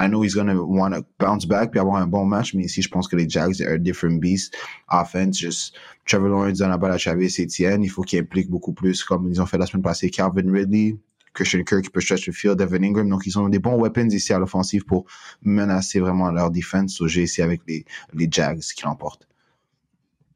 I 0.00 0.06
know 0.06 0.22
he's 0.24 0.34
gonna 0.34 0.54
want 0.54 0.92
to 0.92 1.02
bounce 1.18 1.44
back 1.44 1.72
puis 1.72 1.80
avoir 1.80 1.96
un 1.96 2.06
bon 2.06 2.24
match, 2.24 2.54
mais 2.54 2.62
ici, 2.64 2.80
je 2.82 2.88
pense 2.88 3.08
que 3.08 3.16
les 3.16 3.28
Jags 3.28 3.60
are 3.62 3.72
a 3.74 3.78
different 3.78 4.20
beast. 4.20 4.54
Offense, 4.90 5.38
juste 5.38 5.74
Trevor 6.06 6.28
Lawrence 6.28 6.58
donne 6.58 6.70
la 6.70 6.78
balle 6.78 6.92
à 6.92 6.98
Travis 6.98 7.34
Etienne. 7.40 7.82
Il 7.82 7.88
faut 7.90 8.02
qu'il 8.02 8.20
implique 8.20 8.48
beaucoup 8.48 8.72
plus, 8.72 9.02
comme 9.02 9.28
ils 9.28 9.42
ont 9.42 9.46
fait 9.46 9.58
la 9.58 9.66
semaine 9.66 9.82
passée, 9.82 10.08
Calvin 10.08 10.50
Ridley, 10.52 10.96
Christian 11.34 11.62
Kirk 11.64 11.82
qui 11.82 11.90
peut 11.90 12.00
stretch 12.00 12.26
the 12.26 12.32
field, 12.32 12.58
Devin 12.58 12.84
Ingram. 12.84 13.08
Donc, 13.08 13.26
ils 13.26 13.36
ont 13.38 13.48
des 13.48 13.58
bons 13.58 13.76
weapons 13.76 14.08
ici 14.10 14.32
à 14.32 14.38
l'offensive 14.38 14.84
pour 14.84 15.04
menacer 15.42 15.98
vraiment 16.00 16.30
leur 16.30 16.50
defense. 16.52 16.94
So, 16.94 17.08
j'ai 17.08 17.24
ici 17.24 17.42
avec 17.42 17.60
les, 17.66 17.84
les 18.14 18.28
Jags 18.30 18.60
qui 18.60 18.84
l'emportent. 18.84 19.26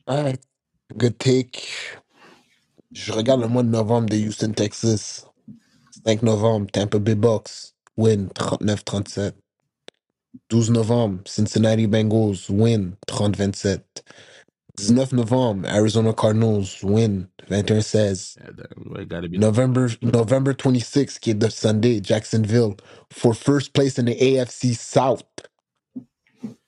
Ouais, 0.08 0.34
good 0.96 1.18
take. 1.18 1.68
Je 2.92 3.12
regarde 3.12 3.42
le 3.42 3.48
mois 3.48 3.62
de 3.64 3.68
novembre 3.70 4.08
de 4.10 4.16
Houston, 4.18 4.52
Texas. 4.52 5.26
5 6.06 6.22
novembre, 6.22 6.68
Tampa 6.72 6.98
Bay 6.98 7.14
Bucks, 7.16 7.74
win 7.96 8.28
39-37. 8.34 9.34
12 10.50 10.70
novembre, 10.72 11.22
Cincinnati 11.26 11.86
Bengals, 11.88 12.48
win 12.50 12.96
30-27. 13.08 13.82
19 14.78 15.12
novembre, 15.14 15.68
Arizona 15.68 16.12
Cardinals, 16.14 16.82
win 16.82 17.28
21-16. 17.50 18.36
Yeah, 18.40 18.52
that- 18.56 18.74
we 18.90 19.04
gotta 19.06 19.28
be- 19.28 19.38
November 19.38 19.88
November 20.02 20.54
26th, 20.54 21.20
qui 21.20 21.30
est 21.30 21.34
de 21.38 21.48
Sunday, 21.50 22.00
Jacksonville, 22.02 22.76
for 23.10 23.34
first 23.34 23.72
place 23.74 23.98
in 23.98 24.06
the 24.06 24.16
AFC 24.20 24.74
South. 24.74 25.24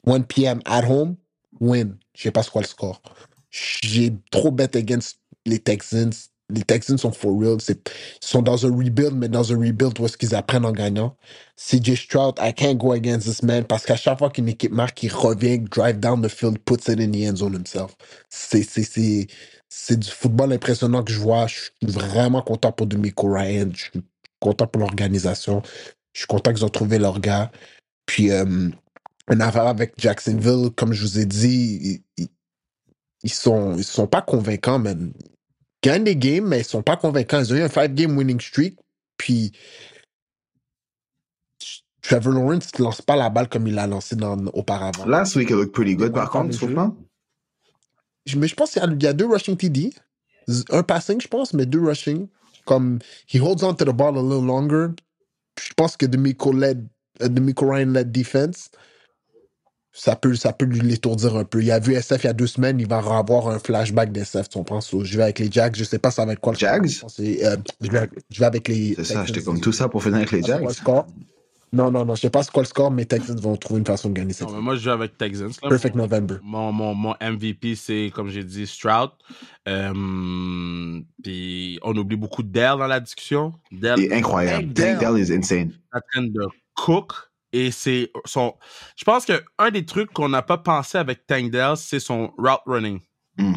1 0.04 0.24
p.m. 0.24 0.62
at 0.66 0.84
home, 0.84 1.18
win. 1.60 1.98
Je 2.14 2.22
sais 2.22 2.30
pas 2.30 2.42
c'est 2.42 2.50
quoi 2.50 2.62
score. 2.64 3.02
J'ai 3.50 4.12
trop 4.30 4.50
bet 4.50 4.76
against 4.76 5.18
les 5.46 5.58
Texans. 5.58 6.12
Les 6.50 6.62
Texans 6.62 6.98
sont 6.98 7.12
for 7.12 7.38
real. 7.38 7.58
Ils 7.68 7.76
sont 8.20 8.42
dans 8.42 8.66
un 8.66 8.70
rebuild, 8.70 9.14
mais 9.14 9.28
dans 9.28 9.52
un 9.52 9.56
rebuild 9.56 9.98
où 9.98 10.04
est-ce 10.06 10.16
qu'ils 10.16 10.34
apprennent 10.34 10.66
en 10.66 10.72
gagnant. 10.72 11.16
CJ 11.56 11.96
Stroud, 11.96 12.34
I 12.38 12.52
can't 12.52 12.76
go 12.76 12.92
against 12.92 13.26
this 13.26 13.42
man 13.42 13.64
parce 13.64 13.86
qu'à 13.86 13.96
chaque 13.96 14.18
fois 14.18 14.30
qu'une 14.30 14.48
équipe 14.48 14.72
marque, 14.72 15.02
il 15.02 15.12
revient, 15.12 15.60
drive 15.60 15.98
down 16.00 16.22
the 16.22 16.28
field, 16.28 16.58
puts 16.58 16.88
it 16.92 17.00
in 17.00 17.12
the 17.12 17.26
end 17.26 17.36
zone 17.36 17.54
himself. 17.54 17.96
C'est 18.30 19.98
du 19.98 20.08
football 20.10 20.52
impressionnant 20.52 21.02
que 21.02 21.12
je 21.12 21.18
vois. 21.18 21.46
Je 21.46 21.54
suis 21.54 21.70
vraiment 21.82 22.42
content 22.42 22.72
pour 22.72 22.86
Demico 22.86 23.32
Ryan. 23.32 23.70
Je 23.74 23.84
suis 23.84 24.02
content 24.40 24.66
pour 24.66 24.80
l'organisation. 24.80 25.62
Je 26.12 26.20
suis 26.20 26.26
content 26.26 26.52
qu'ils 26.52 26.64
ont 26.64 26.68
trouvé 26.68 26.98
leur 26.98 27.20
gars. 27.20 27.50
Puis, 28.06 28.30
euh, 28.30 28.68
une 29.30 29.42
affaire 29.42 29.66
avec 29.66 29.94
Jacksonville, 29.98 30.70
comme 30.76 30.92
je 30.92 31.02
vous 31.02 31.18
ai 31.18 31.26
dit, 31.26 32.02
ils, 32.18 32.28
ils- 33.22 33.30
sont, 33.32 33.76
ils 33.76 33.84
sont 33.84 34.06
pas 34.06 34.22
convaincants, 34.22 34.78
man. 34.78 35.12
Ils 35.18 35.30
gagnent 35.90 36.04
des 36.04 36.16
games, 36.16 36.46
mais 36.46 36.60
ils 36.60 36.64
sont 36.64 36.82
pas 36.82 36.96
convaincants. 36.96 37.40
Ils 37.40 37.52
ont 37.52 37.56
eu 37.56 37.62
un 37.62 37.68
five-game 37.68 38.16
winning 38.16 38.40
streak, 38.40 38.78
puis 39.16 39.52
Trevor 42.02 42.34
Lawrence 42.34 42.68
ne 42.78 42.84
lance 42.84 43.00
pas 43.00 43.16
la 43.16 43.30
balle 43.30 43.48
comme 43.48 43.66
il 43.66 43.74
l'a 43.74 43.86
lancé 43.86 44.14
dans, 44.16 44.36
auparavant. 44.48 45.06
Last 45.06 45.36
week, 45.36 45.48
it 45.50 45.54
looked 45.56 45.72
pretty 45.72 45.96
good, 45.96 46.12
par 46.12 46.30
contre, 46.30 46.56
tu 46.58 46.74
pas? 46.74 46.92
Je- 48.26 48.38
Mais 48.38 48.46
je 48.48 48.54
pense 48.54 48.72
qu'il 48.72 48.82
y 48.82 48.84
a- 48.84 48.88
il 48.90 49.02
y, 49.02 49.06
a 49.06 49.12
deux 49.14 49.26
rushing 49.26 49.56
TD. 49.56 49.92
Un 50.70 50.82
passing, 50.82 51.20
je 51.20 51.28
pense, 51.28 51.54
mais 51.54 51.64
deux 51.64 51.80
rushing. 51.80 52.28
Comme, 52.66 52.98
he 53.26 53.38
holds 53.40 53.62
on 53.62 53.74
to 53.74 53.84
the 53.86 53.94
ball 53.94 54.16
a 54.18 54.22
little 54.22 54.46
longer. 54.46 54.88
Je 55.58 55.72
pense 55.74 55.96
que 55.96 56.04
Demico, 56.06 56.52
led, 56.52 56.86
euh, 57.22 57.28
Demico 57.28 57.66
Ryan 57.70 57.92
led 57.92 58.12
defense. 58.12 58.70
Ça 59.96 60.16
peut, 60.16 60.34
ça 60.34 60.52
peut 60.52 60.64
lui 60.64 60.80
l'étourdir 60.80 61.36
un 61.36 61.44
peu. 61.44 61.62
Il 61.62 61.70
a 61.70 61.78
vu 61.78 61.94
SF 61.94 62.24
il 62.24 62.26
y 62.26 62.30
a 62.30 62.32
deux 62.32 62.48
semaines, 62.48 62.80
il 62.80 62.88
va 62.88 62.96
avoir 62.98 63.46
un 63.46 63.60
flashback 63.60 64.10
d'SF, 64.10 64.48
tu 64.48 64.58
comprends? 64.58 64.80
So, 64.80 65.04
je 65.04 65.16
vais 65.16 65.22
avec 65.22 65.38
les 65.38 65.48
Jags, 65.48 65.76
je 65.76 65.84
sais 65.84 66.00
pas 66.00 66.10
ça 66.10 66.26
va 66.26 66.32
être 66.32 66.40
quoi 66.40 66.52
le 66.52 66.58
score. 66.58 66.68
Jags? 66.68 67.04
C'est, 67.08 67.46
euh, 67.46 67.56
je, 67.80 67.90
vais, 67.92 68.10
je 68.28 68.40
vais 68.40 68.46
avec 68.46 68.66
les. 68.66 68.94
C'est 68.96 69.04
ça, 69.04 69.24
j'étais 69.24 69.42
comme 69.42 69.60
tout 69.60 69.70
ça 69.70 69.88
pour 69.88 70.02
finir 70.02 70.16
avec 70.18 70.32
les 70.32 70.40
quoi 70.40 70.58
Jags? 70.58 70.70
score? 70.70 71.06
Non, 71.72 71.90
non, 71.92 72.04
non, 72.04 72.14
je 72.14 72.22
sais 72.22 72.30
pas 72.30 72.42
c'est 72.42 72.52
quoi 72.52 72.62
le 72.62 72.68
score, 72.68 72.90
mais 72.90 73.04
Texans 73.04 73.38
vont 73.40 73.56
trouver 73.56 73.80
une 73.80 73.86
façon 73.86 74.08
de 74.08 74.14
gagner 74.14 74.32
cette 74.32 74.48
Non, 74.48 74.54
mais 74.54 74.62
moi, 74.62 74.74
je 74.76 74.80
joue 74.80 74.90
avec 74.90 75.16
Texans. 75.16 75.50
là. 75.62 75.68
Perfect 75.68 75.96
November. 75.96 76.36
Mon, 76.42 76.70
mon, 76.72 76.94
mon 76.94 77.14
MVP, 77.20 77.74
c'est, 77.74 78.12
comme 78.14 78.28
j'ai 78.30 78.44
dit, 78.44 78.66
Stroud. 78.66 79.10
Euh, 79.68 81.00
puis 81.22 81.78
on 81.82 81.96
oublie 81.96 82.16
beaucoup 82.16 82.42
Dell 82.42 82.76
dans 82.78 82.86
la 82.86 83.00
discussion. 83.00 83.52
Dell 83.72 84.12
incroyable. 84.12 84.72
Dell. 84.72 84.98
Is 85.18 85.32
insane. 85.32 85.70
est 85.70 85.96
en 85.96 86.00
train 86.12 86.22
de 86.22 86.46
cook. 86.74 87.12
Et 87.54 87.70
c'est 87.70 88.10
son. 88.24 88.54
Je 88.96 89.04
pense 89.04 89.24
que 89.24 89.44
un 89.60 89.70
des 89.70 89.86
trucs 89.86 90.12
qu'on 90.12 90.28
n'a 90.28 90.42
pas 90.42 90.58
pensé 90.58 90.98
avec 90.98 91.24
Tank 91.24 91.52
Dell, 91.52 91.76
c'est 91.76 92.00
son 92.00 92.32
route 92.36 92.62
running. 92.66 92.98
Mm. 93.38 93.54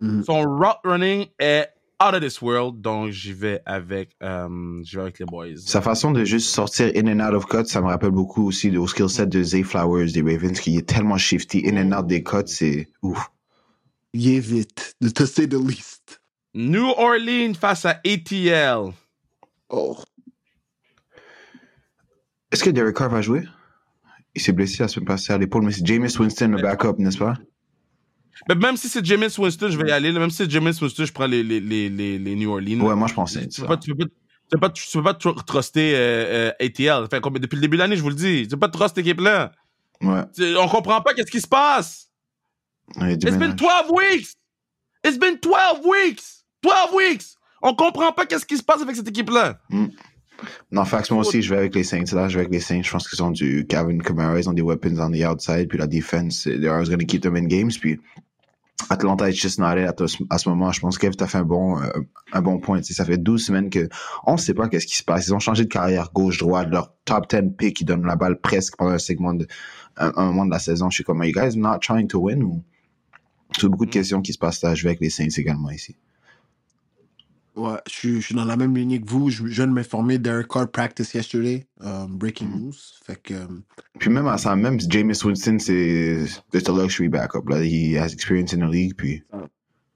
Mm. 0.00 0.22
Son 0.24 0.42
route 0.42 0.80
running 0.82 1.26
est 1.38 1.68
out 2.02 2.14
of 2.14 2.22
this 2.22 2.42
world. 2.42 2.80
Donc, 2.80 3.12
j'y 3.12 3.32
vais 3.32 3.62
avec, 3.64 4.16
euh, 4.20 4.82
j'y 4.82 4.96
vais 4.96 5.02
avec 5.02 5.20
les 5.20 5.26
boys. 5.26 5.56
Sa 5.58 5.80
façon 5.80 6.10
de 6.10 6.24
juste 6.24 6.48
sortir 6.48 6.90
in 6.96 7.06
and 7.06 7.24
out 7.24 7.34
of 7.34 7.46
cuts, 7.46 7.66
ça 7.66 7.80
me 7.80 7.86
rappelle 7.86 8.10
beaucoup 8.10 8.48
aussi 8.48 8.76
au 8.76 8.88
skill 8.88 9.08
set 9.08 9.28
de 9.28 9.40
Zay 9.40 9.62
Flowers 9.62 10.10
des 10.10 10.22
Ravens, 10.22 10.58
qui 10.58 10.76
est 10.76 10.88
tellement 10.88 11.16
shifty. 11.16 11.62
In 11.68 11.76
and 11.76 11.96
out 11.96 12.08
des 12.08 12.24
cuts, 12.24 12.46
c'est 12.48 12.88
ouf. 13.02 13.30
Il 14.12 14.28
est 14.28 14.40
vite, 14.40 14.96
to 15.14 15.24
say 15.24 15.46
the 15.46 15.54
least. 15.54 16.20
New 16.52 16.88
Orleans 16.96 17.54
face 17.54 17.84
à 17.84 18.00
ATL. 18.04 18.92
Oh. 19.68 19.96
Est-ce 22.56 22.64
que 22.64 22.70
Derek 22.70 22.96
Carr 22.96 23.10
va 23.10 23.20
jouer? 23.20 23.42
Il 24.34 24.40
s'est 24.40 24.52
blessé 24.52 24.82
la 24.82 24.88
semaine 24.88 25.04
passée 25.04 25.30
à 25.30 25.36
l'épaule, 25.36 25.62
mais 25.62 25.72
c'est 25.72 25.84
Jameis 25.86 26.16
Winston 26.18 26.48
le 26.48 26.62
backup, 26.62 26.94
n'est-ce 26.96 27.18
pas? 27.18 27.34
Mais 28.48 28.54
même 28.54 28.78
si 28.78 28.88
c'est 28.88 29.04
Jameis 29.04 29.38
Winston, 29.38 29.68
je 29.68 29.76
vais 29.76 29.90
y 29.90 29.92
aller. 29.92 30.10
Même 30.10 30.30
si 30.30 30.38
c'est 30.38 30.50
Jameis 30.50 30.72
Winston, 30.80 31.04
je 31.04 31.12
prends 31.12 31.26
les, 31.26 31.42
les, 31.42 31.60
les, 31.60 31.90
les, 31.90 32.34
New 32.34 32.50
Orleans. 32.50 32.80
Ouais, 32.80 32.94
moi 32.94 33.08
je 33.08 33.12
pensais. 33.14 33.46
Tu 33.46 33.60
peux 33.60 33.66
pas, 33.66 33.76
tu 33.76 33.94
peux 33.94 34.06
pas, 34.06 34.70
tu 34.70 34.86
peux 34.90 35.02
pas, 35.02 35.14
tu 35.14 35.28
peux 35.28 35.34
pas 35.34 35.40
tr- 35.40 35.44
truster 35.44 35.92
euh, 35.94 36.50
euh, 36.58 36.64
ATL. 36.64 37.20
Comme, 37.20 37.38
depuis 37.38 37.56
le 37.56 37.60
début 37.60 37.76
de 37.76 37.82
l'année, 37.82 37.96
je 37.96 38.02
vous 38.02 38.08
le 38.08 38.14
dis. 38.14 38.44
Tu 38.44 38.48
peux 38.48 38.58
pas 38.58 38.68
truster 38.70 38.88
cette 39.00 39.06
équipe-là. 39.06 39.52
Ouais. 40.00 40.22
On 40.58 40.66
comprend 40.68 41.02
pas 41.02 41.12
qu'est-ce 41.12 41.30
qui 41.30 41.42
se 41.42 41.48
passe. 41.48 42.10
Ouais, 42.96 43.14
It's 43.16 43.24
been 43.24 43.54
déménage. 43.54 43.56
12 43.88 43.90
weeks. 43.90 44.28
It's 45.04 45.18
been 45.18 45.38
12 45.42 45.84
weeks. 45.84 46.22
12 46.62 46.72
weeks. 46.94 47.24
On 47.60 47.74
comprend 47.74 48.12
pas 48.12 48.24
qu'est-ce 48.24 48.46
qui 48.46 48.56
se 48.56 48.62
passe 48.62 48.80
avec 48.80 48.96
cette 48.96 49.08
équipe-là. 49.08 49.60
Non, 50.70 50.84
Fax, 50.84 51.10
moi 51.10 51.20
aussi, 51.20 51.42
je 51.42 51.50
vais 51.50 51.58
avec 51.58 51.74
les 51.74 51.84
Saints. 51.84 52.04
Là, 52.12 52.28
je 52.28 52.34
vais 52.34 52.42
avec 52.42 52.52
les 52.52 52.60
Saints. 52.60 52.82
Je 52.82 52.90
pense 52.90 53.08
qu'ils 53.08 53.22
ont 53.22 53.30
du 53.30 53.66
Calvin 53.66 53.98
Kamara, 53.98 54.38
ils 54.38 54.48
ont 54.48 54.52
des 54.52 54.62
weapons 54.62 54.98
on 55.00 55.10
the 55.10 55.24
outside, 55.24 55.68
puis 55.68 55.78
la 55.78 55.86
defense, 55.86 56.44
they're 56.44 56.72
always 56.72 56.88
going 56.88 56.98
to 56.98 57.06
keep 57.06 57.22
them 57.22 57.36
in 57.36 57.46
games. 57.46 57.72
Puis 57.80 57.98
Atlanta 58.90 59.28
est 59.28 59.32
just 59.32 59.58
not 59.58 59.78
it 59.78 59.88
à, 60.30 60.38
ce- 60.38 60.48
moment. 60.48 60.70
Je 60.72 60.80
pense 60.80 60.98
qu'Ev 60.98 61.16
t'a 61.16 61.26
fait 61.26 61.38
un 61.38 61.44
bon, 61.44 61.80
euh, 61.80 61.88
un 62.32 62.42
bon 62.42 62.58
point. 62.58 62.78
Tu 62.78 62.84
sais, 62.88 62.94
ça 62.94 63.04
fait 63.04 63.16
12 63.16 63.44
semaines 63.44 63.70
que 63.70 63.88
on 64.26 64.36
sait 64.36 64.54
pas 64.54 64.68
qu'est-ce 64.68 64.86
qui 64.86 64.96
se 64.96 65.02
passe. 65.02 65.26
Ils 65.26 65.34
ont 65.34 65.38
changé 65.38 65.64
de 65.64 65.68
carrière 65.68 66.10
gauche-droite. 66.12 66.68
Leur 66.70 66.92
top 67.04 67.28
10 67.30 67.52
pick, 67.56 67.80
ils 67.80 67.84
donnent 67.84 68.06
la 68.06 68.16
balle 68.16 68.38
presque 68.40 68.76
pendant 68.76 68.92
un 68.92 68.98
segment 68.98 69.34
de, 69.34 69.46
un, 69.96 70.12
un 70.16 70.26
moment 70.26 70.46
de 70.46 70.50
la 70.50 70.58
saison. 70.58 70.90
Je 70.90 70.96
suis 70.96 71.04
comme, 71.04 71.20
are 71.22 71.26
you 71.26 71.32
guys 71.32 71.56
not 71.56 71.78
trying 71.80 72.06
to 72.08 72.20
win? 72.20 72.42
Ou... 72.42 72.62
C'est 73.58 73.68
beaucoup 73.68 73.86
de 73.86 73.90
questions 73.90 74.20
qui 74.20 74.32
se 74.32 74.38
passent 74.38 74.62
là. 74.62 74.74
Je 74.74 74.82
vais 74.82 74.90
avec 74.90 75.00
les 75.00 75.10
Saints 75.10 75.28
également 75.36 75.70
ici. 75.70 75.96
Ouais, 77.56 77.78
je 77.86 77.92
suis, 77.92 78.20
je 78.20 78.26
suis 78.26 78.34
dans 78.34 78.44
la 78.44 78.56
même 78.56 78.76
lignée 78.76 79.00
que 79.00 79.08
vous. 79.08 79.30
Je, 79.30 79.38
je 79.46 79.54
viens 79.54 79.66
de 79.66 79.72
m'informer. 79.72 80.18
Derek 80.18 80.48
Carr 80.48 80.70
practice 80.70 81.14
yesterday. 81.14 81.66
Um, 81.80 82.16
breaking 82.18 82.48
Mm. 82.48 82.60
news. 82.60 82.74
Fait 83.04 83.16
que. 83.22 83.34
um, 83.34 83.62
Puis 83.98 84.10
même 84.10 84.26
à 84.28 84.38
ça, 84.38 84.54
même 84.56 84.78
Jameis 84.80 85.24
Winston, 85.24 85.58
c'est 85.58 86.26
c'est 86.52 86.68
un 86.68 86.76
luxury 86.82 87.08
backup. 87.08 87.48
Là. 87.48 87.62
He 87.64 87.96
has 87.96 88.12
experience 88.12 88.52
in 88.54 88.58
the 88.60 88.70
league. 88.70 88.94
Puis 88.96 89.22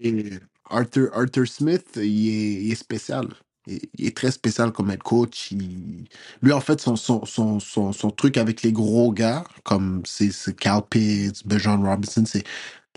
et 0.01 0.31
Arthur, 0.71 1.11
Arthur 1.15 1.47
Smith, 1.47 1.87
il 1.97 2.03
est, 2.29 2.63
il 2.65 2.73
est 2.73 2.77
spécial. 2.77 3.29
Il, 3.67 3.81
il 3.99 4.07
est 4.07 4.17
très 4.17 4.31
spécial 4.31 4.73
comme 4.73 4.91
head 4.91 5.03
coach. 5.03 5.53
Il- 5.53 6.07
lui, 6.43 6.53
en 6.53 6.61
fait, 6.61 6.81
son, 6.81 6.97
son, 6.97 7.27
son, 7.27 7.61
son, 7.61 7.93
son 7.93 8.11
truc 8.11 8.39
avec 8.39 8.63
les 8.63 8.73
gros 8.73 9.13
gars, 9.13 9.45
comme 9.65 10.01
c'est 10.07 10.33
c'est 10.33 10.57
Cal 10.57 10.83
Pitts, 10.89 11.47
Bijan 11.47 11.83
Robinson, 11.83 12.25
c'est 12.27 12.45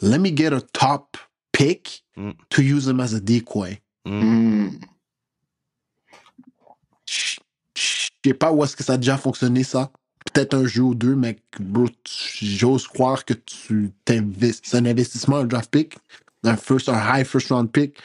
let 0.01 0.19
me 0.19 0.29
get 0.35 0.53
a 0.53 0.61
top 0.61 1.17
pick 1.51 1.99
Mm. 2.15 2.31
to 2.49 2.61
use 2.61 2.87
him 2.87 2.99
as 3.01 3.13
a 3.13 3.19
decoy. 3.19 3.79
Hmm. 4.05 4.69
Je 7.07 7.39
sais 8.25 8.33
pas 8.33 8.51
où 8.51 8.63
est-ce 8.63 8.75
que 8.75 8.83
ça 8.83 8.93
a 8.93 8.97
déjà 8.97 9.17
fonctionné, 9.17 9.63
ça. 9.63 9.91
Peut-être 10.33 10.53
un 10.55 10.65
jeu 10.65 10.83
ou 10.83 10.95
deux, 10.95 11.15
mais 11.15 11.37
bro, 11.59 11.87
j'ose 12.41 12.87
croire 12.87 13.25
que 13.25 13.33
tu 13.33 13.91
t'investis. 14.05 14.61
C'est 14.71 14.77
un 14.77 14.85
investissement, 14.85 15.37
un 15.37 15.45
draft 15.45 15.69
pick, 15.71 15.97
un, 16.43 16.55
first, 16.55 16.89
un 16.89 16.99
high 16.99 17.25
first 17.25 17.49
round 17.49 17.71
pick. 17.71 17.97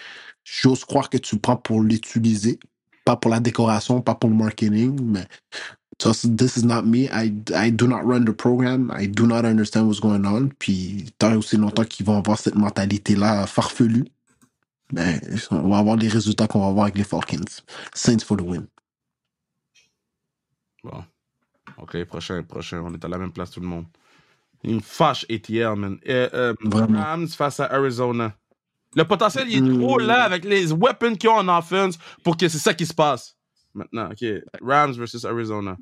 J'ose 0.44 0.84
croire 0.84 1.10
que 1.10 1.18
tu 1.18 1.38
prends 1.38 1.56
pour 1.56 1.82
l'utiliser. 1.82 2.58
Pas 3.04 3.16
pour 3.16 3.30
la 3.30 3.40
décoration, 3.40 4.00
pas 4.02 4.14
pour 4.14 4.30
le 4.30 4.36
marketing, 4.36 5.00
mais 5.02 5.26
this 5.98 6.56
is 6.56 6.64
not 6.64 6.82
me. 6.84 7.08
I, 7.10 7.32
I 7.54 7.70
do 7.70 7.86
not 7.86 8.04
run 8.04 8.24
the 8.24 8.32
program. 8.32 8.92
I 8.94 9.06
do 9.06 9.26
not 9.26 9.44
understand 9.44 9.86
what's 9.86 10.00
going 10.00 10.24
on. 10.24 10.50
Puis 10.58 11.06
tant 11.18 11.34
aussi 11.36 11.56
longtemps 11.56 11.84
qu'ils 11.84 12.06
vont 12.06 12.18
avoir 12.18 12.38
cette 12.38 12.54
mentalité-là 12.54 13.46
farfelue, 13.46 14.04
ben, 14.92 15.20
on 15.50 15.68
va 15.68 15.78
avoir 15.78 15.96
les 15.96 16.08
résultats 16.08 16.46
qu'on 16.46 16.60
va 16.60 16.68
avoir 16.68 16.84
avec 16.84 16.96
les 16.96 17.04
Falcons. 17.04 17.62
Saints 17.94 18.20
for 18.20 18.36
the 18.36 18.42
win. 18.42 18.66
Bon. 20.82 21.04
OK, 21.76 22.04
prochain, 22.04 22.42
prochain. 22.42 22.80
On 22.80 22.94
est 22.94 23.04
à 23.04 23.08
la 23.08 23.18
même 23.18 23.32
place, 23.32 23.50
tout 23.50 23.60
le 23.60 23.66
monde. 23.66 23.86
Il 24.64 24.76
me 24.76 24.80
fâche, 24.80 25.26
ATL, 25.30 25.76
man. 25.76 25.98
Euh, 26.08 26.28
euh. 26.32 26.54
Rams 26.72 27.28
face 27.28 27.60
à 27.60 27.66
Arizona. 27.72 28.34
Le 28.96 29.04
potentiel, 29.04 29.48
il 29.50 29.58
est 29.58 29.78
trop 29.78 29.98
là 29.98 30.24
avec 30.24 30.44
les 30.44 30.72
weapons 30.72 31.14
qu'ils 31.14 31.28
ont 31.28 31.34
en 31.34 31.58
offense 31.58 31.98
pour 32.24 32.36
que 32.36 32.48
c'est 32.48 32.58
ça 32.58 32.72
qui 32.72 32.86
se 32.86 32.94
passe. 32.94 33.36
Maintenant, 33.74 34.10
OK. 34.10 34.24
Rams 34.62 34.92
versus 34.94 35.24
Arizona. 35.24 35.76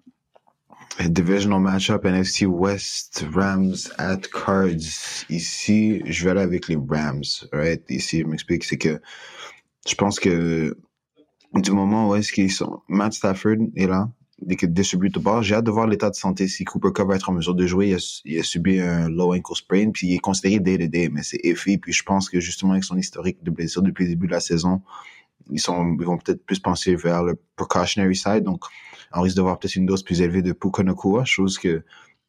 Divisional 1.09 1.61
matchup 1.61 2.05
NFC 2.05 2.47
West, 2.47 3.25
Rams 3.35 3.91
at 3.99 4.23
Cards. 4.33 5.25
Ici, 5.29 6.03
je 6.07 6.25
vais 6.25 6.31
aller 6.31 6.41
avec 6.41 6.69
les 6.69 6.77
Rams. 6.77 7.23
Right? 7.53 7.83
Ici, 7.91 8.21
je 8.21 8.27
m'explique, 8.27 8.65
c'est 8.65 8.79
que 8.79 9.01
je 9.87 9.95
pense 9.95 10.19
que 10.19 10.77
du 11.55 11.71
moment 11.73 12.09
où 12.09 12.15
est-ce 12.15 12.33
qu'ils 12.33 12.51
sont, 12.51 12.81
Matt 12.89 13.13
Stafford 13.13 13.59
est 13.77 13.87
là, 13.87 14.09
they 14.47 14.57
could 14.57 14.75
distribute 14.75 15.15
the 15.15 15.19
ball. 15.19 15.43
J'ai 15.43 15.55
hâte 15.55 15.65
de 15.65 15.71
voir 15.71 15.87
l'état 15.87 16.11
de 16.11 16.15
santé 16.15 16.49
si 16.49 16.65
Cooper 16.65 16.93
Cup 16.95 17.09
va 17.09 17.17
être 17.17 17.29
en 17.31 17.33
mesure 17.33 17.55
de 17.55 17.67
jouer. 17.67 17.95
Il 18.25 18.39
a, 18.39 18.43
subi 18.43 18.81
un 18.81 19.09
low 19.09 19.33
ankle 19.33 19.55
sprain, 19.55 19.91
puis 19.91 20.09
il 20.09 20.15
est 20.15 20.19
considéré 20.19 20.61
day-to-day, 20.61 21.09
mais 21.11 21.23
c'est 21.23 21.41
iffy. 21.45 21.79
Puis 21.79 21.93
je 21.93 22.03
pense 22.03 22.29
que 22.29 22.41
justement 22.41 22.73
avec 22.73 22.85
son 22.85 22.97
historique 22.97 23.43
de 23.43 23.51
blessure 23.51 23.83
depuis 23.83 24.05
le 24.05 24.11
début 24.11 24.27
de 24.27 24.33
la 24.33 24.41
saison, 24.41 24.83
ils, 25.51 25.61
sont, 25.61 25.97
ils 25.99 26.05
vont 26.05 26.19
peut-être 26.19 26.45
plus 26.45 26.59
penser 26.59 26.97
vers 26.97 27.23
le 27.23 27.39
precautionary 27.57 28.17
side. 28.17 28.43
Donc, 28.43 28.65
on 29.13 29.23
risque 29.23 29.37
de 29.37 29.43
voir 29.43 29.59
peut-être 29.59 29.77
une 29.77 29.87
dose 29.87 30.03
plus 30.03 30.21
élevée 30.21 30.43
de 30.43 30.53
Puka 30.53 30.83
Nakua, 30.83 31.25
chose 31.25 31.59
que 31.59 31.83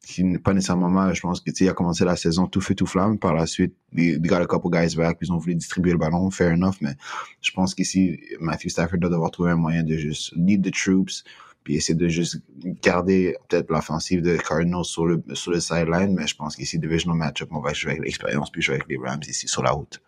qui 0.08 0.24
n'est 0.24 0.38
pas 0.38 0.54
nécessairement 0.54 0.88
mal. 0.88 1.14
Je 1.14 1.20
pense 1.20 1.40
que 1.40 1.50
il 1.50 1.68
a 1.68 1.74
commencé 1.74 2.04
la 2.04 2.16
saison 2.16 2.46
tout 2.46 2.60
feu 2.60 2.74
tout 2.74 2.86
flamme. 2.86 3.18
Par 3.18 3.34
la 3.34 3.46
suite, 3.46 3.74
they, 3.94 4.18
got 4.18 4.36
a 4.36 4.46
couple 4.46 4.70
guys 4.70 4.94
back, 4.96 5.18
ils 5.20 5.32
ont 5.32 5.38
voulu 5.38 5.54
distribuer 5.54 5.92
le 5.92 5.98
ballon, 5.98 6.30
fair 6.30 6.52
enough. 6.52 6.76
Mais 6.80 6.94
je 7.42 7.50
pense 7.52 7.74
qu'ici, 7.74 8.20
Matthew 8.40 8.68
Stafford 8.68 8.98
doit 8.98 9.10
devoir 9.10 9.30
trouver 9.30 9.50
un 9.50 9.56
moyen 9.56 9.82
de 9.82 9.96
juste 9.96 10.32
lead 10.36 10.64
the 10.64 10.72
troops, 10.72 11.24
puis 11.64 11.76
essayer 11.76 11.94
de 11.94 12.08
juste 12.08 12.40
garder 12.82 13.36
peut-être 13.48 13.70
l'offensive 13.70 14.22
de 14.22 14.36
Cardinals 14.36 14.84
sur 14.84 15.04
le 15.04 15.22
sur 15.34 15.50
le 15.50 15.60
sideline. 15.60 16.14
Mais 16.14 16.26
je 16.26 16.36
pense 16.36 16.56
qu'ici, 16.56 16.78
divisional 16.78 17.18
matchup, 17.18 17.48
on 17.52 17.60
va 17.60 17.72
jouer 17.72 17.92
avec 17.92 18.04
l'expérience 18.04 18.50
puis 18.50 18.62
jouer 18.62 18.76
avec 18.76 18.88
les 18.88 18.96
Rams 18.96 19.20
ici 19.28 19.48
sur 19.48 19.62
la 19.62 19.72
route. 19.72 20.00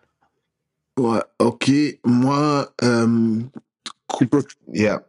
Ouais, 0.97 1.21
ok. 1.39 1.71
Moi, 2.05 2.73
euh, 2.83 3.41
Cooper. 4.07 4.39
Yeah. 4.73 5.03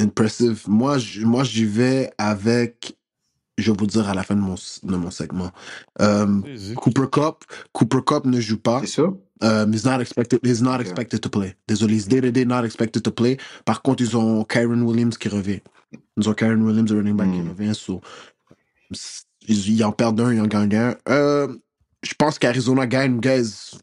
Impressive. 0.00 0.64
Moi, 0.66 0.98
moi, 1.20 1.44
j'y 1.44 1.64
vais 1.64 2.10
avec 2.18 2.98
je 3.58 3.72
vais 3.72 3.76
vous 3.76 3.86
dire 3.86 4.08
à 4.08 4.14
la 4.14 4.22
fin 4.22 4.36
de 4.36 4.40
mon, 4.40 4.54
de 4.54 4.96
mon 4.96 5.10
segment. 5.10 5.50
Um, 5.98 6.44
Cooper 6.76 7.08
Cup, 7.10 7.44
Cooper 7.72 7.98
Cup 8.06 8.24
ne 8.24 8.40
joue 8.40 8.58
pas. 8.58 8.80
C'est 8.80 8.86
sûr? 8.86 9.16
Um, 9.40 9.72
he's 9.72 9.84
not 9.84 10.00
expected. 10.00 10.40
He's 10.44 10.62
not 10.62 10.76
okay. 10.76 10.82
expected 10.82 11.20
to 11.20 11.28
play. 11.28 11.54
Désolé, 11.68 11.94
he's 11.94 12.08
day 12.08 12.20
to 12.20 12.30
day 12.30 12.44
not 12.44 12.64
expected 12.64 13.02
to 13.02 13.10
play. 13.10 13.36
Par 13.64 13.82
contre, 13.82 14.02
ils 14.02 14.16
ont 14.16 14.44
Kyron 14.44 14.82
Williams 14.82 15.16
qui 15.18 15.28
revient. 15.28 15.60
Ils 16.16 16.28
ont 16.28 16.34
Kyron 16.34 16.60
Williams, 16.62 16.92
running 16.92 17.16
back, 17.16 17.28
mm. 17.28 17.32
qui 17.32 17.40
hmm. 17.40 17.48
revient. 17.48 17.74
So, 17.74 18.00
ils, 19.46 19.84
en 19.84 19.92
perdent 19.92 20.20
un, 20.20 20.32
ils 20.32 20.40
en 20.40 20.46
gagnent 20.46 20.74
un. 20.74 20.96
Euh, 21.08 21.48
je 22.02 22.14
pense 22.14 22.38
qu'Arizona 22.38 22.86
gagne, 22.86 23.20
guys. 23.20 23.78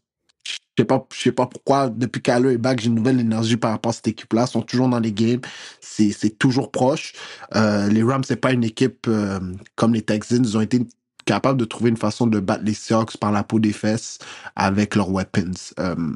Je 0.76 0.82
sais 0.82 0.86
pas, 0.86 1.06
je 1.12 1.20
sais 1.20 1.32
pas 1.32 1.46
pourquoi, 1.46 1.88
depuis 1.88 2.20
qu'Allo 2.20 2.50
est 2.50 2.58
back, 2.58 2.80
j'ai 2.80 2.88
une 2.88 2.96
nouvelle 2.96 3.20
énergie 3.20 3.56
par 3.56 3.70
rapport 3.70 3.90
à 3.90 3.92
cette 3.94 4.08
équipe-là. 4.08 4.44
Ils 4.46 4.50
sont 4.50 4.62
toujours 4.62 4.88
dans 4.88 5.00
les 5.00 5.12
games. 5.12 5.40
C'est, 5.80 6.12
c'est 6.12 6.38
toujours 6.38 6.70
proche. 6.70 7.14
Euh, 7.54 7.88
les 7.88 8.02
Rams, 8.02 8.24
c'est 8.24 8.36
pas 8.36 8.52
une 8.52 8.64
équipe 8.64 9.06
euh, 9.08 9.40
comme 9.74 9.94
les 9.94 10.02
Texans. 10.02 10.44
Ils 10.44 10.56
ont 10.56 10.60
été 10.60 10.86
capables 11.24 11.58
de 11.58 11.64
trouver 11.64 11.90
une 11.90 11.96
façon 11.96 12.26
de 12.26 12.40
battre 12.40 12.64
les 12.64 12.74
Seahawks 12.74 13.16
par 13.18 13.32
la 13.32 13.42
peau 13.42 13.58
des 13.58 13.72
fesses 13.72 14.18
avec 14.54 14.94
leurs 14.94 15.10
weapons. 15.10 15.52
Euh, 15.80 16.14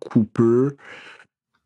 Cooper, 0.00 0.76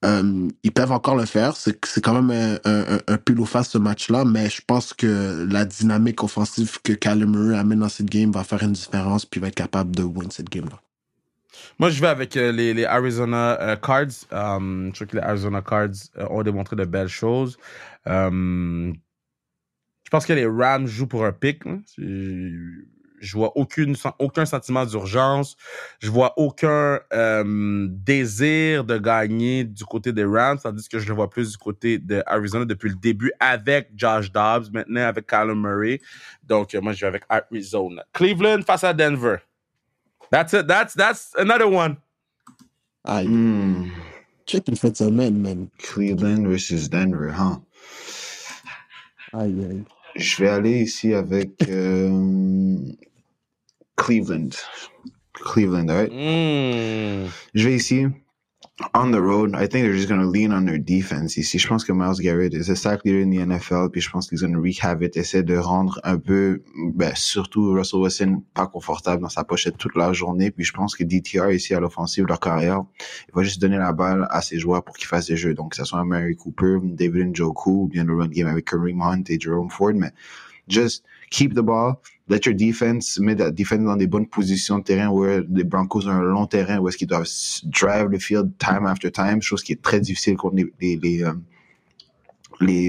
euh, 0.04 0.48
ils 0.62 0.72
peuvent 0.72 0.92
encore 0.92 1.16
le 1.16 1.24
faire. 1.24 1.56
C'est, 1.56 1.84
c'est 1.84 2.00
quand 2.02 2.20
même 2.20 2.58
un, 2.64 2.98
un, 3.06 3.16
pile 3.18 3.40
ou 3.40 3.46
face 3.46 3.70
ce 3.70 3.78
match-là, 3.78 4.24
mais 4.24 4.50
je 4.50 4.60
pense 4.66 4.92
que 4.92 5.46
la 5.50 5.64
dynamique 5.64 6.22
offensive 6.22 6.78
que 6.82 6.92
Murray 7.24 7.56
amène 7.56 7.80
dans 7.80 7.88
cette 7.88 8.10
game 8.10 8.32
va 8.32 8.44
faire 8.44 8.62
une 8.62 8.72
différence 8.72 9.24
puis 9.24 9.40
va 9.40 9.48
être 9.48 9.54
capable 9.54 9.94
de 9.94 10.02
win 10.02 10.30
cette 10.30 10.50
game-là. 10.50 10.80
Moi, 11.78 11.90
je 11.90 12.00
vais 12.00 12.08
avec 12.08 12.36
euh, 12.36 12.52
les, 12.52 12.84
Arizona 12.84 13.60
euh, 13.60 13.76
Cards. 13.76 14.26
Um, 14.30 14.88
je 14.88 14.94
trouve 14.94 15.08
que 15.08 15.16
les 15.16 15.22
Arizona 15.22 15.62
Cards 15.62 16.10
euh, 16.18 16.26
ont 16.30 16.42
démontré 16.42 16.76
de 16.76 16.84
belles 16.84 17.08
choses. 17.08 17.58
Um, 18.06 18.94
je 20.04 20.10
pense 20.10 20.26
que 20.26 20.32
les 20.32 20.46
Rams 20.46 20.86
jouent 20.86 21.06
pour 21.06 21.24
un 21.24 21.32
pic. 21.32 21.62
Je 21.96 23.36
vois 23.36 23.56
aucune, 23.56 23.94
aucun 24.18 24.44
sentiment 24.44 24.84
d'urgence. 24.84 25.56
Je 26.00 26.10
vois 26.10 26.34
aucun 26.36 26.98
désir 27.88 28.84
de 28.84 28.98
gagner 28.98 29.64
du 29.64 29.84
côté 29.84 30.12
des 30.12 30.24
Rams, 30.24 30.58
tandis 30.60 30.88
que 30.88 30.98
je 30.98 31.08
le 31.08 31.14
vois 31.14 31.30
plus 31.30 31.52
du 31.52 31.56
côté 31.56 31.98
de 31.98 32.22
Arizona 32.26 32.64
depuis 32.64 32.90
le 32.90 32.96
début 32.96 33.32
avec 33.38 33.90
Josh 33.94 34.30
Dobbs, 34.32 34.70
maintenant 34.72 35.06
avec 35.06 35.26
Kyler 35.26 35.54
Murray. 35.54 36.00
Donc, 36.42 36.74
moi, 36.74 36.92
je 36.92 37.00
vais 37.00 37.06
avec 37.06 37.22
Arizona. 37.28 38.04
Cleveland 38.12 38.62
face 38.66 38.84
à 38.84 38.92
Denver. 38.92 39.36
That's 40.32 40.54
it. 40.54 40.66
That's 40.66 40.94
that's 40.94 41.34
another 41.36 41.68
one. 41.68 41.98
Aïe. 43.06 43.28
Mm. 43.28 43.90
Check 44.46 44.66
une 44.66 44.76
fin 44.76 44.88
de 44.88 44.96
semaine, 44.96 45.42
man. 45.42 45.68
Cleveland 45.78 46.48
versus 46.48 46.88
Denver, 46.88 47.30
huh? 47.30 47.60
Aïe, 49.34 49.64
aïe. 49.68 49.84
Je 50.16 50.42
vais 50.42 50.48
aller 50.48 50.80
ici 50.80 51.12
avec 51.12 51.50
euh, 51.68 52.78
Cleveland. 53.96 54.50
Cleveland, 55.34 55.90
right? 55.90 56.10
Mm. 56.10 57.28
Je 57.54 57.68
vais 57.68 57.76
ici 57.76 58.06
on 58.94 59.10
the 59.10 59.20
road, 59.20 59.54
I 59.54 59.66
think 59.66 59.84
they're 59.84 59.94
just 59.94 60.08
going 60.08 60.20
to 60.20 60.26
lean 60.26 60.52
on 60.52 60.64
their 60.64 60.78
defense 60.78 61.36
ici. 61.36 61.58
Je 61.58 61.68
pense 61.68 61.84
que 61.84 61.92
Miles 61.92 62.20
Garrett 62.20 62.54
is 62.54 62.68
a 62.68 62.76
sack 62.76 63.04
leader 63.04 63.20
in 63.20 63.30
the 63.30 63.38
NFL, 63.38 63.90
puis 63.90 64.00
je 64.00 64.10
pense 64.10 64.28
qu'ils 64.28 64.40
going 64.40 64.52
to 64.52 64.60
wreak 64.60 64.78
havoc, 64.78 65.16
essayer 65.16 65.42
de 65.42 65.56
rendre 65.56 66.00
un 66.04 66.18
peu, 66.18 66.62
ben, 66.94 67.12
surtout 67.14 67.72
Russell 67.72 68.00
Wilson, 68.00 68.42
pas 68.54 68.66
confortable 68.66 69.22
dans 69.22 69.28
sa 69.28 69.44
pochette 69.44 69.76
toute 69.76 69.94
la 69.94 70.12
journée, 70.12 70.50
puis 70.50 70.64
je 70.64 70.72
pense 70.72 70.96
que 70.96 71.04
DTR 71.04 71.50
ici 71.52 71.74
à 71.74 71.80
l'offensive 71.80 72.26
leur 72.26 72.40
carrière, 72.40 72.82
il 73.28 73.34
va 73.34 73.42
juste 73.42 73.60
donner 73.60 73.78
la 73.78 73.92
balle 73.92 74.26
à 74.30 74.42
ses 74.42 74.58
joueurs 74.58 74.82
pour 74.82 74.96
qu'ils 74.96 75.08
fassent 75.08 75.26
des 75.26 75.36
jeux. 75.36 75.54
Donc, 75.54 75.72
que 75.72 75.76
ce 75.76 75.84
soit 75.84 76.04
Mary 76.04 76.36
Cooper, 76.36 76.78
David 76.82 77.36
Njoku, 77.36 77.84
ou 77.84 77.88
bien 77.88 78.04
le 78.04 78.14
run 78.14 78.28
game 78.28 78.48
avec 78.48 78.64
Kareem 78.66 79.00
Hunt 79.00 79.24
et 79.28 79.38
Jerome 79.38 79.70
Ford, 79.70 79.92
mais 79.94 80.12
just 80.68 81.04
keep 81.32 81.54
the 81.54 81.62
ball, 81.62 82.00
let 82.28 82.46
your 82.46 82.54
defense, 82.54 83.18
met 83.18 83.38
la 83.38 83.50
defense 83.50 83.84
dans 83.84 83.96
des 83.96 84.06
bonnes 84.06 84.28
positions 84.28 84.78
de 84.78 84.84
terrain 84.84 85.08
où 85.08 85.24
les 85.24 85.64
Broncos 85.64 86.06
ont 86.06 86.10
un 86.10 86.20
long 86.20 86.46
terrain 86.46 86.78
où 86.78 86.88
est-ce 86.88 86.98
qu'ils 86.98 87.08
doivent 87.08 87.28
drive 87.64 88.08
le 88.08 88.18
field 88.18 88.52
time 88.58 88.86
after 88.86 89.10
time, 89.10 89.40
chose 89.40 89.62
qui 89.62 89.72
est 89.72 89.82
très 89.82 90.00
difficile 90.00 90.36
contre 90.36 90.56
les, 90.80 90.96
les, 90.96 91.24
euh, 91.24 91.32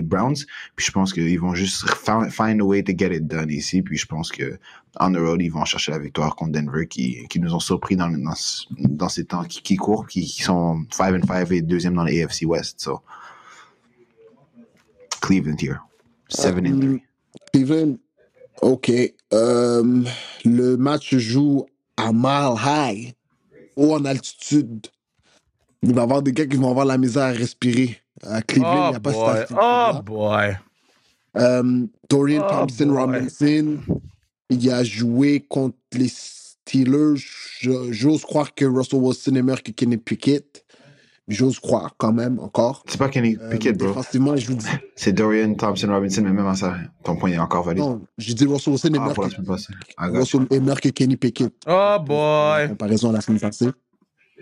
Browns. 0.03 0.35
Puis 0.75 0.85
je 0.85 0.91
pense 0.91 1.13
qu'ils 1.13 1.39
vont 1.39 1.55
juste 1.55 1.89
find 2.29 2.61
a 2.61 2.63
way 2.63 2.83
to 2.83 2.93
get 2.95 3.11
it 3.11 3.25
done 3.25 3.49
ici. 3.49 3.81
Puis 3.81 3.97
je 3.97 4.05
pense 4.05 4.31
que 4.31 4.59
on 4.99 5.11
the 5.11 5.17
road, 5.17 5.41
ils 5.41 5.51
vont 5.51 5.65
chercher 5.65 5.93
la 5.93 5.99
victoire 5.99 6.35
contre 6.35 6.51
Denver 6.51 6.85
qui, 6.85 7.25
qui 7.27 7.39
nous 7.39 7.55
ont 7.55 7.59
surpris 7.59 7.95
dans, 7.95 8.09
dans, 8.09 8.35
dans 8.77 9.09
ces 9.09 9.25
temps 9.25 9.43
qui, 9.45 9.75
courent, 9.77 10.05
qui 10.05 10.27
sont 10.27 10.85
5 10.91 11.23
and 11.23 11.27
5 11.27 11.51
et 11.51 11.61
deuxième 11.63 11.95
dans 11.95 12.03
les 12.03 12.21
AFC 12.21 12.43
West. 12.45 12.81
So 12.81 13.01
Cleveland 15.21 15.59
here. 15.59 15.79
7 16.29 16.57
and 16.67 16.79
3. 16.81 16.99
Cleveland, 17.51 17.97
OK. 18.61 18.91
Euh, 19.33 20.03
le 20.45 20.77
match 20.77 21.15
joue 21.15 21.65
à 21.97 22.11
Mile 22.13 22.55
High, 22.63 23.13
ou 23.75 23.93
en 23.93 24.05
altitude. 24.05 24.87
Il 25.81 25.93
va 25.93 26.01
y 26.01 26.03
avoir 26.03 26.21
des 26.21 26.31
gars 26.31 26.45
qui 26.45 26.55
vont 26.55 26.69
avoir 26.69 26.85
la 26.85 26.97
misère 26.97 27.23
à 27.23 27.31
respirer. 27.31 27.97
À 28.25 28.41
Cleveland, 28.41 28.87
il 28.87 28.89
n'y 28.91 28.95
a 28.95 28.99
pas 28.99 29.11
oh, 29.15 29.31
cette 29.35 29.57
Oh 29.59 30.01
boy! 30.03 30.57
Euh, 31.35 31.85
Dorian 32.09 32.45
oh 32.45 32.49
Thompson 32.49 32.93
Robinson, 32.93 33.79
il 34.49 34.71
a 34.71 34.83
joué 34.83 35.41
contre 35.41 35.77
les 35.93 36.09
Steelers. 36.09 37.15
J'ose 37.89 38.23
croire 38.23 38.53
que 38.53 38.65
Russell 38.65 38.99
Wilson 38.99 39.35
est 39.35 39.41
meilleur 39.41 39.63
que 39.63 39.71
Kenny 39.71 39.97
Pickett. 39.97 40.63
J'ose 41.29 41.59
croire 41.59 41.95
quand 41.97 42.11
même 42.11 42.37
encore. 42.39 42.83
C'est 42.85 42.97
pas 42.97 43.07
Kenny 43.07 43.37
euh, 43.41 43.49
Pickett, 43.49 43.77
bro. 43.77 43.87
Défensivement, 43.89 44.35
je 44.35 44.47
vous 44.47 44.55
dis. 44.55 44.65
C'est 44.95 45.13
Dorian 45.13 45.53
Thompson 45.53 45.87
Robinson, 45.87 46.21
mais 46.23 46.33
même 46.33 46.47
à 46.47 46.55
ça, 46.55 46.75
ton 47.03 47.15
point 47.15 47.31
est 47.31 47.37
encore 47.37 47.63
valide. 47.63 47.83
Non, 47.83 48.01
je 48.17 48.33
dis 48.33 48.45
Russell 48.45 48.73
Wilson 48.73 48.87
est 48.89 48.99
meilleur 48.99 49.13
que... 49.15 50.59
Meilleur 50.59 50.81
que 50.81 50.89
Kenny 50.89 51.15
Pickett. 51.15 51.53
Oh 51.65 51.97
boy! 52.05 52.65
En 52.65 52.69
comparaison 52.69 53.09
à 53.09 53.13
la 53.13 53.21
semaine 53.21 53.39
passée. 53.39 53.69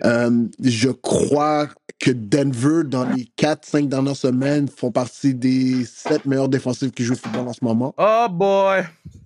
Euh, 0.04 0.46
je 0.60 0.88
crois 0.88 1.68
que 2.00 2.10
Denver, 2.10 2.82
dans 2.84 3.04
les 3.04 3.28
4-5 3.38 3.88
dernières 3.88 4.16
semaines, 4.16 4.66
font 4.68 4.90
partie 4.90 5.34
des 5.34 5.84
7 5.84 6.26
meilleurs 6.26 6.48
défensifs 6.48 6.90
qui 6.90 7.04
jouent 7.04 7.12
au 7.12 7.16
football 7.16 7.46
en 7.46 7.52
ce 7.52 7.64
moment. 7.64 7.94
Oh 7.96 8.26
boy! 8.28 8.82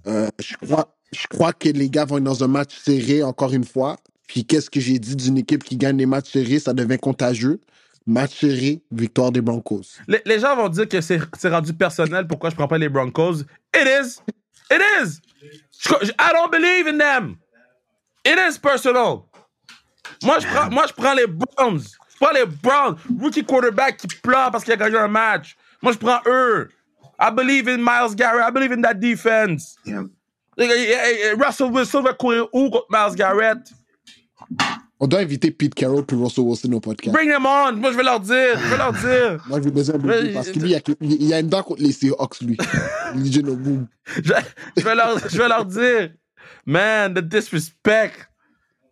Euh, 0.06 0.28
je, 0.38 0.56
crois, 0.56 0.94
je 1.10 1.26
crois 1.28 1.54
que 1.54 1.70
les 1.70 1.88
gars 1.88 2.04
vont 2.04 2.18
être 2.18 2.24
dans 2.24 2.44
un 2.44 2.48
match 2.48 2.76
serré 2.78 3.22
encore 3.22 3.54
une 3.54 3.64
fois. 3.64 3.96
Puis 4.26 4.44
qu'est-ce 4.44 4.70
que 4.70 4.80
j'ai 4.80 4.98
dit 4.98 5.16
d'une 5.16 5.38
équipe 5.38 5.62
qui 5.64 5.76
gagne 5.76 5.96
des 5.96 6.06
matchs 6.06 6.32
serrés, 6.32 6.58
ça 6.58 6.72
devient 6.72 6.98
contagieux. 6.98 7.60
Match 8.06 8.40
serré, 8.40 8.82
victoire 8.90 9.32
des 9.32 9.40
Broncos. 9.40 9.82
Les, 10.06 10.22
les 10.24 10.38
gens 10.38 10.54
vont 10.54 10.68
dire 10.68 10.88
que 10.88 11.00
c'est 11.00 11.20
rendu 11.44 11.72
personnel 11.72 12.26
pourquoi 12.26 12.50
je 12.50 12.54
prends 12.54 12.68
pas 12.68 12.78
les 12.78 12.88
Broncos. 12.88 13.40
It 13.74 13.86
is. 13.86 14.20
It 14.70 14.80
is. 15.00 15.20
I 16.18 16.32
don't 16.32 16.50
believe 16.50 16.86
in 16.86 16.98
them. 16.98 17.36
It 18.24 18.38
is 18.38 18.58
personal. 18.58 19.24
Moi, 20.22 20.38
je 20.40 20.46
prends, 20.46 20.70
moi, 20.70 20.86
je 20.86 20.92
prends 20.92 21.14
les 21.14 21.26
Browns. 21.26 21.82
Je 22.08 22.16
prends 22.20 22.32
les 22.32 22.46
Browns. 22.46 22.96
Rookie 23.20 23.44
quarterback 23.44 23.96
qui 23.98 24.06
pleure 24.06 24.50
parce 24.50 24.64
qu'il 24.64 24.72
a 24.72 24.76
gagné 24.76 24.98
un 24.98 25.08
match. 25.08 25.56
Moi, 25.82 25.92
je 25.92 25.98
prends 25.98 26.20
eux. 26.26 26.68
I 27.18 27.30
believe 27.30 27.68
in 27.68 27.78
Miles 27.78 28.14
Garrett. 28.14 28.44
I 28.48 28.52
believe 28.52 28.72
in 28.72 28.82
that 28.82 28.94
defense. 28.94 29.76
Yeah. 29.84 30.04
Russell 31.36 31.70
Wilson 31.70 32.02
va 32.02 32.12
courir 32.14 32.46
où 32.52 32.70
contre 32.70 32.86
Miles 32.90 33.14
Garrett? 33.16 33.58
On 34.98 35.06
doit 35.06 35.20
inviter 35.20 35.50
Pete 35.50 35.74
Carroll 35.74 36.04
et 36.10 36.14
Russell 36.14 36.44
Wilson 36.44 36.72
au 36.72 36.80
podcast. 36.80 37.14
Bring 37.14 37.30
them 37.30 37.44
on! 37.44 37.72
Moi, 37.76 37.92
je 37.92 37.96
vais 37.96 38.02
leur 38.02 38.20
dire. 38.20 38.58
Je 38.58 38.68
vais 38.68 38.76
leur 38.78 38.92
dire. 38.92 39.44
Moi, 39.48 39.60
j'ai 39.62 39.70
besoin 39.70 39.98
de 39.98 40.22
lui 40.22 40.32
parce 40.32 40.50
qu'il 40.50 40.66
y, 40.66 40.82
il 41.00 41.24
y 41.24 41.34
a 41.34 41.40
une 41.40 41.48
dent 41.48 41.62
contre 41.62 41.82
les 41.82 41.92
Seahawks, 41.92 42.40
lui. 42.40 42.56
je, 43.14 43.40
je, 44.76 44.82
vais 44.82 44.94
leur, 44.94 45.18
je 45.28 45.36
vais 45.36 45.48
leur 45.48 45.66
dire. 45.66 46.10
Man, 46.64 47.12
the 47.12 47.18
disrespect. 47.18 48.12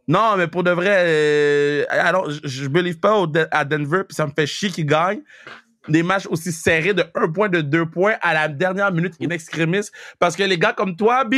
Non, 0.06 0.36
mais 0.36 0.46
pour 0.46 0.62
de 0.62 0.70
vrai, 0.70 1.04
euh, 1.06 1.84
alors, 1.88 2.30
je 2.30 2.64
ne 2.64 2.68
believe 2.68 2.98
pas 2.98 3.24
à 3.50 3.64
Denver, 3.64 4.02
puis 4.06 4.14
ça 4.14 4.26
me 4.26 4.32
fait 4.36 4.46
chier 4.46 4.68
qu'ils 4.68 4.84
gagnent. 4.84 5.22
des 5.88 6.02
matchs 6.02 6.26
aussi 6.26 6.52
serrés 6.52 6.92
de 6.92 7.04
un 7.14 7.28
point, 7.30 7.48
de 7.48 7.62
deux 7.62 7.86
points 7.86 8.16
à 8.20 8.34
la 8.34 8.48
dernière 8.48 8.92
minute 8.92 9.14
in 9.22 9.30
extremis. 9.30 9.88
Parce 10.18 10.36
que 10.36 10.42
les 10.42 10.58
gars 10.58 10.74
comme 10.74 10.96
toi, 10.96 11.24
B, 11.24 11.34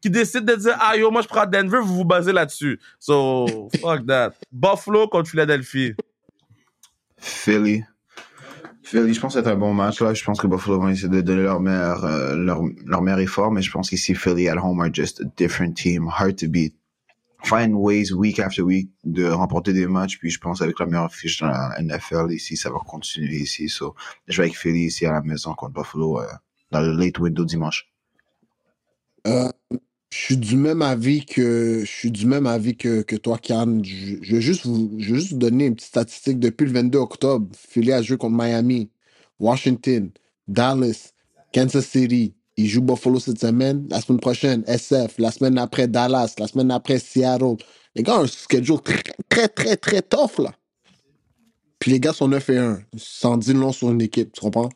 qui 0.00 0.10
décident 0.10 0.52
de 0.52 0.58
dire, 0.58 0.76
ah 0.80 0.96
yo, 0.96 1.10
moi 1.10 1.22
je 1.22 1.28
prends 1.28 1.46
Denver, 1.46 1.80
vous 1.82 1.96
vous 1.96 2.04
basez 2.04 2.32
là-dessus. 2.32 2.80
So, 2.98 3.68
fuck 3.80 4.06
that. 4.06 4.32
Buffalo 4.50 5.08
contre 5.08 5.30
Philadelphie. 5.30 5.94
Philly. 7.18 7.84
Philly, 8.82 9.14
je 9.14 9.20
pense 9.20 9.34
que 9.34 9.42
c'est 9.42 9.48
un 9.48 9.56
bon 9.56 9.74
match. 9.74 10.00
Là. 10.00 10.14
Je 10.14 10.24
pense 10.24 10.40
que 10.40 10.46
Buffalo 10.46 10.80
va 10.80 10.90
essayer 10.90 11.08
de 11.08 11.20
donner 11.20 11.42
leur 11.42 11.60
meilleur, 11.60 12.04
euh, 12.04 12.34
leur, 12.34 12.62
leur 12.86 13.02
meilleur 13.02 13.20
effort, 13.20 13.52
mais 13.52 13.62
je 13.62 13.70
pense 13.70 13.90
qu'ici, 13.90 14.14
Philly 14.14 14.48
at 14.48 14.56
home 14.56 14.80
are 14.80 14.92
just 14.92 15.20
a 15.20 15.24
different 15.36 15.74
team, 15.76 16.08
hard 16.08 16.36
to 16.36 16.48
beat. 16.48 16.74
Find 17.42 17.74
ways 17.74 18.12
week 18.12 18.38
after 18.38 18.62
week 18.62 18.90
de 19.04 19.26
remporter 19.26 19.72
des 19.72 19.86
matchs, 19.86 20.18
puis 20.18 20.28
je 20.28 20.38
pense 20.38 20.60
avec 20.60 20.78
la 20.78 20.86
meilleure 20.86 21.12
fiche 21.12 21.40
dans 21.40 21.46
la 21.46 21.74
NFL 21.80 22.32
ici, 22.32 22.56
ça 22.56 22.68
va 22.68 22.78
continuer 22.86 23.36
ici. 23.36 23.68
So, 23.68 23.94
je 24.28 24.36
vais 24.36 24.48
avec 24.48 24.58
Philly 24.58 24.86
ici 24.86 25.06
à 25.06 25.12
la 25.12 25.22
maison 25.22 25.54
contre 25.54 25.72
Buffalo 25.72 26.20
euh, 26.20 26.26
dans 26.70 26.80
le 26.80 26.92
late 26.92 27.18
window 27.18 27.44
dimanche. 27.44 27.88
Euh, 29.26 29.48
je 30.12 30.18
suis 30.18 30.36
du 30.36 30.56
même 30.56 30.82
avis 30.82 31.24
que 31.24 31.82
je 31.84 31.90
suis 31.90 32.10
du 32.10 32.26
même 32.26 32.46
avis 32.46 32.76
que, 32.76 33.02
que 33.02 33.14
toi, 33.14 33.38
Kian. 33.38 33.80
Je, 33.84 34.34
vais 34.34 34.40
juste 34.40 34.66
vous, 34.66 34.90
je 34.98 35.14
vais 35.14 35.20
juste 35.20 35.32
vous 35.32 35.38
donner 35.38 35.66
une 35.66 35.76
petite 35.76 35.88
statistique. 35.88 36.40
Depuis 36.40 36.66
le 36.66 36.72
22 36.72 36.98
octobre, 36.98 37.48
Philly 37.56 37.92
a 37.92 38.02
joué 38.02 38.16
contre 38.16 38.36
Miami, 38.36 38.90
Washington, 39.38 40.10
Dallas, 40.48 41.12
Kansas 41.52 41.86
City. 41.86 42.34
Il 42.56 42.66
joue 42.66 42.82
Buffalo 42.82 43.20
cette 43.20 43.38
semaine. 43.38 43.86
La 43.88 44.00
semaine 44.00 44.18
prochaine, 44.18 44.64
SF. 44.66 45.14
La 45.18 45.30
semaine 45.30 45.56
après, 45.58 45.86
Dallas. 45.86 46.34
La 46.38 46.48
semaine 46.48 46.72
après, 46.72 46.98
Seattle. 46.98 47.56
Les 47.94 48.02
gars 48.02 48.18
ont 48.18 48.24
un 48.24 48.26
schedule 48.26 48.80
très, 48.80 49.02
très, 49.28 49.48
très, 49.48 49.76
très 49.76 50.02
tough, 50.02 50.38
là. 50.38 50.52
Puis 51.78 51.92
les 51.92 52.00
gars 52.00 52.12
sont 52.12 52.28
9 52.28 52.50
et 52.50 52.58
1. 52.58 52.82
Sans 52.96 53.36
dire 53.38 53.54
long 53.54 53.72
sur 53.72 53.90
une 53.90 54.02
équipe, 54.02 54.32
tu 54.32 54.40
comprends? 54.40 54.68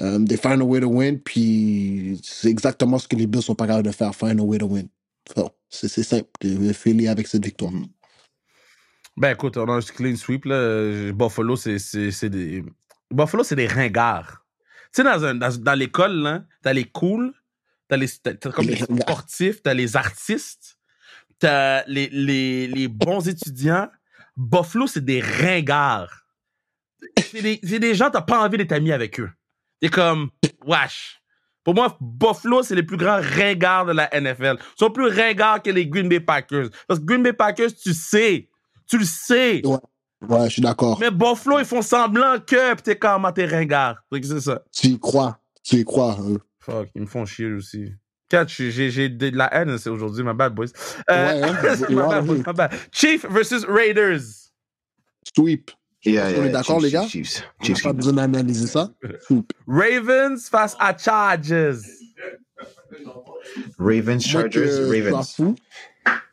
Um, 0.00 0.24
they 0.26 0.36
find 0.38 0.62
a 0.62 0.64
way 0.64 0.80
to 0.80 0.88
win, 0.88 1.18
puis 1.20 2.18
c'est 2.22 2.48
exactement 2.48 2.98
ce 2.98 3.06
que 3.06 3.16
les 3.16 3.26
Bills 3.26 3.42
sont 3.42 3.54
pas 3.54 3.66
capables 3.66 3.86
de 3.86 3.92
faire, 3.92 4.14
find 4.14 4.40
a 4.40 4.42
way 4.42 4.56
to 4.58 4.66
win. 4.66 4.88
So, 5.36 5.50
c'est 5.68 6.02
simple, 6.02 6.28
de 6.40 6.72
Philly 6.72 7.06
avec 7.06 7.26
cette 7.28 7.44
victoire. 7.44 7.70
Ben 9.16 9.32
écoute, 9.32 9.56
on 9.58 9.68
a 9.68 9.72
un 9.74 9.80
clean 9.80 10.16
sweep 10.16 10.46
là. 10.46 11.12
Buffalo, 11.12 11.54
c'est 11.56 11.78
c'est- 11.78 12.10
c'est 12.10 12.30
des. 12.30 12.64
Buffalo, 13.10 13.44
c'est 13.44 13.56
des 13.56 13.66
ringards. 13.66 14.44
Tu 14.92 15.02
sais, 15.02 15.04
dans, 15.04 15.22
un- 15.24 15.34
dans, 15.34 15.54
dans 15.58 15.74
l'école, 15.78 16.14
là, 16.22 16.44
t'as 16.62 16.72
les 16.72 16.84
cools, 16.86 17.32
t'as 17.88 17.96
les 17.98 18.08
t'as- 18.08 18.34
t'as 18.34 18.50
comme 18.50 18.66
Les 18.66 18.76
sportifs, 18.76 19.62
t'as 19.62 19.74
les 19.74 19.96
artistes, 19.96 20.78
t'as 21.38 21.84
les, 21.86 22.08
les, 22.10 22.66
les 22.68 22.88
bons 22.88 23.28
étudiants. 23.28 23.88
Buffalo, 24.36 24.86
c'est 24.86 25.04
des 25.04 25.20
ringards. 25.20 26.24
C'est 27.30 27.42
des, 27.42 27.60
c'est 27.62 27.78
des 27.80 27.94
gens, 27.94 28.10
t'as 28.10 28.22
pas 28.22 28.42
envie 28.44 28.56
d'être 28.56 28.72
ami 28.72 28.92
avec 28.92 29.20
eux. 29.20 29.30
T'es 29.80 29.88
comme, 29.88 30.30
wesh. 30.66 31.20
Pour 31.64 31.74
moi, 31.74 31.96
Buffalo, 32.00 32.62
c'est 32.62 32.74
les 32.74 32.82
plus 32.82 32.96
grands 32.96 33.20
ringards 33.20 33.86
de 33.86 33.92
la 33.92 34.08
NFL. 34.18 34.56
Ils 34.58 34.78
sont 34.78 34.90
plus 34.90 35.08
ringards 35.08 35.62
que 35.62 35.70
les 35.70 35.86
Green 35.86 36.08
Bay 36.08 36.20
Packers. 36.20 36.68
Parce 36.88 37.00
que 37.00 37.04
Green 37.04 37.22
Bay 37.22 37.32
Packers, 37.32 37.74
tu 37.74 37.92
sais. 37.92 38.48
Tu 38.86 38.98
le 38.98 39.04
sais. 39.04 39.64
Ouais, 39.66 39.76
ouais, 40.28 40.44
je 40.46 40.54
suis 40.54 40.62
d'accord. 40.62 40.98
Mais 41.00 41.10
Buffalo, 41.10 41.58
ils 41.58 41.64
font 41.64 41.82
semblant 41.82 42.38
que, 42.40 42.74
pis 42.74 42.82
t'es 42.82 42.96
comme, 42.96 43.24
ah, 43.24 43.32
t'es 43.32 43.44
ringard. 43.46 43.96
C'est 44.12 44.40
ça. 44.40 44.62
Tu 44.72 44.88
y 44.88 44.98
crois, 44.98 45.38
tu 45.62 45.76
y 45.76 45.84
crois. 45.84 46.16
Fuck, 46.60 46.88
ils 46.94 47.02
me 47.02 47.06
font 47.06 47.24
chier 47.24 47.52
aussi. 47.52 47.92
Catch, 48.28 48.62
j'ai 48.62 49.08
de 49.08 49.36
la 49.36 49.52
haine 49.52 49.76
c'est 49.76 49.90
aujourd'hui, 49.90 50.22
ma 50.22 50.34
bad 50.34 50.54
boys. 50.54 50.66
Euh, 51.10 51.40
Ouais, 51.40 51.42
hein, 51.42 51.52
ma 51.90 52.06
bad, 52.06 52.26
boys, 52.26 52.42
ma 52.46 52.52
bad. 52.52 52.72
Chief 52.92 53.26
versus 53.28 53.64
Raiders. 53.64 54.52
Sweep. 55.36 55.70
Yeah, 56.04 56.24
On 56.24 56.28
est 56.28 56.32
yeah, 56.46 56.48
d'accord, 56.48 56.80
Chiefs, 56.80 56.84
les 56.84 56.90
gars? 56.90 57.06
Chiefs, 57.08 57.42
On 57.60 57.64
Chiefs. 57.64 57.82
pas 57.82 57.92
besoin 57.92 58.12
d'analyser 58.14 58.66
ça. 58.66 58.88
Ravens 59.68 60.48
face 60.48 60.76
à 60.80 60.96
Chargers. 60.96 61.76
Ravens, 63.78 64.06
Moi, 64.06 64.18
Chargers, 64.42 64.50
que 64.50 64.66
je 64.66 64.70
suis 64.70 65.02
à 65.02 65.10
Ravens. 65.10 65.34
fou. 65.34 65.54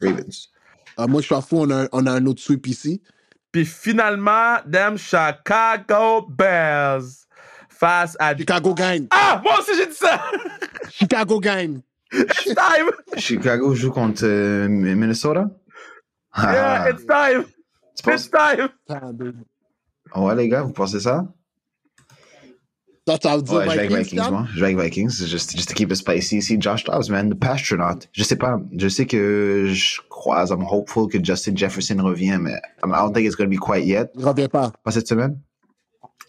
Ravens. 0.02 0.50
Euh, 1.00 1.08
moi, 1.08 1.22
je 1.22 1.26
suis 1.26 1.36
à 1.36 1.42
fou. 1.42 1.58
On 1.60 1.70
a, 1.72 1.88
on 1.92 2.06
a 2.06 2.12
un 2.12 2.26
autre 2.26 2.42
sweep 2.42 2.68
ici. 2.68 3.02
Puis 3.52 3.66
finalement, 3.66 4.58
them 4.72 4.98
Chicago 4.98 6.26
Bears 6.30 7.04
face 7.70 8.16
à... 8.20 8.36
Chicago 8.36 8.74
gagne. 8.74 9.08
Ah, 9.12 9.40
moi 9.44 9.60
aussi 9.60 9.72
j'ai 9.78 9.86
dit 9.88 9.94
ça! 9.96 10.22
Chicago 10.90 11.40
gagne. 11.40 11.82
time! 12.12 12.90
Chicago 13.18 13.74
joue 13.76 13.92
contre 13.92 14.26
euh, 14.26 14.68
Minnesota? 14.68 15.50
Ah, 16.34 16.54
Yeah, 16.54 16.90
it's 16.92 17.06
time! 17.06 17.46
It's 18.08 18.30
time! 18.30 18.70
Ah. 18.90 19.12
Ouais, 20.16 20.36
les 20.36 20.50
gars, 20.50 20.62
vous 20.64 20.74
pensez 20.74 21.00
ça? 21.00 21.26
Dire 23.08 23.18
Ouais, 23.24 23.40
je 23.42 23.50
vais 23.50 23.80
avec 23.80 23.92
Vikings, 23.92 24.30
moi. 24.30 24.46
Je 24.54 24.60
vais 24.60 24.74
avec 24.74 24.80
Vikings. 24.80 25.26
Just, 25.26 25.56
just 25.56 25.70
to 25.70 25.74
keep 25.74 25.90
it 25.92 25.96
spicy 25.96 26.38
ici. 26.38 26.58
Josh 26.60 26.84
Dobbs, 26.84 27.10
man, 27.10 27.30
the 27.30 27.40
pastronaut. 27.40 28.06
Je 28.12 28.24
sais 28.24 28.36
pas. 28.36 28.60
Je 28.78 28.90
sais 28.90 29.06
que 29.06 29.68
je 29.68 30.02
croise, 30.10 30.52
I'm 30.52 30.66
hopeful 30.70 31.08
que 31.08 31.24
Justin 31.24 31.56
Jefferson 31.56 32.04
revient, 32.04 32.38
mais 32.42 32.60
I 32.84 32.90
don't 32.90 33.14
think 33.14 33.26
it's 33.26 33.36
going 33.36 33.50
to 33.50 33.56
be 33.56 33.60
quite 33.60 33.86
yet. 33.86 34.12
Il 34.18 34.26
revient 34.26 34.50
pas. 34.50 34.74
Pas 34.84 34.92
cette 34.92 35.08
semaine? 35.08 35.40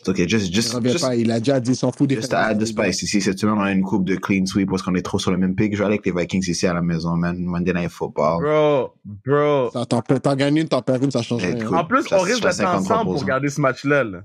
It's 0.09 0.20
okay, 0.20 0.26
just, 0.26 0.48
Il 0.48 0.54
just, 0.54 0.72
revient 0.74 0.92
just, 0.92 1.04
pas. 1.04 1.16
Il 1.16 1.30
a 1.30 1.38
déjà 1.38 1.61
dit 1.61 1.74
s'en 1.74 1.92
fout 1.92 2.09
des 2.09 2.16
just 2.16 2.30
to 2.30 2.36
add 2.36 2.59
the 2.59 2.64
spice. 2.64 3.02
Ici, 3.02 3.20
cette 3.20 3.38
semaine, 3.38 3.56
on 3.59 3.62
a 3.62 3.72
une 3.72 3.82
coupe 3.82 4.04
de 4.04 4.16
clean 4.16 4.46
sweep 4.46 4.70
parce 4.70 4.82
qu'on 4.82 4.94
est 4.94 5.02
trop 5.02 5.18
sur 5.18 5.30
le 5.30 5.36
même 5.36 5.54
pic. 5.54 5.72
Je 5.74 5.78
vais 5.78 5.84
aller 5.84 5.94
avec 6.02 6.06
les 6.06 6.12
Vikings 6.12 6.48
ici 6.48 6.66
à 6.66 6.72
la 6.74 6.80
maison, 6.82 7.14
man. 7.16 7.36
Monday 7.38 7.74
Night 7.74 7.90
Football. 7.90 8.42
Bro, 8.42 8.94
bro. 9.26 9.84
T'en 10.20 10.34
gagnes 10.36 10.56
une, 10.56 10.68
t'en 10.68 10.80
perds 10.82 11.02
une, 11.02 11.11
ça 11.11 11.22
change 11.22 11.42
rien. 11.44 11.64
cool. 11.64 11.76
En 11.76 11.84
plus, 11.84 12.02
Ça, 12.04 12.18
on 12.18 12.22
risque 12.22 12.42
d'être 12.42 12.54
53 12.54 12.96
ensemble 12.96 13.11
pour 13.12 13.20
regarder 13.20 13.48
ce 13.50 13.61
match-là. 13.61 14.04
là. 14.04 14.20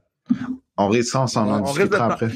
On 0.77 0.87
risque 0.87 1.11
ça 1.11 1.21
ensemble, 1.21 1.51
on 1.51 1.55
On 1.55 1.61
discutera 1.61 2.13
après. 2.13 2.29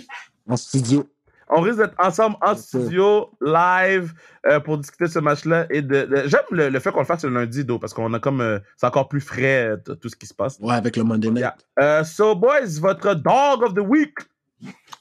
En 0.49 0.57
studio. 0.57 1.05
On 1.49 1.61
risque 1.61 1.77
d'être 1.79 1.95
ensemble 1.97 2.35
en 2.41 2.55
studio, 2.55 3.31
live, 3.41 4.13
euh, 4.45 4.59
pour 4.59 4.77
discuter 4.77 5.05
de 5.05 5.09
ce 5.09 5.19
match-là. 5.19 5.65
Et 5.69 5.81
de, 5.81 6.03
de- 6.05 6.23
J'aime 6.27 6.41
le, 6.51 6.69
le 6.69 6.79
fait 6.79 6.91
qu'on 6.91 6.99
le 6.99 7.05
fasse 7.05 7.23
le 7.23 7.29
lundi, 7.33 7.63
Do, 7.63 7.79
parce 7.79 7.93
qu'on 7.93 8.13
a 8.13 8.19
comme. 8.19 8.41
euh, 8.41 8.59
c'est 8.75 8.85
encore 8.87 9.07
plus 9.07 9.21
frais, 9.21 9.77
euh, 9.87 9.95
tout 9.95 10.09
ce 10.09 10.15
qui 10.15 10.25
se 10.27 10.33
passe. 10.33 10.57
Ouais, 10.59 10.73
avec 10.75 10.97
le 10.97 11.03
Monday 11.03 11.29
Night. 11.29 11.39
Yeah. 11.39 11.55
Euh, 11.79 12.03
so, 12.03 12.35
boys, 12.35 12.79
votre 12.81 13.13
dog 13.15 13.63
of 13.63 13.73
the 13.73 13.79
week. 13.79 14.13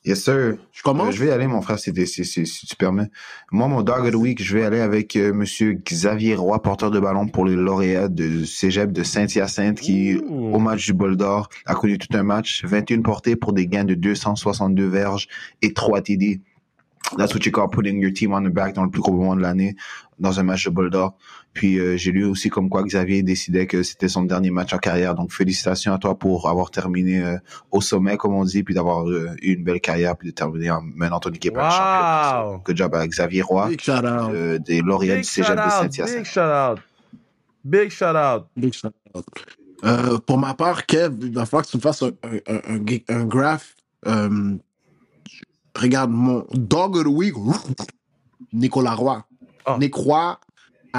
Yes, 0.06 0.22
sir. 0.22 0.56
Je 0.72 0.82
commence. 0.82 1.08
Euh, 1.08 1.10
je 1.10 1.20
vais 1.24 1.26
y 1.26 1.30
aller, 1.32 1.48
mon 1.48 1.60
frère, 1.62 1.80
si, 1.80 1.92
t'es- 1.92 2.06
si, 2.06 2.24
si, 2.24 2.46
si 2.46 2.64
tu 2.66 2.76
permets. 2.76 3.10
Moi, 3.50 3.66
mon 3.66 3.82
dog 3.82 4.04
of 4.06 4.12
the 4.12 4.14
week, 4.14 4.40
je 4.40 4.56
vais 4.56 4.64
aller 4.64 4.78
avec 4.78 5.16
euh, 5.16 5.32
Monsieur 5.32 5.72
Xavier 5.72 6.36
Roy, 6.36 6.62
porteur 6.62 6.92
de 6.92 7.00
ballon 7.00 7.26
pour 7.26 7.44
les 7.44 7.56
lauréats 7.56 8.06
de 8.08 8.44
Cégep 8.44 8.92
de 8.92 9.02
Saint-Hyacinthe, 9.02 9.80
qui, 9.80 10.16
au 10.16 10.60
match 10.60 10.86
du 10.86 10.92
bol 10.92 11.16
d'or, 11.16 11.48
a 11.64 11.74
connu 11.74 11.98
tout 11.98 12.16
un 12.16 12.22
match, 12.22 12.64
21 12.64 13.02
portées 13.02 13.34
pour 13.34 13.52
des 13.52 13.66
gains 13.66 13.84
de 13.84 13.94
262 13.94 14.86
verges 14.86 15.26
et 15.60 15.72
3 15.72 16.00
TD. 16.02 16.40
That's 17.16 17.34
what 17.34 17.40
you 17.44 17.52
call 17.52 17.68
putting 17.68 18.00
your 18.00 18.12
team 18.12 18.32
on 18.32 18.42
the 18.42 18.48
back 18.52 18.74
dans 18.74 18.84
le 18.84 18.90
plus 18.90 19.00
gros 19.00 19.12
moment 19.12 19.36
de 19.36 19.40
l'année, 19.40 19.76
dans 20.18 20.38
un 20.40 20.42
match 20.44 20.64
de 20.66 20.70
bol 20.70 20.90
d'or. 20.90 21.16
Puis 21.56 21.78
euh, 21.78 21.96
j'ai 21.96 22.12
lu 22.12 22.26
aussi 22.26 22.50
comme 22.50 22.68
quoi 22.68 22.82
Xavier 22.82 23.22
décidait 23.22 23.66
que 23.66 23.82
c'était 23.82 24.08
son 24.08 24.24
dernier 24.24 24.50
match 24.50 24.74
en 24.74 24.78
carrière. 24.78 25.14
Donc 25.14 25.32
félicitations 25.32 25.94
à 25.94 25.98
toi 25.98 26.18
pour 26.18 26.50
avoir 26.50 26.70
terminé 26.70 27.24
euh, 27.24 27.38
au 27.70 27.80
sommet, 27.80 28.18
comme 28.18 28.34
on 28.34 28.44
dit, 28.44 28.62
puis 28.62 28.74
d'avoir 28.74 29.08
euh, 29.08 29.34
eu 29.40 29.54
une 29.54 29.64
belle 29.64 29.80
carrière, 29.80 30.18
puis 30.18 30.28
de 30.28 30.34
terminer 30.34 30.70
en 30.70 30.82
menant 30.82 31.18
ton 31.18 31.30
équipe 31.30 31.56
à 31.56 31.62
la 31.62 31.70
championnat. 31.70 32.44
Wow. 32.44 32.52
So, 32.56 32.62
good 32.66 32.76
job 32.76 32.94
à 32.94 33.06
Xavier 33.06 33.40
Roy, 33.40 33.68
Big 33.70 33.80
shout 33.80 33.92
out. 33.92 34.04
euh, 34.04 34.58
des 34.58 34.82
lauréats 34.82 35.14
Big 35.14 35.24
du 35.24 35.30
shout 35.30 35.44
Cégep 35.44 35.56
de 35.56 35.62
out. 35.62 35.70
Saint-Hyacinthe. 35.70 36.16
Big 36.18 36.26
shout 36.26 36.40
out. 36.40 36.78
Big 37.64 37.90
shout 37.90 38.16
out. 38.16 38.46
Big 38.54 38.72
shout 38.74 38.92
out. 39.14 39.24
Euh, 39.84 40.18
pour 40.18 40.36
ma 40.36 40.52
part, 40.52 40.84
Kev, 40.84 41.16
il 41.22 41.32
va 41.32 41.46
falloir 41.46 41.64
que 41.64 41.70
tu 41.70 41.78
me 41.78 41.82
fasses 41.82 42.02
un, 42.02 42.12
un, 43.08 43.24
graph. 43.24 43.74
Euh, 44.06 44.56
regarde, 45.74 46.10
mon 46.10 46.44
dog 46.52 46.96
of 46.96 47.04
the 47.04 47.08
week, 47.08 47.34
Nicolas 48.52 48.94
Roy. 48.94 49.22
Oh. 49.66 49.76
Nick 49.78 49.94
Roy 49.94 50.38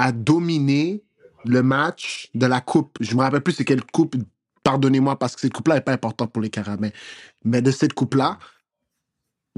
a 0.02 0.12
dominé 0.12 1.02
le 1.44 1.62
match 1.62 2.30
de 2.34 2.46
la 2.46 2.60
coupe. 2.60 2.96
Je 3.00 3.14
me 3.14 3.20
rappelle 3.22 3.40
plus 3.42 3.52
c'est 3.52 3.64
quelle 3.64 3.84
coupe. 3.84 4.16
Pardonnez-moi 4.64 5.18
parce 5.18 5.34
que 5.34 5.40
cette 5.40 5.52
coupe-là 5.52 5.76
n'est 5.76 5.80
pas 5.80 5.92
importante 5.92 6.32
pour 6.32 6.42
les 6.42 6.50
Carabins. 6.50 6.90
Mais 7.44 7.62
de 7.62 7.70
cette 7.70 7.94
coupe-là, 7.94 8.38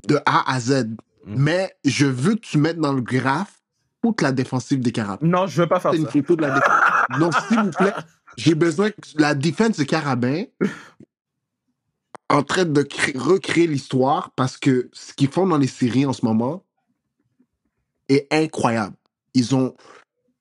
de 0.06 0.18
A 0.26 0.52
à 0.52 0.60
Z. 0.60 0.86
Mm. 1.26 1.34
Mais 1.36 1.76
je 1.84 2.06
veux 2.06 2.34
que 2.34 2.40
tu 2.40 2.58
mettes 2.58 2.78
dans 2.78 2.92
le 2.92 3.00
graphe 3.02 3.60
toute 4.02 4.22
la 4.22 4.32
défensive 4.32 4.80
des 4.80 4.92
Carabins. 4.92 5.26
Non, 5.26 5.46
je 5.46 5.62
veux 5.62 5.68
pas 5.68 5.80
faire 5.80 5.90
C'est 5.92 5.98
une 5.98 6.04
ça. 6.04 6.10
photo 6.12 6.36
de 6.36 6.42
la 6.42 6.54
défense. 6.54 7.18
Non, 7.18 7.30
s'il 7.48 7.60
vous 7.60 7.70
plaît, 7.70 7.92
j'ai 8.36 8.54
besoin 8.54 8.90
que 8.90 8.96
la 9.16 9.34
défense 9.34 9.76
de 9.78 9.84
Carabin 9.84 10.44
en 12.28 12.42
train 12.42 12.64
de 12.64 12.82
cré- 12.82 13.16
recréer 13.18 13.66
l'histoire 13.66 14.30
parce 14.36 14.56
que 14.56 14.88
ce 14.92 15.12
qu'ils 15.12 15.28
font 15.28 15.46
dans 15.46 15.58
les 15.58 15.66
séries 15.66 16.06
en 16.06 16.12
ce 16.12 16.24
moment 16.24 16.64
est 18.08 18.26
incroyable. 18.32 18.94
Ils 19.34 19.54
ont, 19.54 19.74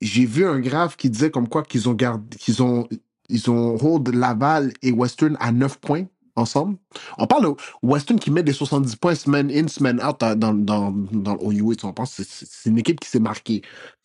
j'ai 0.01 0.25
vu 0.25 0.45
un 0.47 0.59
graphe 0.59 0.97
qui 0.97 1.09
disait 1.09 1.31
comme 1.31 1.47
quoi 1.49 1.63
qu'ils 1.63 1.89
ont 1.89 1.93
gardé, 1.93 2.37
qu'ils 2.37 2.63
ont, 2.63 2.87
ils 3.29 3.49
ont 3.51 3.77
hold 3.83 4.09
Laval 4.15 4.73
et 4.81 4.91
Western 4.91 5.37
à 5.39 5.51
9 5.51 5.79
points 5.79 6.05
ensemble. 6.35 6.77
On 7.17 7.27
parle 7.27 7.43
de 7.45 7.55
Western 7.83 8.19
qui 8.19 8.31
met 8.31 8.43
des 8.43 8.53
70 8.53 8.95
points 8.97 9.15
semaine 9.15 9.51
in, 9.51 9.67
semaine 9.67 10.01
out 10.03 10.19
dans, 10.21 10.53
dans, 10.53 10.91
dans 10.91 11.35
le 11.35 11.43
OUA. 11.43 11.75
On 11.83 11.93
pense 11.93 12.13
c'est- 12.21 12.69
une 12.69 12.77
équipe 12.79 12.99
qui 13.01 13.09
s'est 13.09 13.19
marquée. 13.19 13.61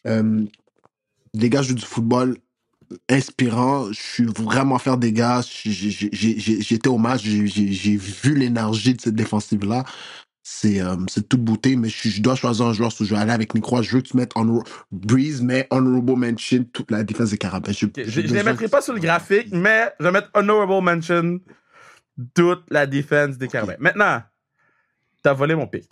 Euh, 0.07 0.45
les 1.35 1.51
gars 1.51 1.63
jouent 1.63 1.75
du 1.75 1.85
football. 1.85 2.39
inspirant. 3.11 3.89
Je 3.93 4.01
suis 4.01 4.25
vraiment 4.25 4.79
faire 4.79 4.99
des 4.99 5.13
gars. 5.13 5.43
J'étais 5.65 6.89
au 6.89 6.99
match, 6.99 7.23
j'ai 7.23 7.97
vu 7.97 8.35
l'énergie 8.35 8.95
de 8.95 9.01
cette 9.01 9.15
défensive-là. 9.15 9.85
C'est 10.47 10.83
euh, 10.83 10.97
c'est 11.09 11.27
toute 11.27 11.41
beauté, 11.41 11.75
mais 11.75 11.89
je, 11.89 12.21
dois 12.21 12.35
choisir 12.35 12.67
un 12.67 12.75
joueur. 12.75 12.93
Si 12.93 13.07
je 13.07 13.15
vais 13.15 13.21
aller 13.21 13.33
avec 13.33 13.55
Nick 13.55 13.65
Roy, 13.65 13.81
je 13.81 13.97
veux 13.97 14.03
que 14.03 14.09
tu 14.09 14.17
mettes 14.19 14.35
Breeze, 14.93 15.41
mais 15.41 15.67
honorable 15.71 16.17
mention 16.17 16.67
toute 16.71 16.91
la 16.91 17.03
défense 17.03 17.31
des 17.31 17.39
Carabins. 17.39 17.73
Je, 17.73 17.87
je 17.97 18.21
les 18.21 18.43
mettrai 18.43 18.69
pas 18.69 18.83
sur 18.83 18.93
le 18.93 19.01
graphique, 19.01 19.49
mais 19.53 19.91
je 19.99 20.05
vais 20.05 20.11
mettre 20.11 20.29
honorable 20.35 20.85
mention 20.85 21.41
toute 22.35 22.65
la 22.69 22.87
défense 22.87 23.39
des 23.39 23.49
Carabins. 23.49 23.77
Maintenant, 23.79 24.23
t'as 25.23 25.33
volé 25.33 25.55
mon 25.55 25.67
pic. 25.67 25.89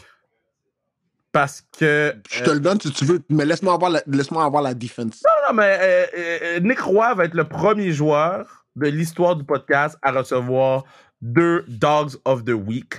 Parce 1.32 1.66
que. 1.78 2.14
Je 2.30 2.44
te 2.44 2.50
le 2.50 2.60
donne 2.60 2.78
si 2.78 2.92
tu 2.92 3.06
veux, 3.06 3.22
mais 3.30 3.46
laisse-moi 3.46 3.72
avoir 3.72 3.90
la, 3.90 4.02
laisse-moi 4.06 4.44
avoir 4.44 4.62
la 4.62 4.74
défense. 4.74 5.22
Non, 5.24 5.48
non, 5.48 5.54
mais 5.54 5.78
euh, 5.80 6.06
euh, 6.18 6.60
Nick 6.60 6.80
Roy 6.80 7.14
va 7.14 7.24
être 7.24 7.34
le 7.34 7.44
premier 7.44 7.90
joueur 7.92 8.66
de 8.76 8.86
l'histoire 8.88 9.34
du 9.34 9.44
podcast 9.44 9.96
à 10.02 10.12
recevoir 10.12 10.84
deux 11.22 11.64
Dogs 11.68 12.16
of 12.26 12.44
the 12.44 12.50
Week. 12.50 12.96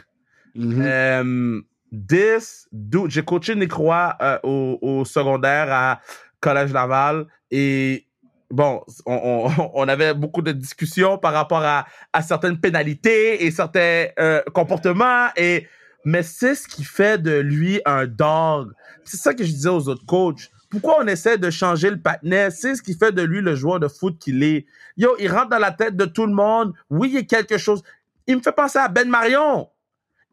Euh, 0.58 1.62
this 1.92 2.68
dude, 2.72 3.12
j'ai 3.12 3.24
coaché 3.24 3.56
Nick 3.56 3.74
Roy 3.74 4.16
euh, 4.22 4.40
au, 4.44 5.06
secondaire 5.06 5.72
à 5.72 6.02
Collège 6.40 6.72
Laval 6.72 7.26
et 7.50 8.06
bon, 8.52 8.82
on, 9.06 9.88
avait 9.88 10.14
beaucoup 10.14 10.42
de 10.42 10.52
discussions 10.52 11.18
par 11.18 11.34
rapport 11.34 11.64
à, 11.64 11.86
à 12.12 12.22
certaines 12.22 12.60
pénalités 12.60 13.46
et 13.46 13.52
certains 13.52 14.08
euh, 14.20 14.42
comportements 14.54 15.28
et 15.36 15.68
mais 16.06 16.22
c'est 16.22 16.56
ce 16.56 16.68
qui 16.68 16.84
fait 16.84 17.22
de 17.22 17.40
lui 17.40 17.80
un 17.86 18.06
dog. 18.06 18.72
C'est 19.06 19.18
ça 19.18 19.34
que 19.34 19.44
je 19.44 19.52
disais 19.52 19.70
aux 19.70 19.88
autres 19.88 20.06
coachs. 20.06 20.50
Pourquoi 20.70 20.98
on 21.00 21.08
essaie 21.08 21.38
de 21.38 21.50
changer 21.50 21.90
le 21.90 22.02
patinet? 22.02 22.52
C'est 22.52 22.76
ce 22.76 22.82
qui 22.82 22.96
fait 22.96 23.12
de 23.12 23.22
lui 23.22 23.42
le 23.42 23.56
joueur 23.56 23.80
de 23.80 23.88
foot 23.88 24.18
qu'il 24.20 24.44
est. 24.44 24.66
Yo, 24.98 25.16
il 25.20 25.32
rentre 25.32 25.50
dans 25.50 25.60
la 25.60 25.72
tête 25.72 25.96
de 25.96 26.06
tout 26.06 26.26
le 26.26 26.34
monde. 26.34 26.74
Oui, 26.90 27.10
il 27.10 27.16
y 27.16 27.18
a 27.20 27.24
quelque 27.24 27.58
chose. 27.58 27.84
Il 28.28 28.38
me 28.38 28.42
fait 28.42 28.52
penser 28.52 28.80
à 28.80 28.88
Ben 28.90 29.08
Marion. 29.08 29.70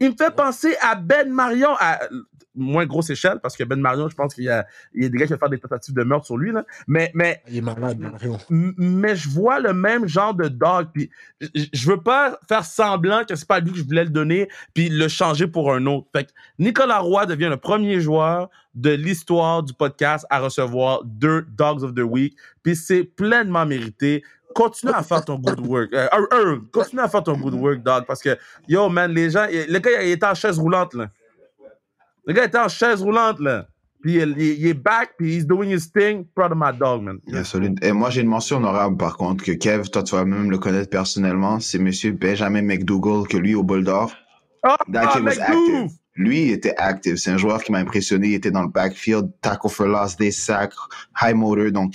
Il 0.00 0.10
me 0.10 0.16
fait 0.16 0.34
penser 0.34 0.74
à 0.80 0.94
Ben 0.94 1.30
Marion, 1.30 1.70
à 1.78 2.00
moins 2.56 2.84
grosse 2.84 3.10
échelle, 3.10 3.38
parce 3.40 3.56
que 3.56 3.62
Ben 3.64 3.78
Marion, 3.80 4.08
je 4.08 4.14
pense 4.16 4.34
qu'il 4.34 4.44
y 4.44 4.48
a, 4.48 4.66
il 4.94 5.02
y 5.04 5.06
a 5.06 5.08
des 5.08 5.16
gars 5.18 5.26
qui 5.26 5.32
vont 5.32 5.38
faire 5.38 5.48
des 5.50 5.58
tentatives 5.58 5.94
de 5.94 6.02
meurtre 6.02 6.26
sur 6.26 6.36
lui, 6.36 6.50
là. 6.52 6.64
Mais, 6.88 7.10
mais, 7.14 7.42
Il 7.48 7.58
est 7.58 7.60
malade, 7.60 7.98
Mario. 7.98 8.36
m- 8.50 8.74
mais 8.76 9.14
je 9.14 9.28
vois 9.28 9.60
le 9.60 9.72
même 9.72 10.08
genre 10.08 10.34
de 10.34 10.48
dog. 10.48 10.88
Puis 10.92 11.10
je- 11.40 11.66
je 11.72 11.88
veux 11.90 12.00
pas 12.02 12.38
faire 12.48 12.64
semblant 12.64 13.24
que 13.24 13.36
c'est 13.36 13.46
pas 13.46 13.60
lui 13.60 13.70
que 13.70 13.78
je 13.78 13.84
voulais 13.84 14.04
le 14.04 14.10
donner, 14.10 14.48
puis 14.74 14.88
le 14.88 15.06
changer 15.08 15.46
pour 15.46 15.72
un 15.72 15.86
autre. 15.86 16.08
Fait 16.14 16.24
que 16.24 16.30
Nicolas 16.58 16.98
Roy 16.98 17.26
devient 17.26 17.48
le 17.48 17.56
premier 17.56 18.00
joueur 18.00 18.50
de 18.74 18.90
l'histoire 18.90 19.62
du 19.62 19.72
podcast 19.74 20.26
à 20.30 20.40
recevoir 20.40 21.04
deux 21.04 21.42
Dogs 21.56 21.82
of 21.84 21.94
the 21.94 22.00
Week. 22.02 22.36
Puis 22.62 22.74
c'est 22.74 23.04
pleinement 23.04 23.64
mérité. 23.66 24.22
Continue 24.54 24.92
à 24.92 25.02
faire 25.02 25.24
ton 25.24 25.36
good 25.38 25.60
work. 25.66 25.90
Euh, 25.92 26.58
continue 26.72 27.00
à 27.02 27.08
faire 27.08 27.22
ton 27.22 27.36
good 27.36 27.54
work, 27.54 27.82
dog. 27.82 28.04
Parce 28.06 28.20
que, 28.22 28.36
yo, 28.68 28.88
man, 28.88 29.12
les 29.12 29.30
gens, 29.30 29.46
le 29.50 29.78
gars, 29.78 30.02
il 30.02 30.10
était 30.10 30.26
en 30.26 30.34
chaise 30.34 30.58
roulante, 30.58 30.94
là. 30.94 31.08
Le 32.26 32.32
gars 32.34 32.44
était 32.44 32.58
en 32.58 32.68
chaise 32.68 33.02
roulante, 33.02 33.40
là. 33.40 33.66
Puis 34.02 34.14
il, 34.16 34.34
il- 34.38 34.60
il 34.60 34.66
est 34.68 34.74
back, 34.74 35.10
puis 35.18 35.36
he's 35.36 35.46
doing 35.46 35.68
his 35.68 35.90
thing. 35.92 36.24
Proud 36.34 36.52
of 36.52 36.58
my 36.58 36.76
dog, 36.76 37.02
man. 37.02 37.18
Bien 37.26 37.44
solide. 37.44 37.78
Et 37.82 37.92
moi, 37.92 38.10
j'ai 38.10 38.22
une 38.22 38.28
mention 38.28 38.56
honorable, 38.56 38.96
par 38.96 39.16
contre, 39.16 39.44
que 39.44 39.52
Kev, 39.52 39.88
toi, 39.90 40.02
tu 40.02 40.14
vas 40.14 40.24
même 40.24 40.50
le 40.50 40.58
connaître 40.58 40.90
personnellement. 40.90 41.60
C'est 41.60 41.78
monsieur 41.78 42.12
Benjamin 42.12 42.62
McDougall, 42.62 43.28
que 43.28 43.36
lui, 43.36 43.54
au 43.54 43.62
Bol 43.62 43.84
d'Or, 43.84 44.12
that 44.92 45.06
kid 45.12 45.22
was 45.24 45.34
McDouve! 45.36 45.40
active. 45.40 45.90
Lui, 46.16 46.42
il 46.46 46.50
était 46.52 46.74
active. 46.76 47.16
C'est 47.16 47.30
un 47.30 47.36
joueur 47.38 47.62
qui 47.62 47.72
m'a 47.72 47.78
impressionné. 47.78 48.28
Il 48.28 48.34
était 48.34 48.50
dans 48.50 48.62
le 48.62 48.68
backfield, 48.68 49.30
tackle 49.42 49.68
for 49.70 49.86
loss, 49.86 50.16
des 50.16 50.30
sacs, 50.32 50.72
high 51.22 51.34
motor. 51.34 51.70
Donc, 51.70 51.94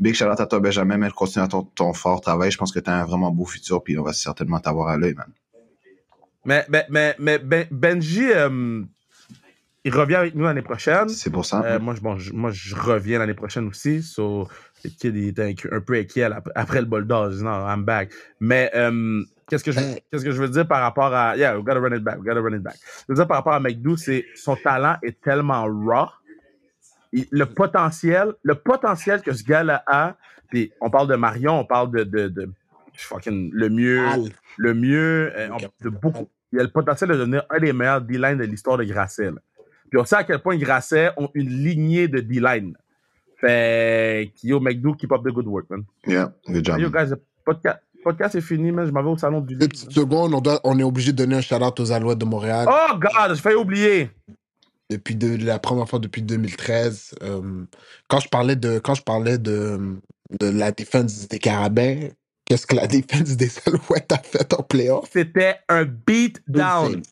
big 0.00 0.14
shout 0.14 0.24
out 0.26 0.40
à 0.40 0.46
toi, 0.46 0.58
Benjamin. 0.60 0.96
Mais 0.96 1.10
continue 1.10 1.44
à 1.44 1.48
ton, 1.48 1.62
ton 1.62 1.92
fort 1.92 2.20
travail. 2.20 2.50
Je 2.50 2.58
pense 2.58 2.72
que 2.72 2.80
tu 2.80 2.90
as 2.90 2.96
un 2.96 3.04
vraiment 3.04 3.30
beau 3.30 3.44
futur, 3.44 3.82
puis 3.82 3.98
on 3.98 4.02
va 4.02 4.12
certainement 4.12 4.58
t'avoir 4.58 4.88
à 4.88 4.96
l'œil, 4.96 5.14
man. 5.14 5.28
Mais, 6.44 6.64
mais, 6.68 6.86
mais, 6.88 7.14
mais 7.18 7.38
Ben- 7.38 7.66
Benji, 7.70 8.30
euh, 8.32 8.82
il 9.84 9.94
revient 9.94 10.14
avec 10.16 10.34
nous 10.34 10.44
l'année 10.44 10.62
prochaine. 10.62 11.08
C'est 11.08 11.30
pour 11.30 11.44
ça. 11.44 11.62
Euh, 11.64 11.78
moi, 11.78 11.94
je, 11.94 12.00
bon, 12.00 12.16
je- 12.18 12.32
moi, 12.32 12.50
je 12.50 12.74
reviens 12.74 13.18
l'année 13.18 13.34
prochaine 13.34 13.66
aussi. 13.68 14.02
So, 14.02 14.48
le 14.84 14.90
kid, 14.90 15.14
il 15.16 15.28
était 15.28 15.54
un 15.70 15.80
peu 15.80 15.94
inquiet 15.94 16.28
après 16.54 16.80
le 16.80 16.86
Bulldog. 16.86 17.34
Non, 17.42 17.66
I'm 17.68 17.84
back. 17.84 18.10
Mais 18.40 18.70
euh, 18.74 19.22
qu'est-ce 19.48 19.64
que 19.64 19.72
je 19.72 19.80
qu'est-ce 20.10 20.24
que 20.24 20.30
je 20.32 20.40
veux 20.40 20.48
dire 20.48 20.66
par 20.66 20.80
rapport 20.80 21.12
à 21.14 21.36
yeah, 21.36 21.54
we 21.58 21.62
gotta 21.64 21.80
run 21.80 21.94
it 21.94 22.02
back, 22.02 22.18
we 22.18 22.24
gotta 22.26 22.40
run 22.40 22.54
it 22.56 22.62
back. 22.62 22.76
Je 23.00 23.04
veux 23.12 23.14
dire 23.16 23.26
par 23.26 23.36
rapport 23.36 23.52
à 23.52 23.60
McDo, 23.60 23.96
c'est 23.98 24.24
son 24.34 24.56
talent 24.56 24.96
est 25.02 25.20
tellement 25.20 25.64
raw. 25.64 26.08
Il- 27.12 27.26
le 27.30 27.46
potentiel, 27.46 28.32
le 28.42 28.54
potentiel 28.54 29.20
que 29.22 29.32
ce 29.32 29.42
gars-là 29.44 29.82
a. 29.86 30.16
Puis 30.48 30.72
on 30.80 30.90
parle 30.90 31.08
de 31.08 31.16
Marion, 31.16 31.60
on 31.60 31.64
parle 31.64 31.90
de, 31.92 32.04
de, 32.04 32.28
de 32.28 32.50
fucking 32.96 33.50
le 33.52 33.68
mieux 33.70 34.06
Al. 34.06 34.24
le 34.58 34.74
mieux, 34.74 35.32
euh, 35.36 35.48
on- 35.52 35.84
de 35.84 35.88
beaucoup. 35.90 36.28
Il 36.52 36.58
a 36.60 36.62
le 36.64 36.68
potentiel 36.70 37.10
de 37.10 37.14
devenir 37.16 37.44
un 37.50 37.58
des 37.60 37.72
meilleurs 37.72 38.00
D-line 38.00 38.38
de 38.38 38.44
l'histoire 38.44 38.76
de 38.76 38.84
Grasset. 38.84 39.26
là. 39.30 39.38
Puis 39.90 39.98
on 40.00 40.04
sait 40.04 40.16
à 40.16 40.24
quel 40.24 40.38
point 40.40 40.56
Grasset 40.56 41.10
ont 41.16 41.30
une 41.34 41.48
lignée 41.48 42.08
de 42.08 42.20
D-line. 42.20 42.76
Fait 43.40 44.32
que, 44.40 44.46
yo, 44.46 44.60
McDo, 44.60 44.94
keep 44.94 45.12
up 45.12 45.22
the 45.24 45.28
good 45.32 45.46
work, 45.46 45.70
man. 45.70 45.84
Yeah, 46.06 46.32
good 46.46 46.64
job. 46.64 46.78
Yo, 46.78 46.90
guys, 46.90 47.06
le 47.10 47.22
podcast, 47.44 47.78
podcast 48.04 48.34
est 48.34 48.40
fini, 48.40 48.70
man. 48.70 48.86
Je 48.86 48.92
m'en 48.92 49.02
vais 49.02 49.08
au 49.08 49.16
salon 49.16 49.40
du 49.40 49.54
Deux 49.54 49.60
livre. 49.60 49.70
petites 49.70 49.92
secondes, 49.92 50.34
on, 50.34 50.40
doit, 50.40 50.60
on 50.64 50.78
est 50.78 50.82
obligé 50.82 51.12
de 51.12 51.16
donner 51.16 51.36
un 51.36 51.40
shout-out 51.40 51.78
aux 51.80 51.92
Alouettes 51.92 52.18
de 52.18 52.24
Montréal. 52.26 52.68
Oh, 52.70 52.96
God, 52.98 53.34
j'ai 53.34 53.40
failli 53.40 53.56
oublier. 53.56 54.10
Depuis 54.90 55.14
de, 55.14 55.36
la 55.36 55.58
première 55.60 55.88
fois 55.88 56.00
depuis 56.00 56.20
2013. 56.22 57.14
euh, 57.22 57.64
quand 58.08 58.20
je 58.20 58.28
parlais 58.28 58.56
de 58.56 58.78
quand 58.80 58.94
je 58.94 59.02
parlais 59.02 59.38
de, 59.38 59.96
de 60.40 60.46
la 60.46 60.72
défense 60.72 61.28
des 61.28 61.38
Carabins, 61.38 62.08
qu'est-ce 62.44 62.66
que 62.66 62.74
la 62.74 62.86
défense 62.88 63.36
des 63.36 63.50
Alouettes 63.66 64.10
a 64.12 64.18
fait 64.18 64.52
en 64.52 64.62
playoff? 64.64 65.08
C'était 65.12 65.56
un 65.68 65.84
beat 65.84 66.42
down. 66.48 67.02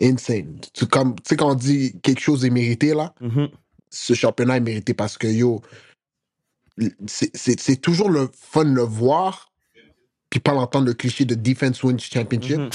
Insane. 0.00 0.60
Tu 0.72 0.86
comme- 0.86 1.14
tu 1.16 1.22
sais, 1.28 1.36
quand 1.36 1.50
on 1.52 1.54
dit 1.54 1.94
quelque 2.02 2.20
chose 2.20 2.44
est 2.44 2.50
mérité, 2.50 2.94
là, 2.94 3.14
Mhm. 3.20 3.48
ce 3.90 4.14
championnat 4.14 4.56
est 4.56 4.60
mérité 4.60 4.94
parce 4.94 5.16
que, 5.18 5.26
yo, 5.28 5.60
c'est- 7.06 7.80
toujours 7.80 8.10
le 8.10 8.28
fun 8.34 8.64
de 8.64 8.74
le 8.74 8.82
voir, 8.82 9.52
puis 10.30 10.40
pas 10.40 10.52
l'entendre 10.52 10.86
le 10.86 10.94
cliché 10.94 11.24
de 11.24 11.34
Defense 11.34 11.82
Wins 11.82 11.98
Championship, 12.00 12.58
Mhm. 12.58 12.70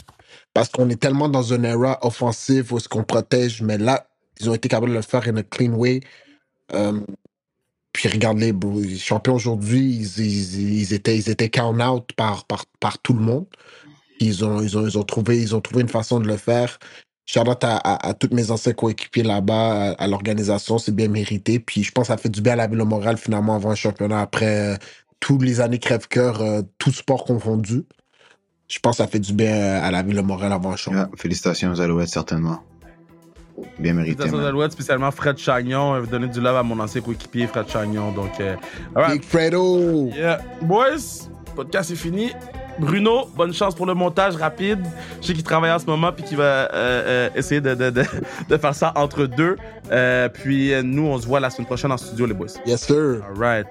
parce 0.53 0.69
qu'on 0.69 0.89
est 0.89 1.01
tellement 1.01 1.27
dans 1.29 1.41
une 1.53 1.65
era 1.65 1.97
offensive 2.05 2.71
où 2.71 2.77
est-ce 2.77 2.87
qu'on 2.87 3.03
protège, 3.03 3.61
mais 3.61 3.77
là, 3.77 4.08
ils 4.39 4.49
ont 4.49 4.53
été 4.53 4.69
capables 4.69 4.91
de 4.91 4.95
le 4.95 5.01
faire 5.01 5.27
in 5.27 5.37
a 5.37 5.43
clean 5.43 5.73
way. 5.73 6.01
Euh, 6.73 7.01
puis 7.93 8.09
regarde-les, 8.09 8.53
bro, 8.53 8.79
les 8.79 8.97
champions 8.97 9.35
aujourd'hui, 9.35 9.81
ils, 9.81 10.19
ils- 10.19 10.79
ils 10.81 10.93
étaient, 10.93 11.17
ils 11.17 11.29
étaient 11.29 11.49
count 11.49 11.79
out 11.79 12.11
par, 12.15 12.45
par, 12.45 12.65
par 12.79 12.99
tout 12.99 13.13
le 13.13 13.21
monde. 13.21 13.47
Ils 14.19 14.45
ont, 14.45 14.61
ils, 14.61 14.77
ont, 14.77 14.85
ils, 14.87 14.97
ont 14.97 15.03
trouvé, 15.03 15.41
ils 15.41 15.55
ont 15.55 15.61
trouvé 15.61 15.81
une 15.81 15.89
façon 15.89 16.19
de 16.19 16.27
le 16.27 16.37
faire. 16.37 16.79
Out 17.37 17.63
à, 17.63 17.77
à, 17.77 18.09
à 18.09 18.13
tous 18.15 18.33
mes 18.33 18.51
anciens 18.51 18.73
coéquipiers 18.73 19.23
là-bas, 19.23 19.91
à, 19.91 20.03
à 20.03 20.07
l'organisation, 20.07 20.77
c'est 20.79 20.95
bien 20.95 21.09
mérité. 21.09 21.59
Puis 21.59 21.83
je 21.83 21.91
pense 21.91 22.03
que 22.07 22.13
ça 22.13 22.17
fait 22.17 22.29
du 22.29 22.41
bien 22.41 22.53
à 22.53 22.57
la 22.57 22.67
ville 22.67 22.79
de 22.79 22.83
Montréal 22.83 23.17
finalement 23.17 23.55
avoir 23.55 23.73
un 23.73 23.75
championnat 23.75 24.21
après 24.21 24.73
euh, 24.73 24.77
toutes 25.19 25.43
les 25.43 25.61
années 25.61 25.79
crève-cœur, 25.79 26.41
euh, 26.41 26.61
tout 26.79 26.91
sport 26.91 27.25
confondu. 27.25 27.83
Je 28.69 28.79
pense 28.79 28.97
que 28.97 29.03
ça 29.03 29.07
fait 29.07 29.19
du 29.19 29.33
bien 29.33 29.53
à 29.53 29.91
la 29.91 30.03
ville 30.03 30.15
de 30.15 30.21
Montréal 30.21 30.53
avoir 30.53 30.73
un 30.73 30.77
championnat. 30.77 31.07
Yeah, 31.07 31.17
félicitations 31.17 31.71
aux 31.71 31.81
Alouettes, 31.81 32.09
certainement. 32.09 32.61
Bien 33.77 33.93
mérité. 33.93 34.15
Félicitations 34.15 34.37
man. 34.37 34.47
Alouettes, 34.47 34.71
spécialement 34.71 35.11
Fred 35.11 35.37
Chagnon. 35.37 35.95
Je 35.95 36.01
vais 36.01 36.07
donner 36.07 36.27
du 36.27 36.41
love 36.41 36.55
à 36.55 36.63
mon 36.63 36.79
ancien 36.79 37.01
coéquipier, 37.01 37.47
Fred 37.47 37.67
Chagnon. 37.69 38.11
Donc, 38.11 38.39
euh. 38.39 38.55
Big 39.09 39.23
Fredo! 39.23 40.09
Yeah. 40.15 40.39
Boys, 40.61 41.29
podcast 41.55 41.91
est 41.91 41.95
fini. 41.95 42.31
Bruno, 42.79 43.27
bonne 43.35 43.53
chance 43.53 43.75
pour 43.75 43.85
le 43.85 43.93
montage 43.93 44.37
rapide. 44.37 44.79
Je 45.21 45.27
sais 45.27 45.33
qu'il 45.33 45.43
travaille 45.43 45.71
en 45.71 45.79
ce 45.79 45.85
moment 45.85 46.13
puis 46.13 46.23
qu'il 46.23 46.37
va 46.37 46.43
euh, 46.43 46.67
euh, 46.73 47.29
essayer 47.35 47.59
de, 47.59 47.75
de, 47.75 47.89
de, 47.89 48.03
de 48.47 48.57
faire 48.57 48.73
ça 48.73 48.93
entre 48.95 49.25
deux. 49.25 49.57
Euh, 49.91 50.29
puis 50.29 50.73
euh, 50.73 50.81
nous, 50.81 51.05
on 51.07 51.19
se 51.19 51.27
voit 51.27 51.41
la 51.41 51.49
semaine 51.49 51.65
prochaine 51.65 51.91
en 51.91 51.97
studio, 51.97 52.25
les 52.25 52.33
boys. 52.33 52.47
Yes, 52.65 52.83
sir! 52.85 53.21
All 53.27 53.37
right. 53.37 53.67